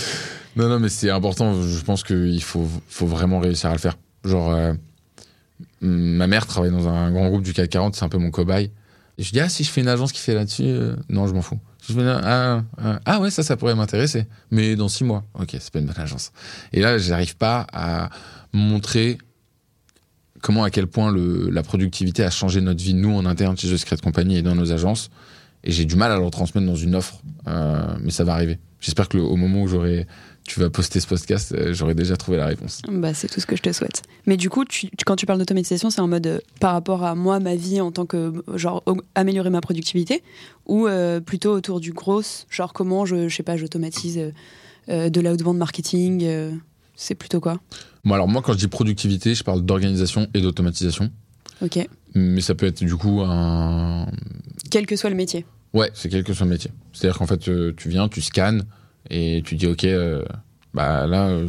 non, 0.56 0.68
non, 0.68 0.80
mais 0.80 0.88
c'est 0.88 1.10
important. 1.10 1.62
Je 1.62 1.84
pense 1.84 2.02
qu'il 2.02 2.42
faut, 2.42 2.66
faut 2.88 3.06
vraiment 3.06 3.38
réussir 3.38 3.70
à 3.70 3.74
le 3.74 3.78
faire. 3.78 3.96
Genre, 4.24 4.50
euh, 4.50 4.74
ma 5.80 6.26
mère 6.26 6.46
travaille 6.46 6.70
dans 6.70 6.88
un 6.88 7.10
grand 7.10 7.28
groupe 7.28 7.42
du 7.42 7.52
CAC 7.52 7.70
40, 7.70 7.96
c'est 7.96 8.04
un 8.04 8.08
peu 8.08 8.18
mon 8.18 8.30
cobaye. 8.30 8.70
Et 9.18 9.22
je 9.22 9.32
dis, 9.32 9.40
ah, 9.40 9.48
si 9.48 9.64
je 9.64 9.70
fais 9.70 9.80
une 9.80 9.88
agence 9.88 10.12
qui 10.12 10.20
fait 10.20 10.34
là-dessus, 10.34 10.64
euh, 10.64 10.94
non, 11.08 11.26
je 11.26 11.32
m'en 11.32 11.42
fous. 11.42 11.58
Je 11.86 11.94
fais, 11.94 12.02
ah, 12.06 12.62
ah, 12.78 13.00
ah 13.04 13.20
ouais, 13.20 13.30
ça, 13.30 13.42
ça 13.42 13.56
pourrait 13.56 13.74
m'intéresser. 13.74 14.26
Mais 14.50 14.76
dans 14.76 14.88
six 14.88 15.04
mois. 15.04 15.24
Ok, 15.34 15.50
c'est 15.52 15.70
pas 15.70 15.78
une 15.78 15.86
bonne 15.86 15.98
agence. 15.98 16.32
Et 16.72 16.80
là, 16.80 16.98
j'arrive 16.98 17.36
pas 17.36 17.66
à 17.72 18.10
montrer 18.52 19.18
comment, 20.42 20.64
à 20.64 20.70
quel 20.70 20.86
point 20.86 21.14
la 21.14 21.62
productivité 21.62 22.24
a 22.24 22.30
changé 22.30 22.60
notre 22.60 22.82
vie, 22.82 22.94
nous, 22.94 23.14
en 23.16 23.24
interne, 23.24 23.56
chez 23.56 23.68
The 23.68 23.76
Secret 23.76 23.96
Company 23.96 24.36
et 24.36 24.42
dans 24.42 24.54
nos 24.54 24.72
agences. 24.72 25.10
Et 25.64 25.72
j'ai 25.72 25.84
du 25.84 25.96
mal 25.96 26.12
à 26.12 26.16
le 26.16 26.24
retransmettre 26.24 26.66
dans 26.66 26.76
une 26.76 26.94
offre, 26.94 27.20
euh, 27.48 27.96
mais 28.00 28.10
ça 28.10 28.24
va 28.24 28.34
arriver. 28.34 28.58
J'espère 28.80 29.08
que 29.08 29.16
moment 29.16 29.62
où 29.62 29.68
j'aurai, 29.68 30.06
tu 30.46 30.60
vas 30.60 30.70
poster 30.70 31.00
ce 31.00 31.06
podcast, 31.06 31.52
euh, 31.52 31.72
j'aurai 31.74 31.94
déjà 31.94 32.16
trouvé 32.16 32.36
la 32.36 32.46
réponse. 32.46 32.80
Bah, 32.88 33.12
c'est 33.14 33.28
tout 33.28 33.40
ce 33.40 33.46
que 33.46 33.56
je 33.56 33.62
te 33.62 33.72
souhaite. 33.72 34.02
Mais 34.26 34.36
du 34.36 34.48
coup, 34.50 34.64
tu- 34.64 34.88
tu- 34.90 35.04
quand 35.04 35.16
tu 35.16 35.26
parles 35.26 35.38
d'automatisation, 35.38 35.90
c'est 35.90 36.00
en 36.00 36.08
mode 36.08 36.26
euh, 36.26 36.38
par 36.60 36.72
rapport 36.72 37.04
à 37.04 37.14
moi, 37.14 37.40
ma 37.40 37.56
vie 37.56 37.80
en 37.80 37.90
tant 37.92 38.06
que 38.06 38.32
genre 38.54 38.82
au- 38.86 38.96
améliorer 39.14 39.50
ma 39.50 39.60
productivité, 39.60 40.22
ou 40.66 40.86
euh, 40.86 41.20
plutôt 41.20 41.52
autour 41.52 41.80
du 41.80 41.92
gros, 41.92 42.22
genre 42.50 42.72
comment 42.72 43.04
je, 43.06 43.28
je 43.28 43.34
sais 43.36 43.42
pas, 43.42 43.56
j'automatise 43.56 44.18
euh, 44.18 44.30
euh, 44.88 45.08
de 45.10 45.20
l'outbound 45.20 45.58
marketing. 45.58 46.22
euh, 46.24 46.52
c'est 46.94 47.14
plutôt 47.14 47.40
quoi? 47.40 47.60
Bon, 48.04 48.14
alors 48.14 48.28
moi, 48.28 48.40
quand 48.42 48.52
je 48.54 48.58
dis 48.58 48.68
productivité, 48.68 49.34
je 49.34 49.44
parle 49.44 49.62
d'organisation 49.62 50.28
et 50.32 50.40
d'automatisation. 50.40 51.10
Ok. 51.62 51.86
Mais 52.14 52.40
ça 52.40 52.54
peut 52.54 52.66
être 52.66 52.82
du 52.84 52.96
coup 52.96 53.20
un. 53.22 54.06
Quel 54.70 54.86
que 54.86 54.96
soit 54.96 55.10
le 55.10 55.16
métier. 55.16 55.44
Ouais, 55.74 55.90
c'est 55.94 56.08
quel 56.08 56.24
que 56.24 56.32
soit 56.32 56.46
le 56.46 56.52
métier. 56.52 56.70
C'est-à-dire 56.92 57.18
qu'en 57.18 57.26
fait, 57.26 57.48
euh, 57.48 57.74
tu 57.76 57.88
viens, 57.90 58.08
tu 58.08 58.22
scannes 58.22 58.64
et 59.10 59.42
tu 59.44 59.54
dis, 59.54 59.66
OK, 59.66 59.84
euh, 59.84 60.24
bah 60.74 61.06
là, 61.06 61.28
euh, 61.28 61.48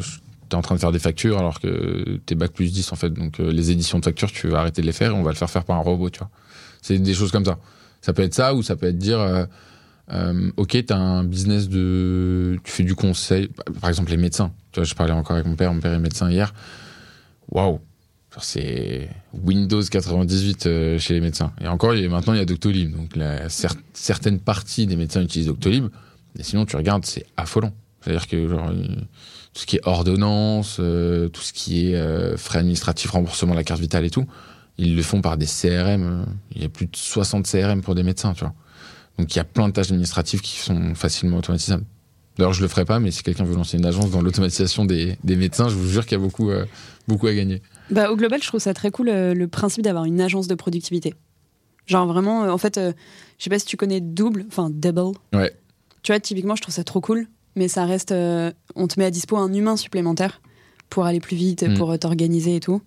t'es 0.50 0.56
en 0.56 0.62
train 0.62 0.76
de 0.76 0.80
faire 0.80 0.92
des 0.92 1.00
factures 1.00 1.38
alors 1.38 1.60
que 1.60 2.20
t'es 2.26 2.36
bac 2.36 2.52
plus 2.52 2.72
10 2.72 2.92
en 2.92 2.96
fait. 2.96 3.10
Donc 3.10 3.40
euh, 3.40 3.52
les 3.52 3.72
éditions 3.72 4.00
de 4.00 4.06
factures, 4.06 4.32
tu 4.32 4.48
vas 4.48 4.60
arrêter 4.60 4.82
de 4.82 4.88
les 4.88 4.94
faire 4.94 5.12
et 5.12 5.16
on 5.16 5.24
va 5.24 5.32
le 5.32 5.38
faire 5.38 5.50
faire 5.50 5.66
par 5.66 5.78
un 5.78 5.82
robot, 5.82 6.10
tu 6.10 6.20
vois. 6.20 6.30
C'est 6.82 6.98
des 6.98 7.14
choses 7.14 7.32
comme 7.32 7.46
ça. 7.46 7.58
Ça 8.02 8.14
peut 8.14 8.22
être 8.22 8.34
ça 8.34 8.54
ou 8.54 8.64
ça 8.64 8.76
peut 8.76 8.88
être 8.88 8.98
dire, 8.98 9.46
euh, 10.14 10.52
OK, 10.56 10.78
t'as 10.86 10.98
un 10.98 11.24
business 11.24 11.68
de. 11.68 12.60
Tu 12.64 12.72
fais 12.72 12.84
du 12.84 12.96
conseil. 12.96 13.50
Par 13.82 13.90
exemple, 13.90 14.12
les 14.12 14.18
médecins. 14.18 14.52
Tu 14.72 14.80
vois, 14.80 14.86
je 14.86 14.94
parlais 14.94 15.14
encore 15.14 15.36
avec 15.36 15.48
mon 15.48 15.56
père, 15.56 15.74
mon 15.74 15.82
père 15.82 15.94
est 15.94 16.00
médecin 16.00 16.30
hier. 16.30 16.54
Waouh! 17.50 17.80
C'est 18.40 19.10
Windows 19.34 19.82
98 19.82 20.68
euh, 20.68 21.00
chez 21.00 21.16
les 21.16 21.22
médecins. 21.22 21.52
Et 21.60 21.68
encore, 21.68 21.94
maintenant, 21.94 22.34
il 22.34 22.40
y 22.40 22.42
a 22.42 22.46
Doctolib. 22.46 22.96
Donc, 22.96 23.18
certaines 23.94 24.40
parties 24.40 24.86
des 24.86 24.96
médecins 24.96 25.24
utilisent 25.24 25.48
Doctolib. 25.48 25.88
Mais 26.38 26.44
sinon, 26.44 26.66
tu 26.66 26.76
regardes, 26.76 27.06
c'est 27.06 27.26
affolant. 27.36 27.74
C'est-à-dire 28.02 28.28
que 28.28 28.48
genre, 28.48 28.70
euh, 28.70 28.86
tout 29.54 29.62
ce 29.62 29.66
qui 29.66 29.76
est 29.78 29.82
ordonnance, 29.84 30.78
euh, 30.80 31.28
tout 31.30 31.42
ce 31.42 31.52
qui 31.52 31.90
est 31.90 31.96
euh, 31.96 32.38
frais 32.38 32.60
administratifs, 32.60 33.12
remboursement 33.12 33.52
de 33.52 33.58
la 33.58 33.64
carte 33.64 33.82
vitale 33.82 34.06
et 34.06 34.10
tout, 34.10 34.26
ils 34.78 34.96
le 34.96 35.02
font 35.02 35.22
par 35.22 35.38
des 35.38 35.48
CRM. 35.48 36.26
Il 36.56 36.62
y 36.62 36.66
a 36.66 36.70
plus 36.70 36.86
de 36.86 36.96
60 36.96 37.48
CRM 37.48 37.82
pour 37.82 37.96
des 37.96 38.04
médecins, 38.04 38.34
tu 38.34 38.42
vois. 38.42 38.54
Donc, 39.18 39.34
il 39.34 39.38
y 39.38 39.42
a 39.42 39.44
plein 39.44 39.68
de 39.68 39.74
tâches 39.74 39.88
administratives 39.88 40.42
qui 40.42 40.58
sont 40.60 40.94
facilement 40.94 41.38
automatisables. 41.38 41.84
D'ailleurs, 42.38 42.54
je 42.54 42.62
le 42.62 42.68
ferai 42.68 42.86
pas, 42.86 43.00
mais 43.00 43.10
si 43.10 43.24
quelqu'un 43.24 43.44
veut 43.44 43.56
lancer 43.56 43.80
une 43.80 43.86
agence 43.86 44.12
dans 44.12 44.22
l'automatisation 44.22 44.86
des, 44.86 45.18
des 45.24 45.36
médecins, 45.36 45.70
je 45.70 45.76
vous 45.76 45.90
jure 45.90 46.06
qu'il 46.06 46.20
y 46.20 46.22
a 46.22 46.24
beaucoup, 46.24 46.52
beaucoup 47.08 47.26
à 47.26 47.34
gagner. 47.34 47.64
Bah, 47.90 48.12
au 48.12 48.16
global, 48.16 48.44
je 48.44 48.48
trouve 48.48 48.60
ça 48.60 48.76
très 48.76 48.92
cool 48.92 49.08
le 49.10 49.48
principe 49.48 49.84
d'avoir 49.84 50.06
une 50.06 50.22
agence 50.22 50.48
de 50.48 50.54
productivité. 50.54 51.16
Genre 51.88 52.06
vraiment, 52.06 52.42
en 52.42 52.58
fait, 52.60 52.80
je 52.80 53.44
sais 53.44 53.50
pas 53.50 53.58
si 53.58 53.66
tu 53.66 53.76
connais 53.76 54.02
Double, 54.02 54.46
enfin 54.48 54.70
Double. 54.70 55.18
Ouais. 55.34 55.52
Tu 56.08 56.14
vois, 56.14 56.22
typiquement, 56.22 56.56
je 56.56 56.62
trouve 56.62 56.74
ça 56.74 56.86
trop 56.86 57.02
cool, 57.02 57.28
mais 57.58 57.68
ça 57.68 57.84
reste, 57.84 58.14
euh, 58.14 58.54
on 58.76 58.88
te 58.88 58.98
met 58.98 59.06
à 59.06 59.12
dispo 59.12 59.36
un 59.36 59.52
humain 59.54 59.76
supplémentaire 59.76 60.40
pour 60.90 61.06
aller 61.06 61.20
plus 61.20 61.36
vite, 61.36 61.64
Mm. 61.64 61.74
pour 61.74 61.92
euh, 61.92 61.98
t'organiser 61.98 62.56
et 62.56 62.60
tout. 62.62 62.82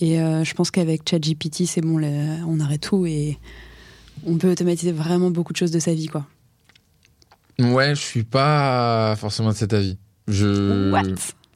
Et 0.00 0.20
euh, 0.20 0.44
je 0.44 0.54
pense 0.54 0.70
qu'avec 0.70 1.02
ChatGPT, 1.10 1.64
c'est 1.66 1.80
bon, 1.80 2.00
on 2.46 2.60
arrête 2.60 2.82
tout 2.82 3.04
et 3.04 3.36
on 4.24 4.38
peut 4.38 4.52
automatiser 4.52 4.92
vraiment 4.92 5.32
beaucoup 5.32 5.52
de 5.52 5.56
choses 5.56 5.72
de 5.72 5.80
sa 5.80 5.92
vie, 5.92 6.06
quoi. 6.06 6.24
Ouais, 7.58 7.96
je 7.96 8.00
suis 8.00 8.22
pas 8.22 9.16
forcément 9.18 9.48
de 9.50 9.56
cet 9.56 9.72
avis. 9.72 9.98
Je. 10.28 10.92
What? 10.92 11.02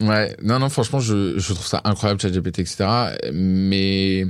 Ouais, 0.01 0.37
non, 0.43 0.59
non, 0.59 0.69
franchement, 0.71 0.99
je, 0.99 1.39
je 1.39 1.53
trouve 1.53 1.69
ça 1.69 1.83
incroyable, 1.85 2.21
ChatGPT, 2.21 2.59
etc. 2.59 2.85
Mais 3.33 4.27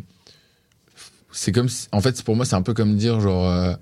c'est 1.32 1.52
comme 1.52 1.70
si, 1.70 1.88
en 1.92 2.02
fait, 2.02 2.22
pour 2.22 2.36
moi, 2.36 2.44
c'est 2.44 2.54
un 2.54 2.60
peu 2.60 2.74
comme 2.74 2.96
dire, 2.96 3.18
genre, 3.18 3.48
euh, 3.48 3.72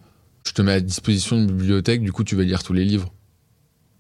je 0.46 0.52
te 0.52 0.62
mets 0.62 0.72
à 0.72 0.80
disposition 0.80 1.36
une 1.36 1.46
bibliothèque, 1.46 2.02
du 2.02 2.12
coup, 2.12 2.24
tu 2.24 2.36
vas 2.36 2.42
lire 2.42 2.62
tous 2.62 2.72
les 2.72 2.84
livres. 2.84 3.12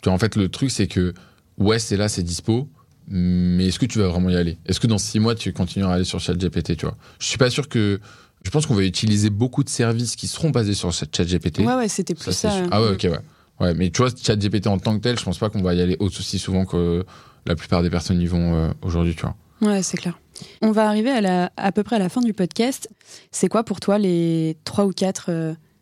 Tu 0.02 0.08
vois, 0.08 0.14
en 0.14 0.18
fait, 0.18 0.36
le 0.36 0.48
truc, 0.48 0.70
c'est 0.70 0.86
que, 0.86 1.14
ouais, 1.58 1.78
c'est 1.78 1.96
là, 1.96 2.08
c'est 2.08 2.22
dispo, 2.22 2.68
mais 3.08 3.66
est-ce 3.66 3.78
que 3.78 3.86
tu 3.86 3.98
vas 3.98 4.08
vraiment 4.08 4.30
y 4.30 4.36
aller? 4.36 4.58
Est-ce 4.66 4.80
que 4.80 4.86
dans 4.86 4.98
six 4.98 5.20
mois, 5.20 5.34
tu 5.34 5.52
continueras 5.52 5.92
à 5.92 5.94
aller 5.96 6.04
sur 6.04 6.20
ChatGPT, 6.20 6.76
tu 6.76 6.86
vois? 6.86 6.96
Je 7.18 7.26
suis 7.26 7.38
pas 7.38 7.50
sûr 7.50 7.68
que. 7.68 8.00
Je 8.44 8.50
pense 8.50 8.66
qu'on 8.66 8.74
va 8.74 8.84
utiliser 8.84 9.30
beaucoup 9.30 9.64
de 9.64 9.70
services 9.70 10.16
qui 10.16 10.28
seront 10.28 10.50
basés 10.50 10.74
sur 10.74 10.92
ChatGPT. 10.92 11.60
Ouais, 11.60 11.74
ouais, 11.76 11.88
c'était 11.88 12.14
plus 12.14 12.30
ça. 12.30 12.52
Ah 12.70 12.82
ouais, 12.82 12.90
ok, 12.90 13.04
ouais. 13.04 13.18
Ouais, 13.58 13.72
mais 13.72 13.88
tu 13.90 14.02
vois, 14.02 14.10
ChatGPT 14.14 14.66
en 14.66 14.78
tant 14.78 14.96
que 14.98 15.02
tel, 15.02 15.18
je 15.18 15.24
pense 15.24 15.38
pas 15.38 15.48
qu'on 15.48 15.62
va 15.62 15.72
y 15.72 15.80
aller 15.80 15.96
aussi 15.98 16.38
souvent 16.38 16.66
que 16.66 17.06
la 17.46 17.56
plupart 17.56 17.82
des 17.82 17.88
personnes 17.88 18.20
y 18.20 18.26
vont 18.26 18.54
euh, 18.54 18.70
aujourd'hui, 18.82 19.14
tu 19.14 19.22
vois. 19.22 19.34
Ouais, 19.62 19.82
c'est 19.82 19.96
clair. 19.96 20.18
On 20.60 20.72
va 20.72 20.88
arriver 20.88 21.10
à, 21.10 21.20
la, 21.22 21.52
à 21.56 21.72
peu 21.72 21.82
près 21.82 21.96
à 21.96 21.98
la 21.98 22.10
fin 22.10 22.20
du 22.20 22.34
podcast. 22.34 22.90
C'est 23.30 23.48
quoi 23.48 23.64
pour 23.64 23.80
toi 23.80 23.98
les 23.98 24.58
trois 24.64 24.84
ou 24.84 24.90
quatre 24.90 25.30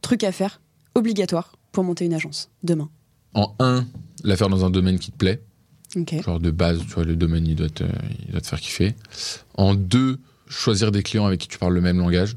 trucs 0.02 0.24
à 0.24 0.32
faire 0.32 0.60
obligatoires 0.94 1.56
pour 1.72 1.84
monter 1.84 2.04
une 2.04 2.14
agence 2.14 2.50
demain 2.62 2.90
En 3.34 3.54
un, 3.58 3.86
la 4.24 4.36
faire 4.36 4.48
dans 4.48 4.64
un 4.64 4.70
domaine 4.70 4.98
qui 4.98 5.10
te 5.10 5.16
plaît. 5.16 5.42
Genre 6.22 6.40
de 6.40 6.50
base, 6.50 6.80
tu 6.80 6.86
vois, 6.86 7.04
le 7.04 7.16
domaine, 7.16 7.46
il 7.46 7.54
doit 7.54 7.68
te, 7.68 7.84
il 8.24 8.32
doit 8.32 8.40
te 8.40 8.46
faire 8.46 8.60
kiffer. 8.60 8.94
En 9.54 9.74
deux, 9.74 10.18
choisir 10.48 10.90
des 10.90 11.02
clients 11.02 11.26
avec 11.26 11.40
qui 11.40 11.48
tu 11.48 11.58
parles 11.58 11.74
le 11.74 11.80
même 11.80 11.98
langage. 11.98 12.36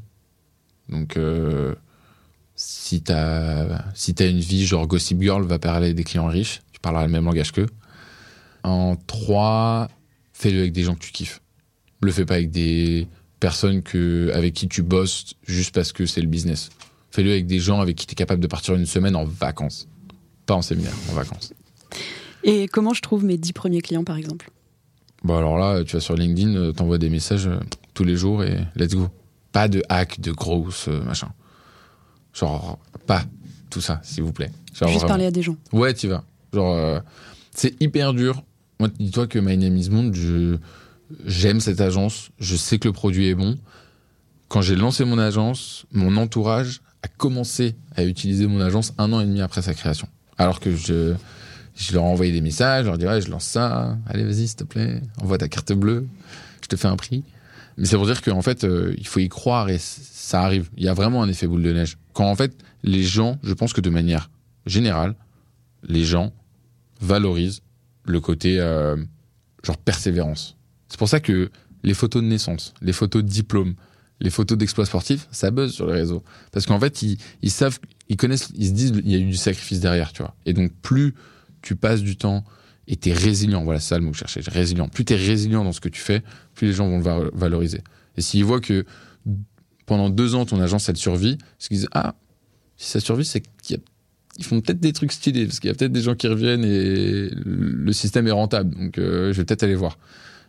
Donc, 0.88 1.16
euh, 1.16 1.74
si 2.54 3.02
t'as 3.02 3.82
si 3.94 4.14
t'as 4.14 4.28
une 4.28 4.40
vie, 4.40 4.66
genre 4.66 4.86
Gossip 4.86 5.20
Girl 5.20 5.42
va 5.44 5.58
parler 5.58 5.94
des 5.94 6.04
clients 6.04 6.26
riches, 6.26 6.60
tu 6.72 6.80
parleras 6.80 7.06
le 7.06 7.12
même 7.12 7.24
langage 7.24 7.52
qu'eux. 7.52 7.68
En 8.62 8.96
trois, 8.96 9.88
fais-le 10.32 10.58
avec 10.58 10.72
des 10.72 10.82
gens 10.82 10.94
que 10.94 11.00
tu 11.00 11.12
kiffes. 11.12 11.40
Le 12.02 12.12
fais 12.12 12.26
pas 12.26 12.34
avec 12.34 12.50
des 12.50 13.06
personnes 13.40 13.82
que, 13.82 14.30
avec 14.34 14.54
qui 14.54 14.68
tu 14.68 14.82
bosses 14.82 15.34
juste 15.46 15.74
parce 15.74 15.92
que 15.92 16.04
c'est 16.04 16.20
le 16.20 16.28
business. 16.28 16.70
Fais-le 17.16 17.30
avec 17.30 17.46
des 17.46 17.60
gens 17.60 17.80
avec 17.80 17.96
qui 17.96 18.06
tu 18.06 18.12
es 18.12 18.14
capable 18.14 18.42
de 18.42 18.46
partir 18.46 18.74
une 18.74 18.84
semaine 18.84 19.16
en 19.16 19.24
vacances. 19.24 19.88
Pas 20.44 20.52
en 20.52 20.60
séminaire, 20.60 20.92
en 21.10 21.14
vacances. 21.14 21.54
Et 22.44 22.68
comment 22.68 22.92
je 22.92 23.00
trouve 23.00 23.24
mes 23.24 23.38
dix 23.38 23.54
premiers 23.54 23.80
clients, 23.80 24.04
par 24.04 24.18
exemple? 24.18 24.50
Bon, 25.24 25.38
alors 25.38 25.56
là, 25.56 25.82
tu 25.82 25.96
vas 25.96 26.00
sur 26.00 26.14
LinkedIn, 26.14 26.54
euh, 26.56 26.72
t'envoies 26.72 26.98
des 26.98 27.08
messages 27.08 27.46
euh, 27.46 27.58
tous 27.94 28.04
les 28.04 28.16
jours 28.16 28.44
et 28.44 28.58
let's 28.74 28.94
go. 28.94 29.08
Pas 29.50 29.66
de 29.66 29.82
hack, 29.88 30.20
de 30.20 30.30
grosse 30.30 30.88
euh, 30.88 31.02
machin. 31.04 31.32
Genre, 32.34 32.78
pas 33.06 33.24
tout 33.70 33.80
ça, 33.80 33.98
s'il 34.04 34.22
vous 34.22 34.34
plaît. 34.34 34.50
Genre, 34.74 34.86
Juste 34.90 35.00
vraiment. 35.00 35.08
parler 35.08 35.24
à 35.24 35.30
des 35.30 35.40
gens. 35.40 35.56
Ouais, 35.72 35.94
tu 35.94 36.08
vas. 36.08 36.22
Genre, 36.52 36.76
euh, 36.76 37.00
c'est 37.50 37.80
hyper 37.80 38.12
dur. 38.12 38.42
Moi, 38.78 38.90
dis-toi 38.98 39.26
que 39.26 39.38
My 39.38 39.56
Name 39.56 39.78
is 39.78 39.88
Bond, 39.88 40.12
je, 40.12 40.58
j'aime 41.24 41.60
cette 41.60 41.80
agence. 41.80 42.28
Je 42.38 42.56
sais 42.56 42.78
que 42.78 42.88
le 42.88 42.92
produit 42.92 43.28
est 43.28 43.34
bon. 43.34 43.56
Quand 44.48 44.60
j'ai 44.60 44.76
lancé 44.76 45.06
mon 45.06 45.18
agence, 45.18 45.86
mon 45.92 46.18
entourage 46.18 46.82
a 47.02 47.08
commencé 47.08 47.74
à 47.94 48.04
utiliser 48.04 48.46
mon 48.46 48.60
agence 48.60 48.92
un 48.98 49.12
an 49.12 49.20
et 49.20 49.26
demi 49.26 49.40
après 49.40 49.62
sa 49.62 49.74
création. 49.74 50.08
Alors 50.38 50.60
que 50.60 50.74
je, 50.74 51.14
je 51.76 51.92
leur 51.92 52.04
ai 52.04 52.06
envoyé 52.06 52.32
des 52.32 52.40
messages, 52.40 52.84
je 52.84 52.88
leur 52.88 52.98
dis 52.98 53.06
ouais, 53.06 53.20
je 53.20 53.30
lance 53.30 53.44
ça. 53.44 53.96
Allez, 54.06 54.24
vas-y, 54.24 54.48
s'il 54.48 54.56
te 54.56 54.64
plaît, 54.64 55.00
envoie 55.20 55.38
ta 55.38 55.48
carte 55.48 55.72
bleue. 55.72 56.06
Je 56.62 56.68
te 56.68 56.76
fais 56.76 56.88
un 56.88 56.96
prix. 56.96 57.22
Mais 57.76 57.86
c'est 57.86 57.96
pour 57.96 58.06
dire 58.06 58.22
qu'en 58.22 58.42
fait, 58.42 58.64
euh, 58.64 58.94
il 58.96 59.06
faut 59.06 59.20
y 59.20 59.28
croire 59.28 59.68
et 59.68 59.78
ça 59.78 60.42
arrive. 60.42 60.70
Il 60.76 60.84
y 60.84 60.88
a 60.88 60.94
vraiment 60.94 61.22
un 61.22 61.28
effet 61.28 61.46
boule 61.46 61.62
de 61.62 61.72
neige. 61.72 61.98
Quand 62.14 62.28
en 62.30 62.34
fait, 62.34 62.56
les 62.82 63.02
gens, 63.02 63.38
je 63.42 63.52
pense 63.52 63.72
que 63.72 63.80
de 63.80 63.90
manière 63.90 64.30
générale, 64.64 65.14
les 65.86 66.04
gens 66.04 66.32
valorisent 67.00 67.60
le 68.04 68.20
côté 68.20 68.58
euh, 68.58 68.96
genre 69.62 69.76
persévérance. 69.76 70.56
C'est 70.88 70.98
pour 70.98 71.08
ça 71.08 71.20
que 71.20 71.50
les 71.82 71.94
photos 71.94 72.22
de 72.22 72.28
naissance, 72.28 72.72
les 72.80 72.92
photos 72.92 73.22
de 73.22 73.28
diplôme, 73.28 73.74
les 74.20 74.30
photos 74.30 74.56
d'exploits 74.56 74.86
sportifs, 74.86 75.28
ça 75.30 75.50
buzz 75.50 75.72
sur 75.72 75.86
les 75.86 75.92
réseaux. 75.92 76.22
Parce 76.52 76.66
qu'en 76.66 76.80
fait, 76.80 77.02
ils, 77.02 77.50
savent, 77.50 77.78
ils 78.08 78.16
connaissent, 78.16 78.50
ils 78.54 78.68
se 78.68 78.72
disent, 78.72 78.92
il 79.04 79.10
y 79.10 79.14
a 79.14 79.18
eu 79.18 79.26
du 79.26 79.36
sacrifice 79.36 79.80
derrière, 79.80 80.12
tu 80.12 80.22
vois. 80.22 80.34
Et 80.46 80.52
donc, 80.52 80.72
plus 80.82 81.14
tu 81.62 81.76
passes 81.76 82.02
du 82.02 82.16
temps 82.16 82.44
et 82.88 82.96
t'es 82.96 83.12
résilient, 83.12 83.64
voilà, 83.64 83.80
c'est 83.80 83.90
ça 83.90 83.98
le 83.98 84.04
mot 84.04 84.12
que 84.12 84.16
je 84.16 84.20
cherchais, 84.26 84.40
résilient. 84.46 84.88
Plus 84.88 85.04
t'es 85.04 85.16
résilient 85.16 85.64
dans 85.64 85.72
ce 85.72 85.80
que 85.80 85.88
tu 85.88 86.00
fais, 86.00 86.22
plus 86.54 86.68
les 86.68 86.72
gens 86.72 86.88
vont 86.88 86.98
le 86.98 87.02
va- 87.02 87.30
valoriser. 87.34 87.82
Et 88.16 88.22
s'ils 88.22 88.44
voient 88.44 88.60
que 88.60 88.86
pendant 89.84 90.08
deux 90.08 90.34
ans, 90.34 90.46
ton 90.46 90.60
agence, 90.60 90.88
elle 90.88 90.96
survit, 90.96 91.36
c'est 91.58 91.68
qu'ils 91.68 91.78
disent, 91.78 91.88
ah, 91.92 92.14
si 92.76 92.90
ça 92.90 93.00
survit, 93.00 93.24
c'est 93.24 93.42
qu'il 93.62 93.76
y 93.76 93.78
a 93.78 93.82
font 94.44 94.60
peut-être 94.60 94.80
des 94.80 94.92
trucs 94.92 95.12
stylés 95.12 95.46
parce 95.46 95.60
qu'il 95.60 95.68
y 95.68 95.70
a 95.70 95.74
peut-être 95.74 95.92
des 95.92 96.02
gens 96.02 96.14
qui 96.14 96.28
reviennent 96.28 96.64
et 96.64 97.30
le 97.32 97.92
système 97.94 98.26
est 98.26 98.32
rentable. 98.32 98.74
Donc, 98.74 98.98
euh, 98.98 99.32
je 99.32 99.38
vais 99.38 99.46
peut-être 99.46 99.62
aller 99.62 99.74
voir. 99.74 99.98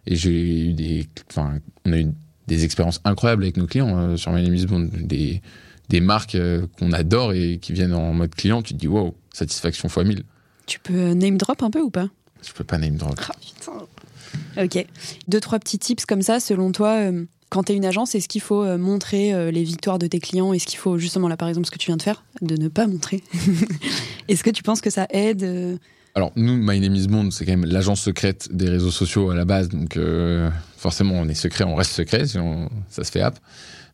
Et 0.06 0.15
j'ai 0.15 0.69
eu 0.69 0.73
des, 0.73 1.08
enfin, 1.30 1.60
on 1.86 1.93
a 1.93 1.99
eu 1.99 2.08
des 2.47 2.63
expériences 2.63 3.01
incroyables 3.03 3.43
avec 3.43 3.57
nos 3.57 3.67
clients 3.67 3.97
euh, 3.97 4.17
sur 4.17 4.31
My 4.31 4.41
Name 4.41 4.55
is 4.55 4.65
Bond, 4.65 4.89
des, 4.93 5.41
des 5.89 6.01
marques 6.01 6.36
euh, 6.36 6.67
qu'on 6.79 6.91
adore 6.91 7.33
et 7.33 7.60
qui 7.62 7.73
viennent 7.73 7.93
en 7.93 8.13
mode 8.13 8.36
client. 8.36 8.62
Tu 8.62 8.73
te 8.73 8.79
dis, 8.79 8.88
wow, 8.88 9.15
satisfaction 9.33 9.89
fois 9.89 10.03
1000. 10.03 10.23
Tu 10.65 10.79
peux 10.79 10.93
euh, 10.93 11.13
name 11.13 11.38
drop 11.38 11.63
un 11.63 11.71
peu 11.71 11.81
ou 11.81 11.89
pas? 11.89 12.10
Je 12.45 12.51
peux 12.53 12.63
pas 12.63 12.77
name 12.77 12.95
drop. 12.95 13.15
Putain. 13.15 14.63
Ok. 14.63 14.86
Deux, 15.27 15.39
trois 15.39 15.60
petits 15.60 15.79
tips 15.79 16.05
comme 16.05 16.21
ça, 16.21 16.39
selon 16.39 16.71
toi, 16.71 16.95
euh, 16.97 17.25
quand 17.49 17.63
tu 17.63 17.71
es 17.71 17.75
une 17.75 17.86
agence, 17.86 18.15
est-ce 18.15 18.27
qu'il 18.27 18.41
faut 18.41 18.77
montrer 18.77 19.51
les 19.53 19.63
victoires 19.63 19.99
de 19.99 20.07
tes 20.07 20.19
clients? 20.19 20.51
Est-ce 20.51 20.65
qu'il 20.65 20.77
faut, 20.77 20.97
justement, 20.97 21.29
là 21.29 21.38
par 21.38 21.47
exemple, 21.47 21.65
ce 21.65 21.71
que 21.71 21.77
tu 21.77 21.88
viens 21.88 21.95
de 21.95 22.01
faire, 22.01 22.25
de 22.41 22.57
ne 22.57 22.67
pas 22.67 22.88
montrer? 22.88 23.23
Est-ce 24.27 24.43
que 24.43 24.49
tu 24.49 24.63
penses 24.63 24.81
que 24.81 24.89
ça 24.89 25.07
aide 25.12 25.79
Alors, 26.17 26.32
nous, 26.36 26.58
My 26.58 26.80
Name 26.80 26.95
is 26.95 27.06
Bond, 27.06 27.30
c'est 27.30 27.45
quand 27.45 27.51
même 27.51 27.65
l'agence 27.65 28.01
secrète 28.01 28.49
des 28.51 28.67
réseaux 28.67 28.89
sociaux 28.89 29.30
à 29.30 29.36
la 29.36 29.45
base. 29.45 29.69
Donc, 29.69 29.97
euh, 29.97 30.49
forcément, 30.75 31.13
on 31.13 31.27
est 31.27 31.36
secret, 31.36 31.63
on 31.63 31.75
reste 31.75 31.91
secret, 31.91 32.25
sinon 32.25 32.69
ça 32.89 33.03
se 33.03 33.12
fait 33.12 33.21
app. 33.21 33.38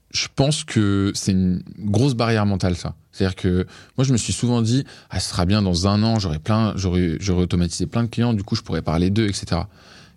Je 0.10 0.30
pense 0.34 0.64
que 0.64 1.12
c'est 1.16 1.34
une 1.34 1.62
grosse 1.80 2.14
barrière 2.14 2.46
mentale, 2.46 2.78
ça. 2.78 2.96
C'est-à-dire 3.12 3.36
que 3.36 3.68
moi, 3.98 4.06
je 4.06 4.14
me 4.14 4.18
suis 4.18 4.32
souvent 4.32 4.62
dit, 4.62 4.86
ah, 5.10 5.20
ce 5.20 5.32
sera 5.32 5.44
bien 5.44 5.62
dans 5.62 5.86
un 5.86 6.02
an, 6.02 6.18
j'aurai 6.18 6.40
plein, 6.40 6.72
j'aurai, 6.78 7.18
automatisé 7.30 7.88
plein 7.88 8.04
de 8.04 8.08
clients, 8.08 8.32
du 8.32 8.44
coup, 8.44 8.56
je 8.56 8.62
pourrais 8.62 8.82
parler 8.82 9.10
d'eux, 9.10 9.28
etc. 9.28 9.64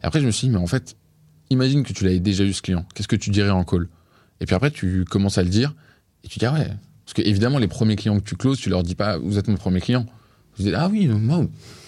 Et 0.00 0.06
après, 0.06 0.20
je 0.20 0.26
me 0.26 0.30
suis 0.30 0.46
dit, 0.46 0.52
mais 0.52 0.60
en 0.60 0.68
fait, 0.68 0.94
imagine 1.50 1.82
que 1.82 1.92
tu 1.92 2.04
l'avais 2.04 2.20
déjà 2.20 2.44
eu 2.44 2.52
ce 2.52 2.62
client. 2.62 2.86
Qu'est-ce 2.94 3.08
que 3.08 3.16
tu 3.16 3.30
dirais 3.30 3.50
en 3.50 3.64
call? 3.64 3.88
Et 4.40 4.46
puis 4.46 4.54
après, 4.54 4.70
tu 4.70 5.04
commences 5.10 5.38
à 5.38 5.42
le 5.42 5.50
dire, 5.50 5.74
et 6.22 6.28
tu 6.28 6.38
dis, 6.38 6.46
ah 6.46 6.52
ouais. 6.52 6.70
Parce 7.04 7.14
que 7.14 7.22
évidemment, 7.22 7.58
les 7.58 7.66
premiers 7.66 7.96
clients 7.96 8.20
que 8.20 8.24
tu 8.24 8.36
closes, 8.36 8.60
tu 8.60 8.70
leur 8.70 8.84
dis 8.84 8.94
pas, 8.94 9.18
vous 9.18 9.38
êtes 9.38 9.48
mon 9.48 9.56
premier 9.56 9.80
client. 9.80 10.06
Vous 10.56 10.64
dites, 10.64 10.74
ah 10.76 10.88
oui, 10.88 11.08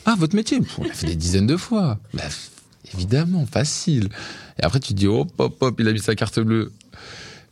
ah, 0.04 0.14
votre 0.16 0.34
métier, 0.34 0.58
on 0.78 0.84
l'a 0.84 0.94
fait 0.94 1.06
des 1.06 1.16
dizaines 1.16 1.46
de 1.46 1.56
fois. 1.56 1.98
Bah, 2.14 2.24
évidemment, 2.94 3.44
facile. 3.44 4.08
Et 4.58 4.64
après, 4.64 4.80
tu 4.80 4.94
te 4.94 4.98
dis, 4.98 5.06
hop, 5.06 5.30
hop, 5.38 5.56
hop, 5.60 5.76
il 5.78 5.86
a 5.88 5.92
mis 5.92 5.98
sa 5.98 6.14
carte 6.14 6.40
bleue. 6.40 6.72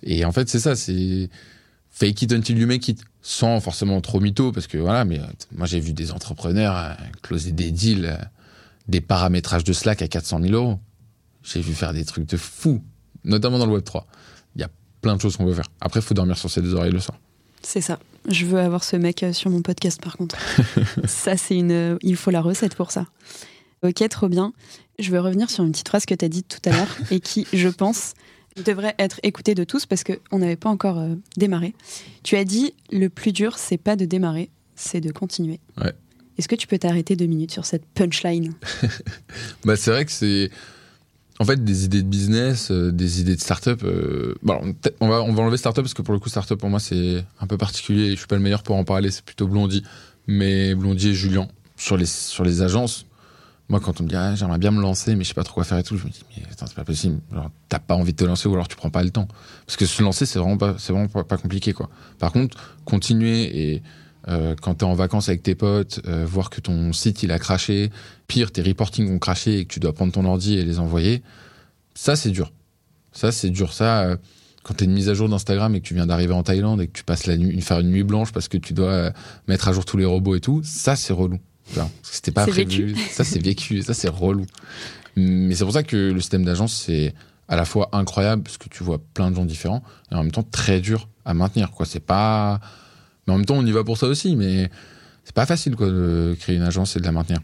Et 0.03 0.25
en 0.25 0.33
fait, 0.33 0.49
c'est 0.49 0.61
ça, 0.61 0.75
c'est 0.75 1.29
fake 1.91 2.23
it 2.23 2.33
until 2.33 2.57
you 2.57 2.67
make 2.67 2.89
it. 2.89 3.03
Sans 3.21 3.61
forcément 3.61 4.01
trop 4.01 4.21
mytho, 4.21 4.53
parce 4.53 4.69
que 4.69 4.79
voilà, 4.79 5.05
mais 5.05 5.19
euh, 5.19 5.27
moi, 5.53 5.67
j'ai 5.67 5.81
vu 5.81 5.93
des 5.93 6.13
entrepreneurs 6.13 6.77
euh, 6.77 6.95
closer 7.23 7.53
des 7.53 7.73
deals, 7.73 8.07
euh, 8.07 8.17
des 8.89 9.01
paramétrages 9.01 9.65
de 9.65 9.73
Slack 9.73 10.01
à 10.01 10.09
400 10.09 10.41
000 10.43 10.55
euros. 10.55 10.79
J'ai 11.43 11.61
vu 11.61 11.75
faire 11.75 11.93
des 11.93 12.05
trucs 12.05 12.27
de 12.27 12.37
fou, 12.37 12.83
notamment 13.25 13.59
dans 13.59 13.67
le 13.67 13.79
Web3. 13.79 14.05
Il 14.55 14.61
y 14.61 14.65
a 14.65 14.71
plein 15.03 15.17
de 15.17 15.21
choses 15.21 15.37
qu'on 15.37 15.45
peut 15.45 15.55
faire. 15.55 15.69
Après, 15.81 16.01
il 16.01 16.03
faut 16.05 16.15
dormir 16.15 16.39
sur 16.39 16.51
ses 16.51 16.63
deux 16.63 16.75
oreilles 16.75 16.93
le 16.93 17.01
soir. 17.01 17.19
C'est 17.63 17.81
ça. 17.81 17.99
Je 18.29 18.45
veux 18.47 18.59
avoir 18.59 18.83
ce 18.85 18.97
mec 18.97 19.23
euh, 19.23 19.33
sur 19.33 19.51
mon 19.51 19.63
podcast, 19.63 20.01
par 20.01 20.17
contre. 20.17 20.37
ça, 21.07 21.37
c'est 21.37 21.57
une. 21.57 21.71
euh, 21.73 21.99
Il 22.03 22.17
faut 22.17 22.31
la 22.31 22.41
recette 22.41 22.75
pour 22.75 22.91
ça. 22.91 23.07
Ok, 23.83 24.07
trop 24.09 24.29
bien. 24.29 24.53
Je 24.99 25.11
veux 25.11 25.21
revenir 25.21 25.51
sur 25.51 25.63
une 25.65 25.73
petite 25.73 25.89
phrase 25.89 26.07
que 26.07 26.15
tu 26.15 26.25
as 26.25 26.29
dite 26.29 26.49
tout 26.61 26.69
à 26.69 26.73
l'heure 26.73 26.97
et 27.11 27.21
qui, 27.21 27.47
je 27.53 27.69
pense, 27.69 28.15
devrait 28.65 28.95
être 28.99 29.21
écoutée 29.23 29.55
de 29.55 29.65
tous 29.65 29.87
parce 29.87 30.03
qu'on 30.03 30.39
n'avait 30.39 30.57
pas 30.57 30.71
encore 30.71 30.99
euh, 30.99 31.15
démarré. 31.37 31.75
Tu 32.23 32.37
as 32.37 32.45
dit 32.45 32.75
le 32.91 33.09
plus 33.09 33.33
dur, 33.33 33.59
c'est 33.59 33.77
pas 33.79 33.97
de 33.97 34.05
démarrer, 34.07 34.51
c'est 34.75 35.01
de 35.01 35.13
continuer. 35.13 35.61
Ouais. 35.81 35.93
Est-ce 36.39 36.49
que 36.49 36.55
tu 36.55 36.67
peux 36.67 36.79
t'arrêter 36.79 37.17
deux 37.17 37.27
minutes 37.27 37.53
sur 37.53 37.65
cette 37.65 37.87
punchline? 37.87 38.55
Bah, 39.65 39.77
c'est 39.77 39.91
vrai 39.91 40.05
que 40.05 40.13
c'est. 40.13 40.51
En 41.39 41.45
fait, 41.45 41.63
des 41.63 41.85
idées 41.85 42.03
de 42.03 42.09
business, 42.09 42.71
euh, 42.71 42.91
des 42.93 43.21
idées 43.21 43.37
de 43.37 43.41
start-up. 43.41 43.83
euh, 43.85 44.35
bon, 44.43 44.75
on, 45.01 45.09
va, 45.09 45.23
on 45.23 45.33
va 45.33 45.43
enlever 45.43 45.59
start-up 45.59 45.85
parce 45.85 45.95
que 45.95 46.03
pour 46.03 46.15
le 46.15 46.21
coup, 46.21 46.29
start-up 46.29 46.59
pour 46.59 46.71
moi, 46.71 46.81
c'est 46.81 47.25
un 47.41 47.47
peu 47.47 47.59
particulier. 47.59 48.11
Je 48.13 48.17
suis 48.17 48.27
pas 48.27 48.37
le 48.37 48.43
meilleur 48.43 48.63
pour 48.63 48.77
en 48.77 48.85
parler, 48.85 49.11
c'est 49.11 49.25
plutôt 49.25 49.47
Blondie. 49.47 49.83
Mais 50.27 50.75
Blondie 50.75 51.09
et 51.09 51.15
Julien, 51.15 51.47
sur 51.77 51.97
les, 51.97 52.07
sur 52.07 52.43
les 52.43 52.63
agences, 52.63 53.07
moi, 53.69 53.81
quand 53.81 54.01
on 54.01 54.05
me 54.05 54.09
dit 54.09 54.17
ah, 54.17 54.35
j'aimerais 54.35 54.59
bien 54.59 54.71
me 54.71 54.81
lancer, 54.81 55.17
mais 55.17 55.25
je 55.25 55.29
sais 55.29 55.35
pas 55.35 55.43
trop 55.43 55.55
quoi 55.55 55.65
faire 55.65 55.79
et 55.79 55.83
tout, 55.83 55.97
je 55.97 56.05
me 56.05 56.11
dis 56.11 56.23
mais 56.37 56.45
attends, 56.51 56.67
c'est 56.67 56.77
pas 56.77 56.85
possible. 56.85 57.19
T'as 57.69 57.81
pas 57.81 57.95
envie 57.95 58.13
de 58.13 58.17
te 58.17 58.25
lancer 58.25 58.49
ou 58.49 58.55
alors 58.55 58.69
tu 58.69 58.77
prends 58.77 58.91
pas 58.91 59.03
le 59.03 59.11
temps. 59.11 59.27
Parce 59.67 59.77
que 59.77 59.87
se 59.87 60.03
lancer, 60.03 60.25
c'est 60.25 60.39
vraiment 60.39 60.57
pas, 60.57 60.77
c'est 60.79 60.93
vraiment 60.93 61.09
pas, 61.09 61.37
compliqué 61.37 61.73
quoi. 61.73 61.91
Par 62.19 62.33
contre, 62.33 62.77
continuer 62.85 63.73
et 63.73 63.83
euh, 64.29 64.55
quand 64.61 64.77
t'es 64.77 64.85
en 64.85 64.95
vacances 64.95 65.29
avec 65.29 65.43
tes 65.43 65.55
potes, 65.55 66.01
euh, 66.07 66.25
voir 66.27 66.51
que 66.51 66.61
ton 66.61 66.93
site 66.93 67.23
il 67.23 67.31
a 67.31 67.39
craché, 67.39 67.91
pire 68.27 68.51
tes 68.51 68.63
reportings 68.63 69.11
ont 69.11 69.19
craché 69.19 69.61
et 69.61 69.65
que 69.65 69.73
tu 69.73 69.81
dois 69.81 69.93
prendre 69.93 70.13
ton 70.13 70.25
ordi 70.25 70.57
et 70.57 70.65
les 70.65 70.79
envoyer, 70.79 71.23
ça 71.95 72.17
c'est 72.17 72.31
dur. 72.31 72.53
Ça 73.13 73.33
c'est 73.33 73.51
dur. 73.51 73.73
Ça, 73.73 74.03
euh, 74.03 74.17
quand 74.63 74.75
t'es 74.75 74.85
une 74.85 74.93
mise 74.93 75.09
à 75.09 75.15
jour 75.15 75.29
d'Instagram 75.29 75.75
et 75.75 75.81
que 75.81 75.87
tu 75.87 75.95
viens 75.95 76.07
d'arriver 76.07 76.35
en 76.35 76.43
Thaïlande 76.43 76.81
et 76.81 76.89
que 76.89 76.93
tu 76.93 77.05
passes 77.05 77.27
la 77.27 77.37
nuit, 77.37 77.61
faire 77.61 77.81
une 77.81 77.91
nuit 77.91 78.03
blanche 78.03 78.33
parce 78.33 78.49
que 78.49 78.59
tu 78.59 78.73
dois 78.73 79.13
mettre 79.47 79.69
à 79.69 79.73
jour 79.73 79.85
tous 79.85 79.97
les 79.97 80.05
robots 80.05 80.35
et 80.35 80.41
tout, 80.41 80.63
ça 80.65 80.97
c'est 80.97 81.13
relou. 81.13 81.39
C'était 82.03 82.31
pas 82.33 82.47
prévu. 82.47 82.97
Ça, 83.11 83.25
c'est 83.25 83.43
vécu. 83.43 83.83
Ça, 83.83 83.95
c'est 83.95 84.09
relou. 84.09 84.47
Mais 85.17 85.55
c'est 85.55 85.65
pour 85.65 85.73
ça 85.73 85.83
que 85.83 85.97
le 86.13 86.21
système 86.21 86.45
d'agence, 86.45 86.75
c'est 86.75 87.15
à 87.49 87.57
la 87.57 87.65
fois 87.65 87.89
incroyable 87.93 88.43
parce 88.43 88.59
que 88.59 88.69
tu 88.69 88.83
vois 88.83 88.99
plein 89.15 89.31
de 89.31 89.37
gens 89.37 89.45
différents 89.45 89.83
et 90.11 90.15
en 90.15 90.23
même 90.23 90.33
temps 90.33 90.43
très 90.43 90.81
dur 90.81 91.09
à 91.25 91.35
maintenir. 91.35 91.71
Quoi, 91.71 91.87
c'est 91.87 92.01
pas. 92.01 92.61
Mais 93.27 93.35
en 93.35 93.37
même 93.37 93.47
temps, 93.47 93.57
on 93.57 93.67
y 93.67 93.73
va 93.73 93.85
pour 93.85 93.99
ça 93.99 94.07
aussi. 94.07 94.37
Mais 94.37 94.71
c'est 95.25 95.35
pas 95.35 95.47
facile 95.47 95.77
quoi 95.77 95.89
de 95.89 96.37
créer 96.39 96.57
une 96.57 96.63
agence 96.63 96.97
et 96.97 97.01
de 97.01 97.05
la 97.05 97.13
maintenir. 97.13 97.41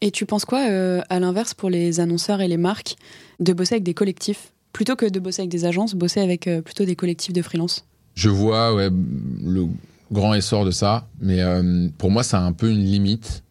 Et 0.00 0.10
tu 0.10 0.26
penses 0.26 0.44
quoi, 0.44 0.68
euh, 0.68 1.00
à 1.08 1.20
l'inverse, 1.20 1.54
pour 1.54 1.70
les 1.70 2.00
annonceurs 2.00 2.40
et 2.40 2.48
les 2.48 2.56
marques, 2.56 2.96
de 3.40 3.52
bosser 3.52 3.74
avec 3.74 3.84
des 3.84 3.94
collectifs 3.94 4.52
plutôt 4.72 4.96
que 4.96 5.06
de 5.06 5.20
bosser 5.20 5.42
avec 5.42 5.50
des 5.50 5.64
agences, 5.64 5.94
bosser 5.94 6.20
avec 6.20 6.46
euh, 6.46 6.60
plutôt 6.60 6.84
des 6.84 6.96
collectifs 6.96 7.32
de 7.32 7.42
freelance? 7.42 7.86
Je 8.14 8.28
vois, 8.28 8.74
ouais, 8.74 8.90
le 8.90 9.68
grand 10.12 10.34
essor 10.34 10.64
de 10.64 10.70
ça, 10.70 11.08
mais 11.20 11.40
euh, 11.40 11.88
pour 11.96 12.10
moi, 12.10 12.22
ça 12.22 12.38
a 12.38 12.42
un 12.42 12.52
peu 12.52 12.70
une 12.70 12.84
limite. 12.84 13.44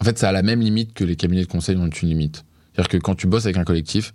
En 0.00 0.04
fait, 0.04 0.18
ça 0.18 0.30
a 0.30 0.32
la 0.32 0.42
même 0.42 0.60
limite 0.60 0.94
que 0.94 1.04
les 1.04 1.16
cabinets 1.16 1.42
de 1.42 1.48
conseil 1.48 1.76
ont 1.76 1.88
une 1.88 2.08
limite. 2.08 2.44
C'est-à-dire 2.72 2.88
que 2.88 2.96
quand 2.96 3.14
tu 3.14 3.26
bosses 3.26 3.44
avec 3.44 3.56
un 3.56 3.64
collectif, 3.64 4.14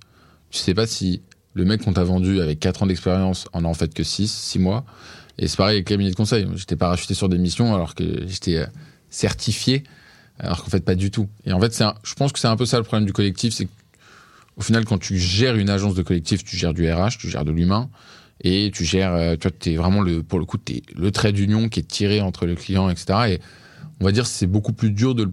tu 0.49 0.59
sais 0.59 0.73
pas 0.73 0.87
si 0.87 1.21
le 1.53 1.65
mec 1.65 1.83
qu'on 1.83 1.93
t'a 1.93 2.03
vendu 2.03 2.41
avec 2.41 2.59
4 2.59 2.83
ans 2.83 2.85
d'expérience 2.87 3.47
en 3.53 3.63
a 3.63 3.67
en 3.67 3.73
fait 3.73 3.93
que 3.93 4.03
6, 4.03 4.31
6 4.31 4.59
mois. 4.59 4.85
Et 5.37 5.47
c'est 5.47 5.57
pareil 5.57 5.75
avec 5.75 5.89
les 5.89 6.09
de 6.09 6.15
conseil. 6.15 6.47
J'étais 6.55 6.75
parachuté 6.75 7.13
sur 7.13 7.29
des 7.29 7.37
missions 7.37 7.73
alors 7.73 7.95
que 7.95 8.25
j'étais 8.27 8.57
euh, 8.57 8.65
certifié, 9.09 9.83
alors 10.39 10.63
qu'en 10.63 10.69
fait, 10.69 10.83
pas 10.83 10.95
du 10.95 11.11
tout. 11.11 11.27
Et 11.45 11.53
en 11.53 11.59
fait, 11.59 11.83
je 12.03 12.13
pense 12.13 12.31
que 12.31 12.39
c'est 12.39 12.47
un 12.47 12.55
peu 12.55 12.65
ça 12.65 12.77
le 12.77 12.83
problème 12.83 13.05
du 13.05 13.13
collectif, 13.13 13.53
c'est 13.53 13.67
au 14.57 14.61
final, 14.61 14.85
quand 14.85 14.97
tu 14.97 15.17
gères 15.17 15.55
une 15.55 15.69
agence 15.69 15.95
de 15.95 16.01
collectif, 16.01 16.43
tu 16.43 16.55
gères 16.55 16.73
du 16.73 16.89
RH, 16.89 17.17
tu 17.19 17.29
gères 17.29 17.43
de 17.45 17.51
l'humain 17.51 17.89
et 18.41 18.71
tu 18.73 18.85
gères, 18.85 19.13
euh, 19.13 19.35
tu 19.35 19.47
vois, 19.47 19.57
es 19.65 19.75
vraiment 19.75 20.01
le, 20.01 20.23
pour 20.23 20.39
le 20.39 20.45
coup, 20.45 20.57
le 20.95 21.11
trait 21.11 21.33
d'union 21.33 21.67
qui 21.69 21.81
est 21.81 21.87
tiré 21.87 22.21
entre 22.21 22.45
le 22.45 22.55
client, 22.55 22.89
etc. 22.89 23.19
Et 23.29 23.41
on 23.99 24.05
va 24.05 24.11
dire 24.11 24.25
c'est 24.27 24.47
beaucoup 24.47 24.73
plus 24.73 24.91
dur 24.91 25.15
de 25.15 25.23
le 25.23 25.31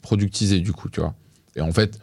productiser 0.00 0.60
du 0.60 0.72
coup, 0.72 0.88
tu 0.88 1.00
vois. 1.00 1.14
Et 1.56 1.60
en 1.60 1.72
fait, 1.72 1.98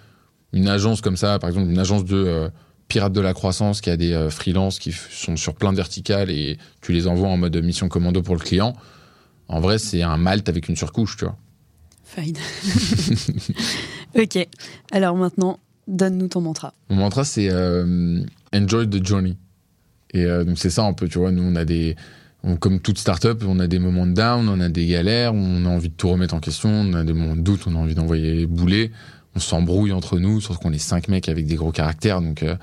une 0.53 0.67
agence 0.67 1.01
comme 1.01 1.17
ça, 1.17 1.39
par 1.39 1.49
exemple, 1.49 1.69
une 1.69 1.79
agence 1.79 2.05
de 2.05 2.17
euh, 2.17 2.49
pirates 2.89 3.13
de 3.13 3.21
la 3.21 3.33
croissance 3.33 3.79
qui 3.79 3.89
a 3.89 3.95
des 3.95 4.11
euh, 4.11 4.29
freelances 4.29 4.79
qui 4.79 4.91
sont 4.91 5.37
sur 5.37 5.55
plein 5.55 5.71
de 5.71 5.77
verticales 5.77 6.29
et 6.29 6.57
tu 6.81 6.91
les 6.91 7.07
envoies 7.07 7.29
en 7.29 7.37
mode 7.37 7.55
mission 7.63 7.87
commando 7.87 8.21
pour 8.21 8.35
le 8.35 8.41
client, 8.41 8.75
en 9.47 9.61
vrai, 9.61 9.79
c'est 9.79 10.01
un 10.01 10.17
malt 10.17 10.49
avec 10.49 10.67
une 10.67 10.75
surcouche, 10.75 11.15
tu 11.15 11.25
vois. 11.25 11.37
Fine. 12.03 12.35
ok. 14.15 14.47
Alors 14.91 15.15
maintenant, 15.15 15.59
donne-nous 15.87 16.27
ton 16.27 16.41
mantra. 16.41 16.73
Mon 16.89 16.97
mantra, 16.97 17.23
c'est 17.23 17.49
Enjoy 18.53 18.89
the 18.89 19.05
journey. 19.05 19.37
Et 20.13 20.25
euh, 20.25 20.43
donc 20.43 20.57
c'est 20.57 20.69
ça 20.69 20.83
un 20.83 20.93
peu, 20.93 21.07
tu 21.07 21.19
vois, 21.19 21.31
nous 21.31 21.43
on 21.43 21.55
a 21.55 21.65
des... 21.65 21.95
comme 22.59 22.79
toute 22.79 22.97
startup, 22.97 23.43
on 23.47 23.59
a 23.59 23.67
des 23.67 23.79
moments 23.79 24.07
de 24.07 24.13
down, 24.13 24.49
on 24.49 24.59
a 24.59 24.69
des 24.69 24.87
galères, 24.87 25.33
on 25.33 25.65
a 25.65 25.69
envie 25.69 25.89
de 25.89 25.93
tout 25.93 26.09
remettre 26.09 26.33
en 26.33 26.39
question, 26.39 26.69
on 26.69 26.93
a 26.93 27.03
des 27.03 27.13
moments 27.13 27.35
de 27.35 27.41
doute, 27.41 27.61
on 27.67 27.75
a 27.75 27.77
envie 27.77 27.95
d'envoyer 27.95 28.45
bouler, 28.47 28.91
on 29.35 29.39
s'embrouille 29.39 29.91
entre 29.91 30.19
nous, 30.19 30.41
sauf 30.41 30.57
qu'on 30.57 30.73
est 30.73 30.79
cinq 30.79 31.07
mecs 31.07 31.29
avec 31.29 31.45
des 31.45 31.55
gros 31.55 31.71
caractères, 31.71 32.21
donc 32.21 32.43
euh, 32.43 32.55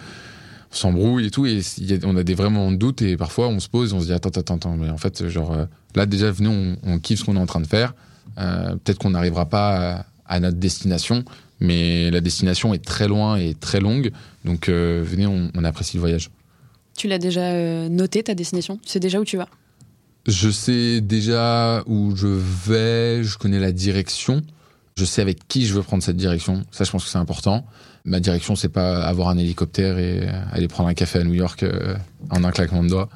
on 0.72 0.74
s'embrouille 0.74 1.26
et 1.26 1.30
tout, 1.30 1.46
et 1.46 1.60
on 2.04 2.16
a 2.16 2.22
des 2.22 2.34
vrais 2.34 2.50
moments 2.50 2.72
de 2.72 2.76
doute, 2.76 3.02
et 3.02 3.16
parfois 3.16 3.48
on 3.48 3.60
se 3.60 3.68
pose, 3.68 3.92
on 3.92 4.00
se 4.00 4.06
dit 4.06 4.12
attends, 4.12 4.30
attends, 4.30 4.56
attends, 4.56 4.76
mais 4.76 4.90
en 4.90 4.98
fait, 4.98 5.28
genre 5.28 5.52
euh, 5.52 5.66
là 5.94 6.06
déjà, 6.06 6.30
venez, 6.30 6.48
on, 6.48 6.76
on 6.82 6.98
kiffe 6.98 7.20
ce 7.20 7.24
qu'on 7.24 7.36
est 7.36 7.40
en 7.40 7.46
train 7.46 7.60
de 7.60 7.66
faire, 7.66 7.94
peut-être 8.36 8.98
qu'on 8.98 9.10
n'arrivera 9.10 9.46
pas 9.46 10.04
à, 10.26 10.40
notre 10.40 10.58
destination, 10.58 11.24
mais 11.60 12.10
la 12.10 12.20
destination 12.20 12.74
est 12.74 12.84
très 12.84 13.08
loin 13.08 13.36
et 13.36 13.54
très 13.54 13.80
longue, 13.80 14.10
donc 14.44 14.68
venez, 14.68 15.26
on 15.26 15.64
apprécie 15.64 15.96
le 15.96 16.00
voyage. 16.00 16.30
Tu 16.96 17.08
l'as 17.08 17.18
déjà 17.18 17.42
euh, 17.42 17.88
noté, 17.88 18.22
ta 18.22 18.34
destination? 18.34 18.78
Tu 18.82 18.88
sais 18.88 19.00
déjà 19.00 19.20
où 19.20 19.24
tu 19.24 19.36
vas? 19.36 19.48
Je 20.26 20.50
sais 20.50 21.00
déjà 21.00 21.82
où 21.86 22.16
je 22.16 22.26
vais, 22.26 23.22
je 23.22 23.36
connais 23.36 23.60
la 23.60 23.70
direction. 23.70 24.42
Je 24.96 25.04
sais 25.04 25.22
avec 25.22 25.46
qui 25.46 25.66
je 25.66 25.74
veux 25.74 25.82
prendre 25.82 26.02
cette 26.02 26.16
direction. 26.16 26.64
Ça, 26.70 26.84
je 26.84 26.90
pense 26.90 27.04
que 27.04 27.10
c'est 27.10 27.18
important. 27.18 27.66
Ma 28.04 28.20
direction, 28.20 28.56
c'est 28.56 28.68
pas 28.68 29.02
avoir 29.02 29.28
un 29.28 29.38
hélicoptère 29.38 29.98
et 29.98 30.26
aller 30.52 30.68
prendre 30.68 30.88
un 30.88 30.94
café 30.94 31.18
à 31.18 31.24
New 31.24 31.34
York 31.34 31.62
euh, 31.62 31.96
en 32.30 32.44
un 32.44 32.50
claquement 32.50 32.82
de 32.82 32.88
doigts. 32.88 33.08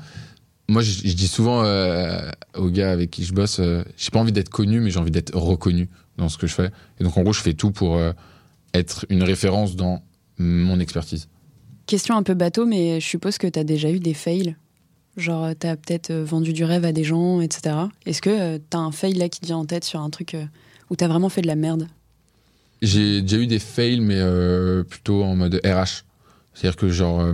Moi, 0.68 0.82
je, 0.82 1.00
dis 1.02 1.26
souvent 1.26 1.64
euh, 1.64 2.30
aux 2.54 2.70
gars 2.70 2.92
avec 2.92 3.10
qui 3.10 3.24
je 3.24 3.32
bosse, 3.32 3.60
j'ai 3.96 4.10
pas 4.10 4.20
envie 4.20 4.32
d'être 4.32 4.50
connu, 4.50 4.80
mais 4.80 4.90
j'ai 4.90 5.00
envie 5.00 5.10
d'être 5.10 5.34
reconnu 5.34 5.88
dans 6.16 6.28
ce 6.28 6.38
que 6.38 6.46
je 6.46 6.54
fais. 6.54 6.70
Et 7.00 7.04
donc, 7.04 7.16
en 7.16 7.22
gros, 7.22 7.32
je 7.32 7.40
fais 7.40 7.54
tout 7.54 7.72
pour 7.72 7.98
être 8.72 9.06
une 9.08 9.24
référence 9.24 9.74
dans 9.74 10.02
mon 10.38 10.78
expertise. 10.78 11.28
Question 11.86 12.16
un 12.16 12.22
peu 12.22 12.34
bateau, 12.34 12.66
mais 12.66 13.00
je 13.00 13.06
suppose 13.06 13.36
que 13.36 13.48
tu 13.48 13.58
as 13.58 13.64
déjà 13.64 13.90
eu 13.90 13.98
des 13.98 14.14
fails. 14.14 14.54
Genre, 15.16 15.50
tu 15.58 15.66
as 15.66 15.76
peut-être 15.76 16.10
euh, 16.10 16.24
vendu 16.24 16.52
du 16.52 16.64
rêve 16.64 16.84
à 16.84 16.92
des 16.92 17.04
gens, 17.04 17.40
etc. 17.40 17.74
Est-ce 18.06 18.22
que 18.22 18.30
euh, 18.30 18.58
tu 18.58 18.76
as 18.76 18.80
un 18.80 18.92
fail 18.92 19.14
là 19.14 19.28
qui 19.28 19.40
te 19.40 19.46
vient 19.46 19.56
en 19.56 19.64
tête 19.64 19.84
sur 19.84 20.00
un 20.00 20.08
truc 20.08 20.34
euh, 20.34 20.44
où 20.90 20.96
tu 20.96 21.04
as 21.04 21.08
vraiment 21.08 21.28
fait 21.28 21.42
de 21.42 21.46
la 21.46 21.56
merde 21.56 21.86
J'ai 22.82 23.22
déjà 23.22 23.38
eu 23.38 23.46
des 23.46 23.58
fails, 23.58 24.00
mais 24.00 24.20
plutôt 24.84 25.22
en 25.22 25.36
mode 25.36 25.60
RH. 25.64 26.04
C'est-à-dire 26.52 26.76
que, 26.76 26.88
genre, 26.88 27.24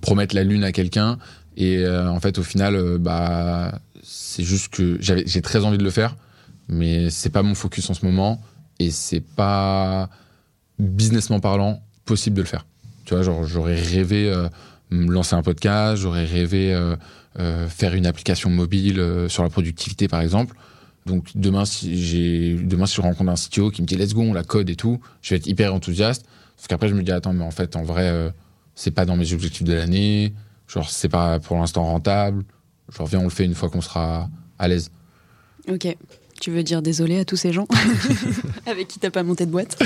promettre 0.00 0.34
la 0.34 0.44
lune 0.44 0.64
à 0.64 0.72
quelqu'un, 0.72 1.18
et 1.56 1.86
en 1.88 2.20
fait, 2.20 2.38
au 2.38 2.42
final, 2.42 2.98
bah, 2.98 3.80
c'est 4.02 4.44
juste 4.44 4.68
que 4.72 4.98
j'ai 5.00 5.42
très 5.42 5.64
envie 5.64 5.78
de 5.78 5.84
le 5.84 5.90
faire, 5.90 6.16
mais 6.68 7.08
c'est 7.10 7.30
pas 7.30 7.42
mon 7.42 7.54
focus 7.54 7.88
en 7.88 7.94
ce 7.94 8.04
moment, 8.04 8.42
et 8.78 8.90
c'est 8.90 9.20
pas, 9.20 10.10
businessment 10.78 11.40
parlant, 11.40 11.82
possible 12.04 12.36
de 12.36 12.42
le 12.42 12.46
faire. 12.46 12.66
Tu 13.04 13.14
vois, 13.14 13.22
genre, 13.22 13.44
j'aurais 13.44 13.80
rêvé 13.80 14.30
euh, 14.30 14.48
lancer 14.90 15.34
un 15.34 15.42
podcast, 15.42 16.02
j'aurais 16.02 16.24
rêvé 16.24 16.72
euh, 16.72 16.96
euh, 17.38 17.68
faire 17.68 17.94
une 17.94 18.06
application 18.06 18.50
mobile 18.50 19.26
sur 19.28 19.42
la 19.42 19.50
productivité, 19.50 20.08
par 20.08 20.20
exemple. 20.20 20.54
Donc 21.08 21.30
demain, 21.34 21.64
si 21.64 22.56
demain 22.62 22.86
si 22.86 22.96
je 22.96 23.00
rencontre 23.00 23.30
un 23.30 23.34
CTO 23.34 23.70
qui 23.70 23.82
me 23.82 23.86
dit 23.86 23.96
let's 23.96 24.14
go, 24.14 24.22
on 24.22 24.32
la 24.32 24.44
code 24.44 24.70
et 24.70 24.76
tout, 24.76 25.00
je 25.22 25.30
vais 25.30 25.36
être 25.36 25.46
hyper 25.46 25.74
enthousiaste. 25.74 26.24
Parce 26.56 26.68
qu'après, 26.68 26.88
je 26.88 26.94
me 26.94 27.02
dis 27.02 27.12
attends, 27.12 27.32
mais 27.32 27.44
en 27.44 27.50
fait, 27.50 27.76
en 27.76 27.82
vrai, 27.82 28.32
c'est 28.74 28.90
pas 28.90 29.04
dans 29.04 29.16
mes 29.16 29.32
objectifs 29.32 29.64
de 29.64 29.74
l'année. 29.74 30.34
Genre, 30.66 30.88
c'est 30.88 31.08
pas 31.08 31.40
pour 31.40 31.56
l'instant 31.56 31.84
rentable. 31.84 32.44
Genre, 32.96 33.06
viens, 33.06 33.20
on 33.20 33.24
le 33.24 33.30
fait 33.30 33.44
une 33.44 33.54
fois 33.54 33.70
qu'on 33.70 33.80
sera 33.80 34.28
à 34.58 34.68
l'aise. 34.68 34.90
Ok. 35.68 35.96
Tu 36.40 36.50
veux 36.50 36.62
dire 36.62 36.82
désolé 36.82 37.18
à 37.18 37.24
tous 37.24 37.36
ces 37.36 37.52
gens 37.52 37.66
avec 38.66 38.88
qui 38.88 38.98
t'as 38.98 39.10
pas 39.10 39.22
monté 39.22 39.44
de 39.44 39.50
boîte 39.50 39.78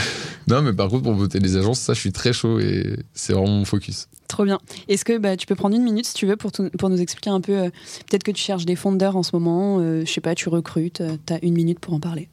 Non, 0.49 0.61
mais 0.61 0.73
par 0.73 0.89
contre, 0.89 1.05
pour 1.05 1.15
voter 1.15 1.39
les 1.39 1.57
agences, 1.57 1.81
ça, 1.81 1.95
je 1.95 2.01
suis 2.01 2.13
très 2.13 2.33
chaud 2.33 2.61
et 2.61 2.97
c'est 3.15 3.33
vraiment 3.33 3.51
mon 3.51 3.65
focus. 3.65 4.09
Trop 4.29 4.45
bien. 4.45 4.59
Est-ce 4.89 5.05
que 5.05 5.19
bah, 5.19 5.37
tu 5.37 5.47
peux 5.47 5.55
prendre 5.55 5.77
une 5.77 5.83
minute, 5.83 6.07
si 6.07 6.15
tu 6.15 6.27
veux, 6.27 6.37
pour, 6.37 6.51
pour 6.79 6.89
nous 6.91 7.01
expliquer 7.01 7.31
un 7.31 7.41
peu 7.41 7.53
euh, 7.53 7.71
Peut-être 8.09 8.23
que 8.23 8.31
tu 8.31 8.43
cherches 8.43 8.65
des 8.65 8.77
fondeurs 8.77 9.17
en 9.17 9.23
ce 9.23 9.31
moment, 9.35 9.79
euh, 9.79 10.05
je 10.07 10.11
sais 10.11 10.21
pas, 10.21 10.35
tu 10.35 10.49
recrutes, 10.49 11.01
euh, 11.01 11.17
tu 11.27 11.35
as 11.35 11.45
une 11.45 11.55
minute 11.55 11.79
pour 11.79 11.95
en 11.95 12.01
parler. 12.01 12.29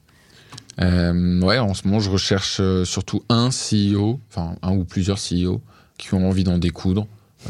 ouais, 0.78 1.58
en 1.58 1.74
ce 1.74 1.86
moment, 1.86 2.00
je 2.00 2.10
recherche 2.10 2.60
surtout 2.84 3.22
un 3.28 3.50
CEO, 3.50 4.18
enfin 4.30 4.56
un 4.62 4.72
ou 4.72 4.84
plusieurs 4.84 5.18
CEO 5.18 5.60
qui 5.98 6.14
ont 6.14 6.26
envie 6.26 6.44
d'en 6.44 6.56
découdre. 6.56 7.06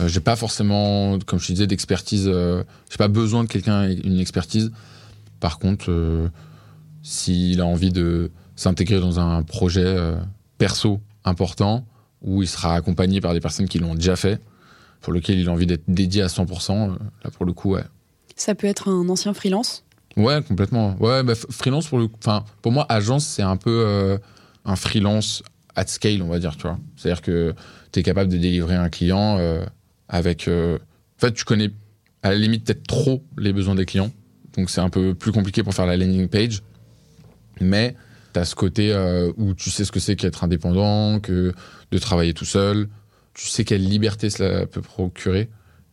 j'ai 0.07 0.19
pas 0.19 0.35
forcément, 0.35 1.17
comme 1.27 1.39
je 1.39 1.47
te 1.47 1.53
disais, 1.53 1.67
d'expertise. 1.69 2.25
j'ai 2.25 2.97
pas 2.99 3.07
besoin 3.09 3.45
de 3.45 3.49
quelqu'un 3.49 3.89
une 3.89 4.19
expertise. 4.19 4.73
Par 5.39 5.61
contre, 5.61 5.93
s'il 7.03 7.61
a 7.61 7.67
envie 7.67 7.93
de 7.93 8.31
s'intégrer 8.57 9.01
dans 9.01 9.19
un 9.21 9.43
projet 9.43 9.85
euh, 9.85 10.17
perso 10.59 11.01
important 11.25 11.87
où 12.23 12.43
il 12.43 12.49
sera 12.49 12.75
accompagné 12.75 13.21
par 13.21 13.33
des 13.33 13.41
personnes 13.41 13.69
qui 13.69 13.79
l'ont 13.79 13.95
déjà 13.95 14.17
fait, 14.17 14.41
pour 15.01 15.13
lequel 15.13 15.39
il 15.39 15.49
a 15.49 15.53
envie 15.53 15.67
d'être 15.67 15.85
dédié 15.89 16.23
à 16.23 16.27
100%, 16.27 16.73
euh, 16.73 16.97
là 17.25 17.31
pour 17.31 17.47
le 17.47 17.53
coup, 17.53 17.73
ouais. 17.73 17.85
Ça 18.37 18.55
peut 18.55 18.67
être 18.67 18.89
un 18.89 19.09
ancien 19.09 19.33
freelance? 19.33 19.85
Ouais, 20.17 20.43
complètement. 20.43 20.97
Ouais, 21.01 21.23
bah, 21.23 21.35
freelance 21.35 21.87
pour 21.87 21.99
le 21.99 22.09
enfin, 22.19 22.45
pour 22.63 22.73
moi, 22.73 22.85
agence, 22.89 23.25
c'est 23.25 23.43
un 23.43 23.57
peu 23.57 23.85
euh, 23.87 24.19
un 24.65 24.77
freelance 24.77 25.43
at 25.77 25.87
scale, 25.87 26.23
on 26.23 26.29
va 26.29 26.39
dire, 26.39 26.57
tu 26.57 26.63
vois. 26.63 26.79
C'est-à-dire 26.97 27.23
que 27.23 27.55
tu 27.93 28.01
es 28.01 28.03
capable 28.03 28.31
de 28.31 28.37
délivrer 28.37 28.75
un 28.75 28.89
client 28.89 29.39
avec. 30.09 30.49
en 30.49 30.79
fait, 31.19 31.33
tu 31.33 31.45
connais 31.45 31.71
à 32.23 32.31
la 32.31 32.37
limite 32.37 32.65
peut-être 32.65 32.87
trop 32.87 33.23
les 33.39 33.53
besoins 33.53 33.75
des 33.75 33.87
clients. 33.87 34.11
Donc 34.57 34.69
c'est 34.69 34.81
un 34.81 34.91
peu 34.91 35.15
plus 35.15 35.33
compliqué 35.33 35.63
pour 35.63 35.75
faire 35.75 35.87
la 35.87 35.97
landing 35.97 36.29
page 36.29 36.63
mais 37.61 37.97
tu 38.33 38.41
as 38.41 38.45
ce 38.45 38.55
côté 38.55 38.93
euh, 38.93 39.33
où 39.37 39.55
tu 39.55 39.71
sais 39.71 39.85
ce 39.85 39.93
que 39.93 40.01
c'est 40.01 40.17
qu'être 40.17 40.45
indépendant, 40.45 41.21
que 41.21 41.53
de 41.91 41.99
travailler 41.99 42.35
tout 42.35 42.45
seul. 42.45 42.89
Tu 43.35 43.47
sais 43.47 43.65
quelle 43.65 43.87
liberté 43.87 44.31
cela 44.31 44.67
peut 44.67 44.83
procurer. 44.83 45.49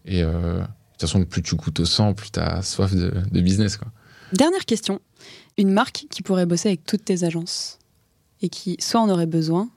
Et 0.06 0.24
euh, 0.24 0.60
de 0.60 0.60
toute 0.60 1.02
façon, 1.02 1.24
plus 1.26 1.42
tu 1.42 1.56
goûtes 1.56 1.80
au 1.80 1.86
sang, 1.86 2.14
plus 2.14 2.32
tu 2.32 2.40
as 2.40 2.62
soif 2.62 2.94
de, 2.94 3.42
business. 3.42 3.78
Quoi. 3.78 3.88
Dernière 4.34 4.66
question. 4.66 5.00
Une 5.58 5.72
marque 5.72 6.06
qui 6.10 6.22
pourrait 6.22 6.46
bosser 6.46 6.70
avec 6.70 6.86
toutes 6.86 7.06
tes 7.06 7.24
agences 7.24 7.80
et 8.42 8.50
qui 8.50 8.78
soit 8.80 9.02
en 9.02 9.10
aurait 9.10 9.26
besoin, 9.26 9.70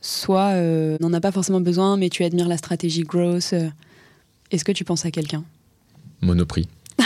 soit 0.00 0.52
euh, 0.54 0.96
n'en 1.00 1.12
a 1.12 1.20
pas 1.20 1.32
forcément 1.32 1.60
besoin, 1.60 1.96
mais 1.96 2.08
tu 2.08 2.24
admires 2.24 2.48
la 2.48 2.56
stratégie 2.56 3.02
growth. 3.02 3.52
euh, 3.52 3.68
Est-ce 4.50 4.64
que 4.64 4.72
tu 4.72 4.84
penses 4.84 5.04
à 5.04 5.10
quelqu'un? 5.10 5.44
Monoprix. 6.20 6.68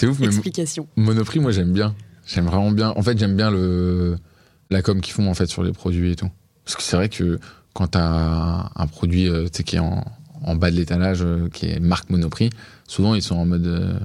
c'est 0.00 0.06
ouf, 0.06 0.18
mais 0.18 0.26
Explication. 0.26 0.86
Monoprix, 0.96 1.40
moi 1.40 1.52
j'aime 1.52 1.72
bien. 1.72 1.94
J'aime 2.26 2.46
vraiment 2.46 2.70
bien. 2.70 2.90
En 2.96 3.02
fait, 3.02 3.18
j'aime 3.18 3.36
bien 3.36 3.50
le 3.50 4.16
la 4.70 4.82
com 4.82 5.00
qu'ils 5.00 5.12
font 5.14 5.28
en 5.28 5.34
fait 5.34 5.46
sur 5.46 5.62
les 5.62 5.72
produits 5.72 6.12
et 6.12 6.16
tout. 6.16 6.30
Parce 6.64 6.76
que 6.76 6.82
c'est 6.82 6.96
vrai 6.96 7.08
que 7.08 7.38
quand 7.74 7.88
t'as 7.88 8.04
un, 8.06 8.70
un 8.76 8.86
produit 8.86 9.28
euh, 9.28 9.48
qui 9.48 9.76
est 9.76 9.80
en, 9.80 10.04
en 10.42 10.54
bas 10.56 10.70
de 10.70 10.76
l'étalage, 10.76 11.20
euh, 11.22 11.48
qui 11.48 11.66
est 11.66 11.80
marque 11.80 12.08
Monoprix, 12.10 12.50
souvent 12.86 13.14
ils 13.14 13.22
sont 13.22 13.36
en 13.36 13.46
mode 13.46 13.66
euh, 13.66 13.98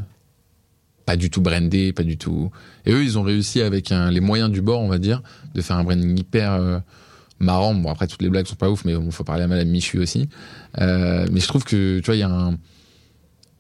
pas 1.06 1.18
du 1.18 1.30
tout 1.30 1.41
brandé, 1.41 1.93
pas 1.93 2.04
du 2.04 2.18
tout. 2.18 2.50
Et 2.86 2.91
eux, 2.91 3.04
ils 3.04 3.18
ont 3.20 3.24
réussi 3.24 3.62
avec 3.62 3.91
un- 3.91 4.10
les 4.10 4.22
moyens 4.22 4.50
du 4.52 4.62
bord, 4.62 4.82
on 4.82 4.88
va 4.88 4.98
dire, 4.98 5.22
de 5.54 5.62
faire 5.62 5.78
un 5.78 5.84
branding 5.84 6.18
hyper 6.20 6.82
marrant. 7.39 7.76
Bon, 7.76 7.91
après 7.91 8.08
toutes 8.08 8.24
les 8.24 8.30
blagues 8.30 8.48
sont 8.48 8.56
pas 8.56 8.70
ouf, 8.72 8.86
mais 8.86 8.96
bon, 8.96 9.12
faut 9.12 9.24
parler 9.24 9.43
à 9.43 9.48
Madame 9.48 9.68
Michu 9.70 10.00
aussi. 10.00 10.28
Mais 10.80 11.39
je 11.39 11.48
trouve 11.48 11.64
que 11.64 12.00
tu 12.00 12.06
vois, 12.06 12.16
il 12.16 12.20
y 12.20 12.24
a 12.24 12.30
un- 12.30 12.58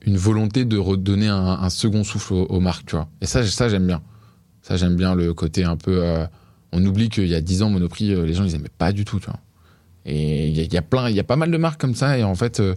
une 0.05 0.17
volonté 0.17 0.65
de 0.65 0.77
redonner 0.77 1.27
un, 1.27 1.69
second 1.69 2.03
souffle 2.03 2.33
aux, 2.33 2.59
marques. 2.59 2.95
Et 3.21 3.25
ça, 3.25 3.43
ça 3.45 3.69
j'aime 3.69 3.87
bien. 3.87 4.01
Ça, 4.61 4.77
j'aime 4.77 4.95
bien 4.95 5.15
le 5.15 5.33
côté 5.33 5.63
un 5.63 5.77
peu. 5.77 6.03
euh, 6.03 6.25
on 6.71 6.85
oublie 6.85 7.09
qu'il 7.09 7.27
y 7.27 7.35
a 7.35 7.41
10 7.41 7.63
ans, 7.63 7.69
Monoprix, 7.69 8.13
euh, 8.13 8.25
les 8.25 8.33
gens, 8.33 8.43
ils 8.43 8.55
aimaient 8.55 8.69
pas 8.77 8.91
du 8.91 9.05
tout. 9.05 9.19
Et 10.05 10.47
il 10.47 10.57
y, 10.57 10.65
y 10.65 10.77
a 10.77 10.81
plein, 10.81 11.09
il 11.09 11.15
y 11.15 11.19
a 11.19 11.23
pas 11.23 11.35
mal 11.35 11.49
de 11.49 11.57
marques 11.57 11.81
comme 11.81 11.95
ça. 11.95 12.17
Et 12.17 12.23
en 12.23 12.35
fait, 12.35 12.59
euh, 12.59 12.75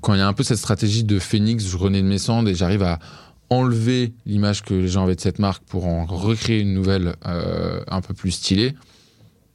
quand 0.00 0.14
il 0.14 0.18
y 0.18 0.22
a 0.22 0.28
un 0.28 0.32
peu 0.34 0.42
cette 0.42 0.58
stratégie 0.58 1.04
de 1.04 1.18
Phoenix, 1.18 1.66
je 1.66 1.76
renais 1.76 2.02
de 2.02 2.06
mes 2.06 2.18
cendres 2.18 2.48
et 2.50 2.54
j'arrive 2.54 2.82
à 2.82 2.98
enlever 3.48 4.12
l'image 4.26 4.62
que 4.62 4.74
les 4.74 4.88
gens 4.88 5.04
avaient 5.04 5.14
de 5.14 5.20
cette 5.20 5.38
marque 5.38 5.64
pour 5.64 5.86
en 5.86 6.04
recréer 6.04 6.60
une 6.60 6.74
nouvelle 6.74 7.14
un 7.24 8.00
peu 8.00 8.14
plus 8.14 8.30
stylée, 8.32 8.74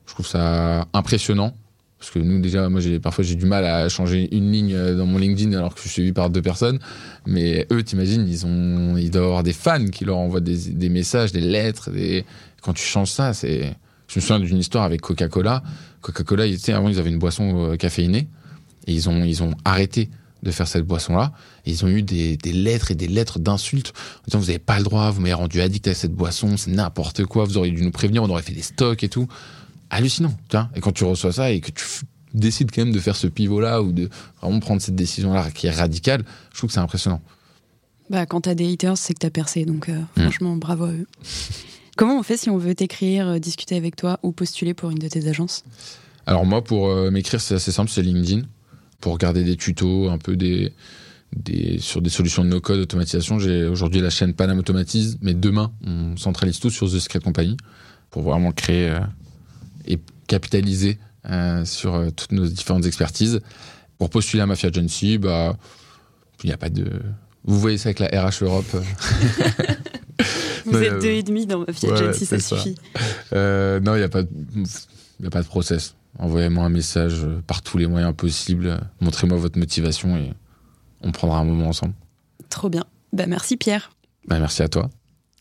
je 0.06 0.14
trouve 0.14 0.28
ça 0.28 0.88
impressionnant. 0.94 1.54
Parce 2.00 2.12
que 2.12 2.20
nous, 2.20 2.40
déjà, 2.40 2.70
moi, 2.70 2.80
j'ai, 2.80 3.00
parfois, 3.00 3.26
j'ai 3.26 3.36
du 3.36 3.46
mal 3.46 3.66
à 3.66 3.90
changer 3.90 4.34
une 4.34 4.52
ligne 4.52 4.74
euh, 4.74 4.96
dans 4.96 5.06
mon 5.06 5.18
LinkedIn 5.18 5.52
alors 5.58 5.74
que 5.74 5.80
je 5.80 5.82
suis 5.82 5.90
suivi 5.90 6.14
par 6.14 6.30
deux 6.30 6.42
personnes. 6.42 6.80
Mais 7.28 7.68
eux, 7.72 7.84
t'imagines, 7.84 8.26
ils 8.28 8.46
ont, 8.46 8.96
ils 8.96 9.12
doivent 9.12 9.26
avoir 9.26 9.44
des 9.44 9.54
fans 9.54 9.86
qui 9.86 10.06
leur 10.06 10.18
envoient 10.18 10.40
des, 10.40 10.90
messages, 10.90 11.34
des 11.34 11.42
lettres. 11.42 11.90
Quand 12.62 12.74
tu 12.74 12.84
changes 12.84 13.12
ça, 13.12 13.34
c'est. 13.34 13.76
Je 14.08 14.18
me 14.18 14.22
souviens 14.22 14.40
d'une 14.40 14.58
histoire 14.58 14.86
avec 14.86 15.02
Coca-Cola. 15.02 15.62
Coca-Cola, 16.02 16.48
tu 16.48 16.58
sais, 16.58 16.74
avant, 16.74 16.90
ils 16.90 16.98
avaient 17.00 17.12
une 17.12 17.20
boisson 17.20 17.74
euh, 17.74 17.76
caféinée. 17.76 18.28
Et 18.88 18.94
ils 18.94 19.10
ont, 19.10 19.24
ils 19.24 19.44
ont 19.44 19.54
arrêté 19.66 20.10
de 20.42 20.52
faire 20.52 20.68
cette 20.68 20.86
boisson-là. 20.86 21.34
Ils 21.66 21.84
ont 21.84 21.90
eu 21.90 22.02
des, 22.02 22.38
des 22.38 22.54
lettres 22.54 22.92
et 22.92 22.96
des 22.96 23.08
lettres 23.08 23.40
d'insultes 23.40 23.94
en 24.22 24.24
disant 24.26 24.40
Vous 24.40 24.46
n'avez 24.48 24.60
pas 24.60 24.78
le 24.78 24.84
droit, 24.84 25.12
vous 25.12 25.20
m'avez 25.20 25.34
rendu 25.34 25.62
addict 25.62 25.88
à 25.88 25.94
cette 25.94 26.14
boisson, 26.14 26.56
c'est 26.58 26.72
n'importe 26.72 27.26
quoi, 27.26 27.44
vous 27.44 27.58
auriez 27.58 27.74
dû 27.74 27.84
nous 27.84 27.92
prévenir, 27.92 28.24
on 28.24 28.30
aurait 28.30 28.42
fait 28.42 28.54
des 28.54 28.62
stocks 28.62 29.04
et 29.04 29.10
tout. 29.10 29.28
Hallucinant, 29.90 30.34
tu 30.50 30.58
vois. 30.58 30.70
Et 30.76 30.82
quand 30.82 30.92
tu 30.92 31.04
reçois 31.04 31.32
ça 31.34 31.52
et 31.52 31.62
que 31.62 31.72
tu 31.72 31.84
décides 32.34 32.72
quand 32.72 32.84
même 32.86 32.94
de 32.94 33.00
faire 33.00 33.16
ce 33.16 33.28
pivot-là 33.28 33.82
ou 33.82 33.92
de 33.92 34.10
vraiment 34.42 34.60
prendre 34.60 34.82
cette 34.82 34.96
décision-là 34.96 35.50
qui 35.52 35.68
est 35.68 35.72
radicale, 35.72 36.24
je 36.54 36.58
trouve 36.58 36.70
que 36.70 36.74
c'est 36.76 36.80
impressionnant. 36.80 37.22
Bah, 38.10 38.26
quand 38.26 38.42
t'as 38.42 38.56
des 38.56 38.72
haters, 38.72 38.98
c'est 38.98 39.14
que 39.14 39.20
t'as 39.20 39.30
percé, 39.30 39.66
donc 39.66 39.90
euh, 39.90 40.00
Mm. 40.16 40.22
franchement, 40.22 40.56
bravo 40.56 40.86
à 40.86 40.92
eux. 40.92 41.08
Comment 41.98 42.18
on 42.20 42.24
fait 42.24 42.38
si 42.38 42.50
on 42.50 42.58
veut 42.58 42.76
t'écrire, 42.76 43.28
euh, 43.28 43.40
discuter 43.40 43.76
avec 43.76 43.96
toi 43.96 44.20
ou 44.24 44.32
postuler 44.32 44.74
pour 44.74 44.90
une 44.90 45.00
de 45.00 45.08
tes 45.08 45.28
agences? 45.28 45.64
Alors 46.26 46.46
moi, 46.46 46.64
pour 46.64 46.88
euh, 46.90 47.12
m'écrire, 47.12 47.42
c'est 47.42 47.56
assez 47.56 47.72
simple, 47.72 47.90
c'est 47.90 48.02
LinkedIn. 48.02 48.44
Pour 49.02 49.14
regarder 49.14 49.44
des 49.44 49.56
tutos, 49.58 50.10
un 50.10 50.18
peu 50.18 50.36
des, 50.36 50.72
des 51.36 51.78
sur 51.80 52.02
des 52.02 52.10
solutions 52.10 52.44
de 52.44 52.50
no-code, 52.50 52.80
automatisation. 52.80 53.40
J'ai 53.40 53.66
aujourd'hui 53.66 54.02
la 54.02 54.10
chaîne 54.10 54.34
Panam 54.34 54.60
Automatise, 54.60 55.18
mais 55.22 55.34
demain, 55.34 55.72
on 55.86 56.16
centralise 56.18 56.60
tout 56.60 56.70
sur 56.70 56.88
The 56.88 57.00
Secret 57.00 57.20
Company 57.20 57.58
pour 58.12 58.24
vraiment 58.24 58.52
créer 58.52 58.98
et 59.90 60.00
capitaliser 60.28 60.98
euh, 61.30 61.66
sur 61.66 61.96
euh, 61.96 62.10
toutes 62.12 62.32
nos 62.32 62.46
différentes 62.48 62.86
expertises. 62.86 63.42
Pour 63.98 64.10
postuler 64.10 64.42
à 64.42 64.46
Mafia 64.46 64.70
Agency, 64.70 65.18
bah, 65.18 65.58
il 66.44 66.48
n'y 66.48 66.54
a 66.54 66.58
pas 66.58 66.70
de... 66.70 66.90
Vous 67.44 67.60
voyez 67.60 67.78
ça 67.78 67.90
avec 67.90 68.00
la 68.00 68.08
RH 68.08 68.44
Europe. 68.44 68.66
euh, 68.76 68.82
Vous 70.66 70.72
Non, 70.74 70.82
êtes 70.82 71.02
deux 71.02 71.08
et 71.10 71.24
demi 71.24 71.46
dans 71.46 71.60
Mafia 71.60 71.90
ouais, 71.90 71.98
Agency, 72.02 72.26
ça 72.26 72.40
suffit. 72.40 72.76
Euh, 73.34 73.80
non, 73.80 73.96
il 73.96 74.00
n'y 74.00 74.04
a, 74.04 74.10
pas 74.10 74.24
de- 74.24 74.30
y 75.22 75.26
a 75.26 75.30
pas 75.30 75.42
de 75.42 75.48
process. 75.48 75.96
Envoyez-moi 76.18 76.66
un 76.66 76.70
message 76.70 77.26
par 77.48 77.62
tous 77.62 77.78
les 77.78 77.88
moyens 77.88 78.14
possibles. 78.16 78.80
Montrez-moi 79.02 79.38
votre 79.38 79.58
motivation 79.58 80.18
et 80.18 80.34
on 81.02 81.12
prendra 81.12 81.40
un 81.40 81.46
moment 81.46 81.70
ensemble. 81.70 81.94
Trop 82.50 82.70
bien. 82.70 82.84
Bah, 83.14 83.26
merci 83.28 83.58
Pierre. 83.58 83.92
Bah, 84.28 84.40
merci 84.40 84.62
à 84.62 84.68
toi. 84.68 84.90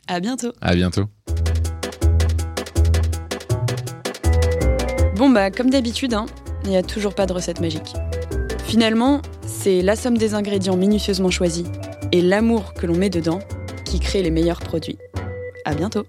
À 0.06 0.20
bientôt. 0.20 0.52
À 0.60 0.74
bientôt. 0.74 1.08
Bon 5.18 5.30
bah 5.30 5.50
comme 5.50 5.68
d'habitude, 5.68 6.14
hein, 6.14 6.26
il 6.62 6.70
n'y 6.70 6.76
a 6.76 6.82
toujours 6.84 7.12
pas 7.12 7.26
de 7.26 7.32
recette 7.32 7.60
magique. 7.60 7.92
Finalement, 8.66 9.20
c'est 9.44 9.82
la 9.82 9.96
somme 9.96 10.16
des 10.16 10.34
ingrédients 10.34 10.76
minutieusement 10.76 11.28
choisis 11.28 11.66
et 12.12 12.20
l'amour 12.20 12.72
que 12.72 12.86
l'on 12.86 12.94
met 12.94 13.10
dedans 13.10 13.40
qui 13.84 13.98
crée 13.98 14.22
les 14.22 14.30
meilleurs 14.30 14.60
produits. 14.60 14.96
À 15.64 15.74
bientôt 15.74 16.04